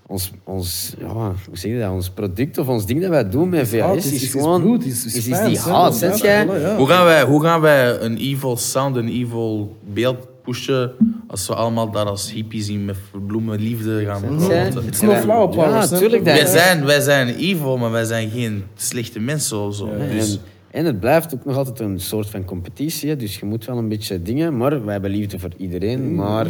Ons, 0.09 0.31
ons, 0.43 0.93
ja, 0.99 1.07
hoe 1.47 1.57
zeg 1.57 1.71
je 1.71 1.79
dat? 1.79 1.91
Ons 1.91 2.09
product 2.09 2.57
of 2.57 2.67
ons 2.67 2.85
ding 2.85 3.01
dat 3.01 3.09
wij 3.09 3.29
doen 3.29 3.49
met 3.49 3.67
VHS 3.67 3.95
is, 4.05 4.11
is- 4.11 4.23
is 4.23 4.31
gewoon... 4.31 4.61
bloed, 4.61 4.85
is- 4.85 5.05
is 5.05 5.15
is, 5.15 5.15
is 5.15 5.23
die 5.45 5.59
haat, 5.59 5.99
ja, 5.99 6.15
jij? 6.15 6.45
ja, 6.45 6.55
ja. 6.55 6.75
Hoe 6.77 6.87
gaan, 6.87 7.05
wij, 7.05 7.23
hoe 7.23 7.41
gaan 7.43 7.61
wij 7.61 7.99
een 8.01 8.17
evil 8.17 8.57
sound, 8.57 8.95
een 8.95 9.07
evil 9.09 9.75
beeld 9.93 10.17
pushen 10.43 10.91
als 11.27 11.47
we 11.47 11.55
allemaal 11.55 11.91
daar 11.91 12.05
als 12.05 12.31
hippies 12.31 12.69
in 12.69 12.85
met 12.85 12.95
verbloemen 13.11 13.59
liefde 13.59 14.05
gaan 14.05 14.21
praten? 14.37 14.83
It's 14.85 15.01
no 15.01 15.13
flower 15.15 15.49
power, 15.49 15.69
Ja, 15.69 15.87
tuurlijk. 15.87 16.25
Dat, 16.25 16.33
Wij 16.35 16.45
zijn, 16.45 16.85
wij 16.85 16.99
zijn 17.01 17.35
evil, 17.35 17.77
maar 17.77 17.91
wij 17.91 18.05
zijn 18.05 18.29
geen 18.29 18.63
slechte 18.75 19.19
mensen 19.19 19.57
of 19.59 19.75
zo. 19.75 19.89
Dus, 20.11 20.33
En, 20.33 20.39
en 20.79 20.85
het 20.85 20.99
blijft 20.99 21.33
ook 21.33 21.45
nog 21.45 21.55
altijd 21.55 21.79
een 21.79 21.99
soort 21.99 22.29
van 22.29 22.45
competitie. 22.45 23.09
hè. 23.09 23.15
Dus 23.15 23.39
je 23.39 23.45
moet 23.45 23.65
wel 23.65 23.77
een 23.77 23.87
beetje 23.89 24.21
dingen. 24.21 24.57
Maar 24.57 24.83
wij 24.83 24.93
hebben 24.93 25.11
liefde 25.11 25.39
voor 25.39 25.51
iedereen. 25.57 26.15
Maar 26.15 26.47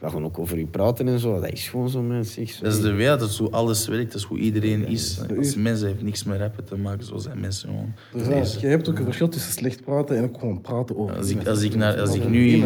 we 0.00 0.10
gaan 0.10 0.24
ook 0.24 0.38
over 0.38 0.58
u 0.58 0.66
praten 0.66 1.08
en 1.08 1.18
zo. 1.18 1.40
Dat 1.40 1.50
is 1.52 1.68
gewoon 1.68 1.88
zo, 1.88 2.02
mensen. 2.02 2.46
Dat 2.62 2.72
is 2.72 2.80
de 2.80 2.92
wereld, 2.92 3.20
dat 3.20 3.28
is 3.30 3.38
hoe 3.38 3.50
alles 3.50 3.88
werkt, 3.88 4.12
dat 4.12 4.20
is 4.20 4.26
hoe 4.26 4.38
iedereen 4.38 4.86
is. 4.86 5.20
Als 5.36 5.54
mensen 5.54 5.86
heeft 5.86 6.02
niks 6.02 6.24
met 6.24 6.38
rappen 6.40 6.64
te 6.64 6.76
maken, 6.76 7.06
zo 7.06 7.16
zijn 7.16 7.40
mensen 7.40 7.68
gewoon. 7.68 7.92
Dus 8.28 8.54
ja, 8.54 8.60
je 8.60 8.66
hebt 8.66 8.88
ook 8.88 8.98
een 8.98 9.04
verschil 9.04 9.28
tussen 9.28 9.52
slecht 9.52 9.84
praten 9.84 10.16
en 10.16 10.24
ook 10.24 10.38
gewoon 10.38 10.60
praten 10.60 10.96
over. 10.98 11.16
Als 11.16 11.28
ik, 11.30 11.46
als 11.46 11.62
ik, 11.62 11.74
naar, 11.74 12.00
als 12.00 12.14
ik 12.14 12.28
nu, 12.28 12.62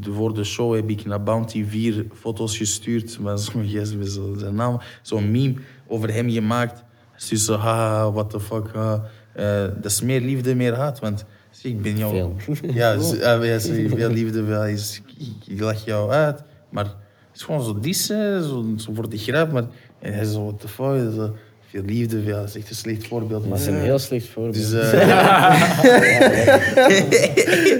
voor 0.00 0.34
de 0.34 0.44
show 0.44 0.74
heb 0.74 0.90
ik 0.90 1.04
naar 1.04 1.22
Bounty 1.22 1.64
4 1.64 2.06
foto's 2.14 2.56
gestuurd 2.56 3.18
met 3.20 3.40
zo'n 3.40 3.68
gast 3.68 3.96
met 3.96 4.08
zo- 4.08 4.34
zijn 4.38 4.54
naam, 4.54 4.80
zo'n 5.02 5.30
meme 5.30 5.54
over 5.86 6.12
hem 6.12 6.30
gemaakt. 6.30 6.78
Hij 7.10 7.20
stuurt 7.20 7.40
zo, 7.40 7.56
haha, 7.56 8.12
what 8.12 8.30
the 8.30 8.40
fuck. 8.40 8.68
ha. 8.72 9.04
Eh, 9.32 9.62
dat 9.62 9.84
is 9.90 10.00
meer 10.02 10.20
liefde, 10.20 10.54
meer 10.54 10.74
haat, 10.74 10.98
want 11.00 11.24
ik 11.62 11.82
ben 11.82 11.96
jou... 11.98 12.14
Veel. 12.14 12.36
Ja, 12.74 12.98
z- 12.98 13.20
ah, 13.20 13.44
ja, 13.44 13.60
veel 13.60 14.10
liefde, 14.10 14.44
veel, 14.44 14.64
is, 14.64 15.02
ik, 15.48 15.60
lach 15.60 15.84
jou 15.84 16.10
uit, 16.10 16.42
maar 16.70 16.84
het 16.84 16.94
is 17.34 17.42
gewoon 17.42 17.62
zo 17.64 17.78
dissen, 17.80 18.42
zo, 18.44 18.64
zo 18.76 18.92
voor 18.94 19.08
de 19.08 19.18
grap, 19.18 19.52
maar 19.52 19.64
hij 19.98 20.20
is 20.20 20.32
zo, 20.32 20.42
what 20.44 20.60
the 20.60 20.68
fuck, 20.68 21.12
zo, 21.14 21.34
veel 21.70 21.82
liefde, 21.86 22.22
veel, 22.22 22.36
dat 22.36 22.48
is 22.48 22.56
echt 22.56 22.70
een 22.70 22.76
slecht 22.76 23.06
voorbeeld. 23.06 23.40
Dat 23.40 23.50
Maar, 23.50 23.58
is 23.58 23.66
een 23.66 23.80
heel 23.80 23.98
slecht 23.98 24.26
voorbeeld. 24.28 24.54
dus, 24.54 24.72
eh, 24.92 25.06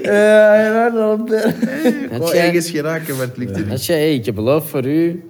Ja, 0.02 0.90
dat 2.18 2.30
jij- 2.32 2.46
ergens 2.46 2.70
geraken, 2.70 3.16
maar 3.16 3.26
het 3.26 3.36
lukt 3.36 3.56
er 3.56 3.66
niet. 3.66 3.84
Jij, 3.86 3.98
hey, 3.98 4.14
ik 4.14 4.24
heb 4.26 4.34
beloof 4.34 4.68
voor 4.70 4.86
u. 4.86 5.22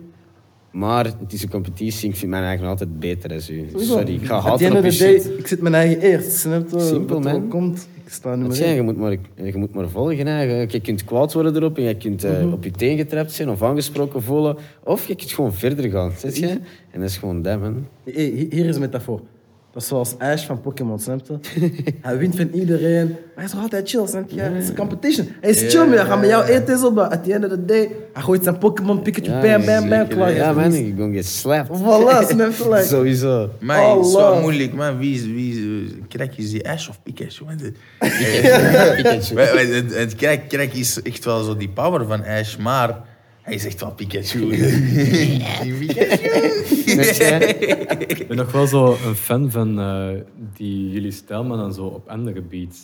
Maar 0.71 1.05
het 1.05 1.33
is 1.33 1.43
een 1.43 1.51
competitie. 1.51 2.09
Ik 2.09 2.17
vind 2.17 2.31
mij 2.31 2.41
eigenlijk 2.43 2.71
altijd 2.71 2.99
beter 3.01 3.29
dan 3.29 3.41
u. 3.51 3.67
Sorry, 3.77 4.15
ik 4.15 4.27
ga 4.27 4.57
end 4.59 4.75
op 4.77 4.85
je 4.85 4.91
shit. 4.91 5.31
ik 5.39 5.47
zit 5.47 5.61
mijn 5.61 5.75
eigen 5.75 6.01
eerst. 6.01 6.33
Snap 6.37 6.71
je? 6.71 6.81
Simpel, 6.81 7.21
man. 7.21 7.49
komt, 7.49 7.87
sta 8.13 8.33
in. 8.33 8.75
je, 8.75 8.83
moet 8.83 8.97
maar, 8.97 9.17
je 9.35 9.57
moet 9.57 9.75
maar 9.75 9.89
volgen. 9.89 10.27
Hè. 10.27 10.43
Je, 10.43 10.67
je 10.69 10.81
kunt 10.81 11.05
kwaad 11.05 11.33
worden 11.33 11.57
erop 11.57 11.77
en 11.77 11.83
je 11.83 11.97
kunt 11.97 12.25
eh, 12.25 12.53
op 12.53 12.65
je 12.65 12.71
teen 12.71 12.97
getrapt 12.97 13.33
zijn 13.33 13.51
of 13.51 13.63
aangesproken 13.63 14.23
voelen. 14.23 14.57
Of 14.85 15.07
je 15.09 15.15
kunt 15.15 15.33
gewoon 15.33 15.55
verder 15.55 15.91
gaan. 15.91 16.13
Zeg 16.19 16.37
je? 16.37 16.47
En 16.91 17.01
dat 17.01 17.09
is 17.09 17.17
gewoon 17.17 17.43
dat, 17.43 17.61
man. 17.61 17.87
Hey, 18.05 18.13
hi- 18.25 18.47
hier 18.51 18.67
is 18.67 18.75
een 18.75 18.81
metafoor. 18.81 19.21
Dat 19.73 19.83
is 19.83 19.89
zoals 19.89 20.15
Ash 20.19 20.47
van 20.47 20.61
Pokémon, 20.61 20.99
snap 20.99 21.21
je? 21.27 21.39
Hij 22.01 22.19
wint 22.19 22.37
van 22.37 22.49
iedereen, 22.53 23.07
maar 23.09 23.19
hij 23.35 23.45
is 23.45 23.55
altijd 23.55 23.89
chill, 23.91 24.07
snap 24.07 24.31
je? 24.31 24.41
Het 24.41 24.63
is 24.63 24.69
een 24.69 24.75
competition. 24.77 25.29
Hij 25.41 25.51
is 25.51 25.73
chill, 25.73 25.87
maar 25.87 25.97
hij 25.97 26.07
gaat 26.07 26.21
met 26.21 26.29
jou 26.29 26.45
eten 26.45 26.79
zo, 26.79 26.91
maar 26.91 27.05
at 27.09 27.25
the 27.25 27.33
end 27.33 27.45
of 27.45 27.51
the 27.51 27.65
day, 27.65 27.89
hij 28.13 28.23
gooit 28.23 28.43
zijn 28.43 28.59
Pokémon, 28.59 29.03
Pikachu, 29.03 29.31
Ja, 29.31 29.41
bam, 29.41 29.65
bam, 29.67 29.89
bam, 29.89 30.09
klaar. 30.09 30.35
Ja, 30.35 30.53
man, 30.53 30.73
ik 30.75 30.97
ben 30.97 31.13
get 31.13 31.27
slapped. 31.27 31.79
Voilà, 31.79 32.29
snap 32.29 32.53
je? 32.53 32.85
Sowieso. 32.89 33.49
Maar 33.61 33.97
het 33.97 34.07
is 34.07 34.13
wel 34.15 34.41
moeilijk, 34.41 34.73
man. 34.75 34.99
Wie 34.99 35.15
is, 35.15 35.27
wie 35.27 35.51
is, 35.53 35.57
eh, 35.59 35.62
Crack 36.13 36.37
is 36.37 36.51
die 36.51 36.69
Ash 36.69 36.89
of 36.89 37.03
Pikachu? 37.03 37.45
Pikachu. 38.97 39.37
Het, 39.75 39.95
het 39.95 40.15
Crack, 40.15 40.49
Crack 40.49 40.73
is 40.73 41.03
echt 41.03 41.25
wel 41.25 41.43
zo 41.43 41.57
die 41.57 41.69
power 41.69 42.07
van 42.07 42.25
Ash, 42.25 42.57
maar 42.57 43.05
hij 43.43 43.55
is 43.55 43.65
echt 43.65 43.81
wel 43.81 43.91
Pikachu. 43.93 44.53
Ik 48.09 48.25
ben 48.29 48.37
nog 48.37 48.53
wel 48.53 48.67
zo 48.67 48.97
een 49.07 49.15
fan 49.15 49.51
van 49.51 49.79
eh, 49.81 50.09
die 50.57 50.91
jullie 50.91 51.11
stijl, 51.11 51.45
maar 51.45 51.57
dan 51.57 51.75
zo 51.75 51.85
op 51.85 52.09
andere 52.09 52.41
beats. 52.43 52.81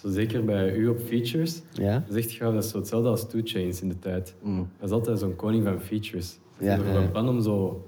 zo 0.00 0.10
zeker 0.10 0.44
bij 0.44 0.74
u 0.74 0.88
op 0.88 1.00
features, 1.08 1.60
Ja? 1.72 2.04
zegt 2.10 2.32
je, 2.32 2.38
dat 2.38 2.64
is 2.64 2.70
zo 2.70 2.78
hetzelfde 2.78 3.08
als 3.08 3.28
Two 3.28 3.40
Chains 3.44 3.80
in 3.82 3.88
de 3.88 3.98
tijd. 3.98 4.34
Dat 4.78 4.88
is 4.88 4.90
altijd 4.90 5.18
zo'n 5.18 5.36
koning 5.36 5.64
van 5.64 5.80
features. 5.80 6.38
Ja, 6.58 6.66
Ja, 6.66 6.72
er 6.78 6.86
ja. 6.92 6.94
een 6.94 7.10
plan 7.10 7.28
om 7.28 7.42
zo 7.42 7.84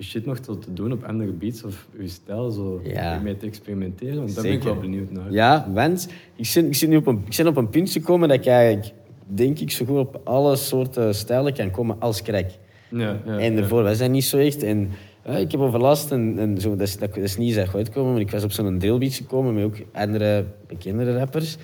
shit 0.00 0.26
nog 0.26 0.38
zo 0.44 0.58
te 0.58 0.72
doen 0.72 0.92
op 0.92 1.04
andere 1.04 1.30
beats 1.32 1.64
of 1.64 1.86
je 1.98 2.08
stijl 2.08 2.50
zo 2.50 2.80
Ja. 2.84 3.20
mee 3.22 3.36
te 3.36 3.46
experimenteren. 3.46 4.16
Want 4.16 4.34
daar 4.34 4.44
ben 4.44 4.52
ik 4.52 4.62
wel 4.62 4.78
benieuwd 4.78 5.10
naar. 5.10 5.32
Ja, 5.32 5.68
want 5.74 6.08
ik 6.36 6.46
zit, 6.46 6.64
ik 6.66 6.74
zit 6.74 6.88
nu 6.88 6.96
op 6.96 7.06
een, 7.06 7.22
ik 7.26 7.32
zit 7.32 7.46
op 7.46 7.56
een 7.56 7.68
punt 7.68 7.90
gekomen 7.90 8.28
dat 8.28 8.38
ik 8.38 8.46
eigenlijk, 8.46 8.92
denk 9.26 9.58
ik, 9.58 9.70
zo 9.70 9.84
goed 9.84 9.98
op 9.98 10.20
alle 10.24 10.56
soorten 10.56 11.14
stijlen 11.14 11.54
kan 11.54 11.70
komen 11.70 11.96
als 11.98 12.22
crack. 12.22 12.50
Ja, 12.88 13.20
ja, 13.26 13.38
en 13.38 13.56
daarvoor, 13.56 13.82
wij 13.82 13.94
zijn 13.94 14.10
niet 14.10 14.24
zo 14.24 14.38
echt. 14.38 14.62
En 14.62 14.90
ja, 15.24 15.36
ik 15.36 15.50
heb 15.50 15.60
overlast 15.60 16.10
en, 16.10 16.38
en 16.38 16.60
zo, 16.60 16.70
dat, 16.76 16.86
is, 16.88 16.96
dat, 16.98 17.14
dat 17.14 17.24
is 17.24 17.36
niet 17.36 17.54
zo 17.54 17.60
uitgekomen, 17.74 18.12
maar 18.12 18.20
ik 18.20 18.30
was 18.30 18.44
op 18.44 18.52
zo'n 18.52 18.78
drillbeat 18.78 19.14
gekomen 19.14 19.54
met 19.54 19.64
ook 19.64 19.76
andere 19.92 20.44
bekendere 20.66 21.18
rappers. 21.18 21.56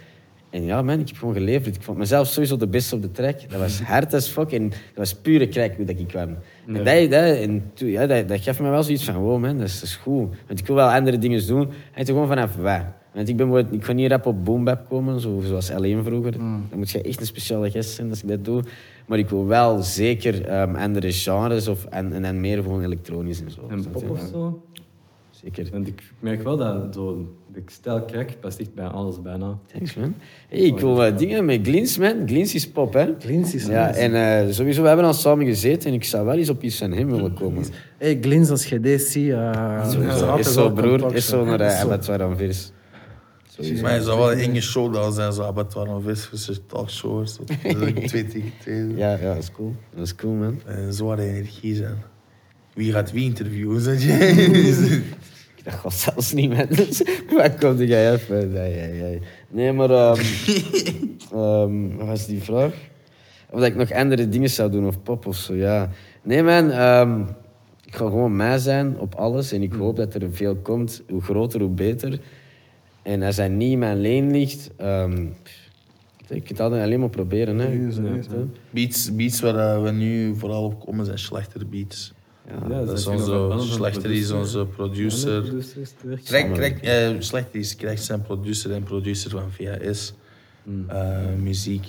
En 0.51 0.65
ja, 0.65 0.83
man, 0.83 1.01
ik 1.01 1.09
heb 1.09 1.17
gewoon 1.17 1.35
geleverd. 1.35 1.77
Ik 1.77 1.83
vond 1.83 1.99
mezelf 1.99 2.27
sowieso 2.27 2.57
de 2.57 2.67
beste 2.67 2.95
op 2.95 3.03
de 3.03 3.11
track. 3.11 3.51
Dat 3.51 3.61
was 3.61 3.81
hard 3.93 4.15
as 4.15 4.29
fuck 4.29 4.53
en 4.53 4.69
dat 4.69 4.79
was 4.95 5.15
pure 5.15 5.49
crack 5.49 5.77
hoe 5.77 5.85
dat 5.85 5.99
ik 5.99 6.09
kwam. 6.09 6.37
En, 6.67 6.75
dat, 6.75 7.11
dat, 7.11 7.37
en 7.37 7.71
toen, 7.75 7.89
ja, 7.89 8.07
dat, 8.07 8.29
dat 8.29 8.41
gaf 8.41 8.61
me 8.61 8.69
wel 8.69 8.83
zoiets 8.83 9.05
van, 9.05 9.15
wow 9.15 9.41
man, 9.41 9.59
dat 9.59 9.67
is, 9.67 9.75
dat 9.75 9.89
is 9.89 9.97
goed. 9.97 10.29
Want 10.47 10.61
ik 10.61 10.67
wil 10.67 10.77
wel 10.77 10.91
andere 10.91 11.19
dingen 11.19 11.47
doen. 11.47 11.69
En 11.95 12.05
toen 12.05 12.15
gewoon 12.15 12.29
vanaf 12.29 12.57
waar. 12.57 12.99
Want 13.15 13.29
ik, 13.29 13.37
ben, 13.37 13.73
ik 13.73 13.85
ga 13.85 13.93
niet 13.93 14.11
rap 14.11 14.27
op 14.27 14.45
boom 14.45 14.65
bap 14.65 14.89
komen, 14.89 15.21
zo, 15.21 15.41
zoals 15.45 15.71
L1 15.71 16.03
vroeger. 16.03 16.33
Dan 16.33 16.69
moet 16.75 16.91
je 16.91 17.03
echt 17.03 17.21
een 17.21 17.27
speciale 17.27 17.71
gast 17.71 17.91
zijn 17.91 18.11
als 18.11 18.23
ik 18.23 18.29
dat 18.29 18.45
doe. 18.45 18.63
Maar 19.07 19.19
ik 19.19 19.29
wil 19.29 19.47
wel 19.47 19.83
zeker 19.83 20.45
ehm, 20.45 20.75
andere 20.77 21.13
genres 21.13 21.69
of, 21.69 21.85
en, 21.85 22.13
en, 22.13 22.25
en 22.25 22.41
meer 22.41 22.63
gewoon 22.63 22.83
elektronisch 22.83 23.41
en 23.41 23.51
zo. 23.51 23.67
En 23.69 23.91
pop 23.91 24.11
of 24.11 24.21
zo. 24.33 24.63
Zeker. 25.43 25.69
Want 25.73 25.87
ik 25.87 26.03
merk 26.19 26.43
wel 26.43 26.57
dat 26.57 26.95
zo, 26.95 27.35
de 27.53 27.63
stijl 27.67 28.05
crack 28.05 28.29
past 28.41 28.59
echt 28.59 28.75
bij 28.75 28.87
alles 28.87 29.23
bijna. 29.23 29.59
Thanks, 29.73 29.95
man. 29.95 30.15
Hey, 30.49 30.59
ik 30.59 30.79
wil 30.79 31.05
eh, 31.05 31.17
dingen 31.17 31.45
met 31.45 31.61
Glins, 31.63 31.99
man. 31.99 32.23
Glins 32.27 32.55
is 32.55 32.69
pop, 32.71 32.93
hè? 32.93 33.15
Glins 33.19 33.55
is 33.55 33.67
Ja, 33.67 33.87
nice. 33.87 33.99
en 33.99 34.15
eh, 34.47 34.53
sowieso, 34.53 34.81
we 34.83 34.89
hebben 34.89 35.07
al 35.07 35.13
samen 35.15 35.47
gezeten 35.47 35.89
en 35.89 35.95
ik 35.95 36.05
zou 36.05 36.27
wel 36.27 36.37
eens 36.37 36.49
op 36.49 36.63
iets 36.63 36.79
van 36.79 36.93
hem 36.93 37.11
willen 37.11 37.35
komen. 37.35 37.65
Hey, 37.99 38.19
Glins, 38.21 38.51
als 38.51 38.67
je 38.67 38.81
deze 38.81 39.07
ziet... 39.11 39.31
eh, 39.31 39.91
Sowieso. 39.91 40.37
Is 40.37 40.53
zo, 40.53 40.71
broer. 40.71 41.15
Is 41.15 41.27
zo 41.29 41.45
naar 41.45 41.61
Is 41.61 41.79
zo. 41.79 41.87
abattoir 41.87 42.23
aan 42.23 42.37
vers. 42.37 42.71
Maar 43.83 43.93
het 43.93 44.05
zou 44.05 44.19
wel 44.19 44.33
een 44.33 44.39
enge 44.39 44.61
show 44.61 44.95
dat 44.95 45.15
zijn, 45.15 45.33
zo 45.33 45.43
abattoir 45.43 45.95
of 45.97 46.05
vis, 46.05 46.31
dus 46.47 46.61
talkshow, 46.67 47.27
zo. 47.27 47.43
twee 47.45 48.27
tegen 48.27 48.53
twee. 48.61 48.97
Ja, 48.97 49.11
ja, 49.13 49.35
dat 49.35 49.43
is 49.43 49.51
cool. 49.53 49.75
Dat 49.95 50.05
is 50.07 50.15
cool, 50.15 50.33
man. 50.35 50.61
En 50.67 50.93
zware 50.95 51.23
energie 51.23 51.75
zijn. 51.75 51.97
Wie 52.81 52.93
gaat 52.93 53.13
wie 53.13 53.25
interviewen, 53.25 54.01
je? 54.01 55.03
Dat 55.65 55.75
gaat 55.75 55.93
zelfs 55.93 56.33
niet, 56.33 56.49
man. 56.49 56.67
Waar 57.37 57.59
komt 57.59 57.79
jij 57.79 58.13
even? 58.13 58.53
Nee, 58.53 58.75
nee, 58.75 59.01
nee. 59.01 59.21
nee 59.49 59.73
maar... 59.73 59.91
ehm 59.91 60.21
ehm, 61.33 61.97
wat 61.97 62.07
was 62.07 62.27
die 62.27 62.43
vraag? 62.43 62.75
Of 63.51 63.59
dat 63.59 63.69
ik 63.69 63.77
nog 63.77 63.93
andere 63.93 64.29
dingen 64.29 64.51
zou 64.51 64.71
doen, 64.71 64.87
of 64.87 65.03
pop 65.03 65.27
of 65.27 65.37
zo, 65.37 65.55
ja. 65.55 65.91
Nee, 66.23 66.43
man. 66.43 66.71
ehm, 66.71 67.21
ik 67.85 67.95
ga 67.95 68.05
gewoon 68.05 68.37
mij 68.37 68.59
zijn 68.59 68.99
op 68.99 69.15
alles. 69.15 69.53
En 69.53 69.63
ik 69.63 69.73
hoop 69.73 69.97
dat 69.97 70.15
er 70.15 70.33
veel 70.33 70.57
komt. 70.57 71.03
Hoe 71.09 71.23
groter, 71.23 71.61
hoe 71.61 71.71
beter. 71.71 72.21
En 73.03 73.23
als 73.23 73.37
hij 73.37 73.49
niet 73.49 73.73
in 73.73 73.79
mijn 73.79 74.01
leen 74.01 74.31
ligt... 74.31 74.71
ehm, 74.77 75.27
ik 76.29 76.43
kan 76.43 76.49
het 76.49 76.61
altijd 76.61 76.83
alleen 76.83 77.01
maar 77.01 77.09
proberen, 77.09 77.59
hè. 77.59 77.69
Ja. 77.69 78.45
Beats, 78.71 79.15
beats 79.15 79.41
waar 79.41 79.75
eh, 79.75 79.83
we 79.83 79.91
nu 79.91 80.37
vooral 80.37 80.65
op 80.65 80.81
komen 80.85 81.05
zijn 81.05 81.19
slechter 81.19 81.69
beats. 81.69 82.13
Ja, 82.69 82.85
dat 82.85 82.99
is 82.99 83.07
onze, 83.07 83.57
slechter 83.59 84.11
is 84.11 84.29
producer. 84.29 84.37
onze 84.37 84.67
producer. 84.67 85.43
Krek, 86.25 86.53
krek, 86.55 86.81
eh, 86.83 87.11
slechter 87.19 87.61
is 87.61 87.77
krijgt 87.77 88.05
zijn 88.05 88.23
producer 88.23 88.73
en 88.73 88.83
producer 88.83 89.31
van 89.31 89.51
VHS 89.53 90.13
eh, 90.89 91.19
muziek. 91.39 91.87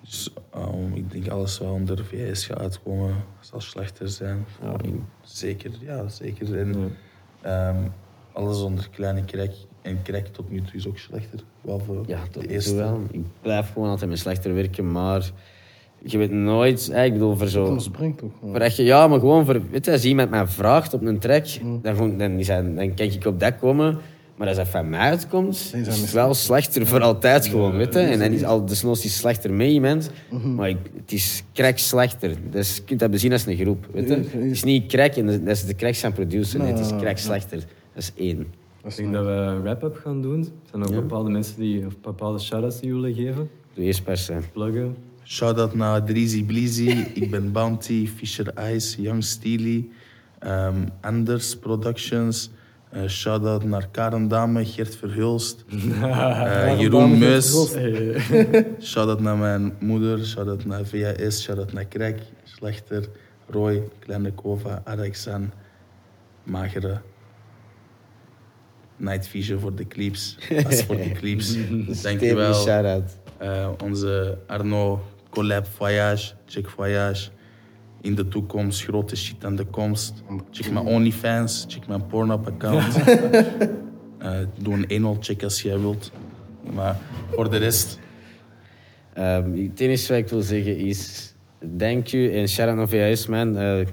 Dus 0.00 0.30
um, 0.56 0.94
ik 0.94 1.10
denk 1.10 1.28
alles 1.28 1.58
wat 1.58 1.70
onder 1.70 2.04
VHS 2.04 2.46
gaat 2.46 2.58
uitkomen 2.58 3.14
zal 3.40 3.60
slechter 3.60 4.08
zijn. 4.08 4.44
Ja, 4.62 4.76
Zeker, 5.22 5.70
ja, 5.80 6.08
zeker. 6.08 6.58
En 6.58 6.96
ehm, 7.40 7.76
alles 8.32 8.60
onder 8.60 8.88
kleine 8.90 9.24
krek. 9.24 9.52
En 9.82 10.02
krek 10.02 10.26
tot 10.26 10.50
nu 10.50 10.62
toe 10.62 10.74
is 10.74 10.86
ook 10.88 10.98
slechter. 10.98 11.40
Wel 11.60 11.78
voor 11.78 12.04
Ja, 12.06 12.22
de 12.24 12.30
tot 12.30 12.46
eerste. 12.46 12.74
wel. 12.74 13.02
Ik 13.10 13.24
blijf 13.40 13.72
gewoon 13.72 13.88
altijd 13.88 14.10
met 14.10 14.18
slechter 14.18 14.54
werken, 14.54 14.92
maar 14.92 15.30
je 16.04 16.18
weet 16.18 16.30
nooit... 16.30 16.88
eh, 16.90 17.04
Ik 17.04 17.12
bedoel, 17.12 17.36
voor 17.36 17.48
zo... 17.48 17.64
Kom, 17.64 17.78
spring 17.78 18.16
toch. 18.18 18.60
als 18.62 18.76
je, 18.76 18.82
ja, 18.84 19.08
maar 19.08 19.18
gewoon 19.18 19.44
voor... 19.44 19.60
Weet 19.70 19.84
je, 19.84 19.92
als 19.92 20.04
iemand 20.04 20.30
mij 20.30 20.46
vraagt 20.46 20.94
op 20.94 21.02
een 21.06 21.18
track, 21.18 21.46
dan, 21.82 21.94
gewoon- 21.96 22.18
dan, 22.18 22.30
is 22.38 22.48
hij- 22.48 22.74
dan 22.74 22.94
kijk 22.94 23.14
ik 23.14 23.24
op 23.26 23.40
dat 23.40 23.58
komen. 23.58 23.98
Maar 24.36 24.48
als 24.48 24.56
dat 24.56 24.68
van 24.68 24.88
mij 24.88 24.98
uitkomt, 24.98 25.68
Dan 25.72 25.80
is 25.80 26.00
het 26.00 26.12
wel 26.12 26.34
slechter 26.34 26.86
voor 26.86 27.00
altijd 27.00 27.46
gewoon, 27.46 27.76
weet 27.76 27.94
je. 27.94 27.98
En 28.00 28.18
dan 28.18 28.30
is 28.32 28.44
al 28.44 28.64
desnoods 28.64 29.04
is 29.04 29.16
slechter 29.16 29.52
met 29.52 29.68
iemand, 29.68 30.10
maar 30.56 30.68
ik, 30.68 30.76
het 30.96 31.12
is 31.12 31.42
crack 31.52 31.78
slechter. 31.78 32.34
Dus 32.50 32.76
je 32.76 32.82
kunt 32.82 33.00
dat 33.00 33.10
bezien 33.10 33.32
als 33.32 33.46
een 33.46 33.56
groep, 33.56 33.86
weet 33.92 34.08
je. 34.08 34.14
Het 34.14 34.34
is 34.50 34.64
niet 34.64 34.86
crack 34.86 35.14
en 35.14 35.26
dat 35.26 35.40
is 35.56 35.64
de 35.64 35.74
crack 35.74 35.94
zijn 35.94 36.12
producer, 36.12 36.58
nee, 36.58 36.72
het 36.72 36.78
is 36.80 36.90
crack 37.00 37.18
slechter. 37.18 37.58
Dat 37.58 38.02
is 38.02 38.12
één. 38.16 38.46
Ik 38.86 38.96
denk 38.96 39.12
dat 39.12 39.24
we 39.24 39.30
een 39.30 39.62
wrap-up 39.62 39.96
gaan 40.04 40.22
doen. 40.22 40.40
Er 40.40 40.46
zijn 40.70 40.82
ook 40.82 40.90
bepaalde 40.94 41.30
mensen 41.30 41.60
die, 41.60 41.86
of 41.86 42.00
bepaalde 42.00 42.38
shout-outs 42.38 42.80
die 42.80 42.92
willen 42.92 43.14
geven. 43.14 43.50
Doe 43.74 43.84
eerst 43.84 44.04
per 44.04 44.16
se. 44.16 44.34
Pluggen. 44.52 44.96
Shout-out 45.26 45.74
naar 45.74 46.04
Drizzy 46.04 46.44
Blizzy, 46.44 47.04
ik 47.14 47.30
ben 47.30 47.52
Bounty, 47.52 48.08
Fisher 48.16 48.72
Ice, 48.74 49.02
Young 49.02 49.24
Steely, 49.24 49.88
ehm, 50.38 50.86
Anders 51.00 51.56
Productions. 51.56 52.50
Eh 52.90 53.08
shout-out 53.08 53.64
naar 53.64 53.88
Karen 53.90 54.28
Dame, 54.28 54.64
Gert 54.64 54.96
Verhulst, 54.96 55.64
eh, 56.02 56.80
Jeroen 56.80 57.18
Meus. 57.18 57.74
Shout-out 58.90 59.20
naar 59.20 59.36
mijn 59.36 59.72
moeder, 59.78 60.26
shout-out 60.26 60.64
naar 60.64 60.84
VHS, 60.84 61.42
shout-out 61.42 61.72
naar 61.72 61.84
Krek, 61.84 62.18
Slechter, 62.42 63.08
Roy, 63.48 63.82
Kleine 63.98 64.32
Kova, 64.32 64.82
Arexan, 64.84 65.52
Magere. 66.42 67.00
Night 68.96 69.26
Vision 69.26 69.60
voor 69.60 69.74
de 69.74 69.86
clips. 69.86 70.38
Dat 70.48 70.72
is 70.72 70.82
voor 70.82 70.96
de 70.96 71.10
clips. 71.20 71.56
Dankjewel. 72.02 72.66
Eh, 73.38 73.68
onze 73.82 74.38
Arno 74.46 75.02
Collab 75.34 75.66
Voyage, 75.66 76.32
check 76.46 76.68
Voyage. 76.68 77.30
In 78.00 78.14
de 78.14 78.28
toekomst, 78.28 78.82
grote 78.82 79.16
shit 79.16 79.44
aan 79.44 79.56
de 79.56 79.64
komst. 79.64 80.22
Check 80.50 80.70
mijn 80.72 80.86
OnlyFans, 80.86 81.64
check 81.68 81.86
mijn 81.86 82.06
Pornhub-account. 82.06 82.96
Eh, 84.18 84.38
doe 84.58 84.74
een 84.74 84.84
eenmaal 84.84 85.16
check 85.20 85.42
als 85.42 85.62
jij 85.62 85.78
wilt. 85.78 86.12
Maar 86.74 86.96
voor 87.30 87.50
de 87.50 87.56
rest, 87.56 87.98
Ehm, 89.14 89.62
het 89.62 89.80
enige 89.80 90.08
wat 90.08 90.18
ik 90.18 90.28
wil 90.28 90.42
zeggen 90.42 90.76
is... 90.76 91.32
Dank 91.66 92.12
u 92.12 92.32
en 92.32 92.48
shout-out 92.48 92.76
naar 92.76 92.88
VHS, 92.88 93.26
man. 93.26 93.56
Eh, 93.56 93.86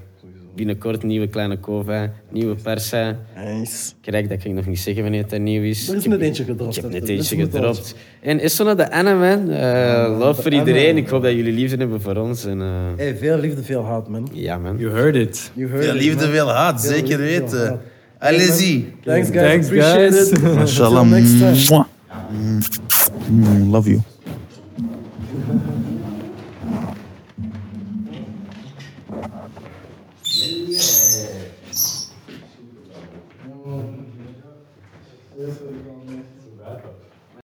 binnenkort 0.54 1.02
nieuwe 1.02 1.26
kleine 1.28 1.56
Kova, 1.58 2.10
nieuwe 2.30 2.54
persa. 2.54 3.16
Nice. 3.44 3.92
Kijk, 4.00 4.28
dat 4.28 4.38
kan 4.42 4.50
ik 4.50 4.56
nog 4.56 4.66
niet 4.66 4.78
zeggen 4.78 5.02
wanneer 5.02 5.24
het 5.28 5.40
nieuw 5.42 5.62
is. 5.62 5.88
Er 5.88 5.96
is 5.96 6.06
net 6.06 6.20
eentje 6.20 6.44
gedropt, 6.44 6.76
Ik 6.76 6.82
heb 6.82 6.92
net 6.92 7.08
eentje 7.08 7.36
gedropt. 7.36 7.94
En 8.20 8.40
is 8.40 8.56
zo 8.56 8.64
naar 8.64 8.76
de 8.76 8.90
Anne, 8.92 9.14
man. 9.14 9.50
Eh, 9.50 10.16
love 10.18 10.42
voor 10.42 10.52
iedereen. 10.52 10.96
Ik 10.96 11.08
hoop 11.08 11.22
dat 11.22 11.32
jullie 11.32 11.52
liefde 11.52 11.76
hebben 11.76 12.00
voor 12.00 12.16
ons. 12.16 12.44
En, 12.44 12.60
eh, 12.60 12.68
Hey, 12.96 13.16
veel 13.16 13.38
liefde, 13.38 13.62
veel 13.62 13.84
haat, 13.84 14.08
man. 14.08 14.28
ja, 14.32 14.58
man. 14.58 14.78
You 14.78 14.92
heard 14.92 15.14
it. 15.14 15.50
You 15.54 15.68
heard 15.70 15.84
veel 15.84 15.94
it, 15.94 16.00
liefde, 16.02 16.24
man. 16.24 16.30
veel 16.34 16.50
haat, 16.50 16.80
Veel 16.80 16.90
zeker 16.90 17.18
liefde, 17.18 17.26
veel 17.28 17.40
weten. 17.42 17.66
haat. 17.68 17.80
Allez-y. 18.18 18.84
Thanks, 19.04 19.28
guys. 19.30 19.42
Thanks, 19.42 19.66
Appreciate 19.66 20.12
guys. 20.14 20.30
it. 20.30 20.42
Mashallah. 20.54 21.02
Until 21.02 21.18
next 21.18 21.38
time. 21.38 21.76
Mwah. 21.76 21.86
Mm, 23.30 23.70
Love 23.70 23.88
you. 23.90 24.00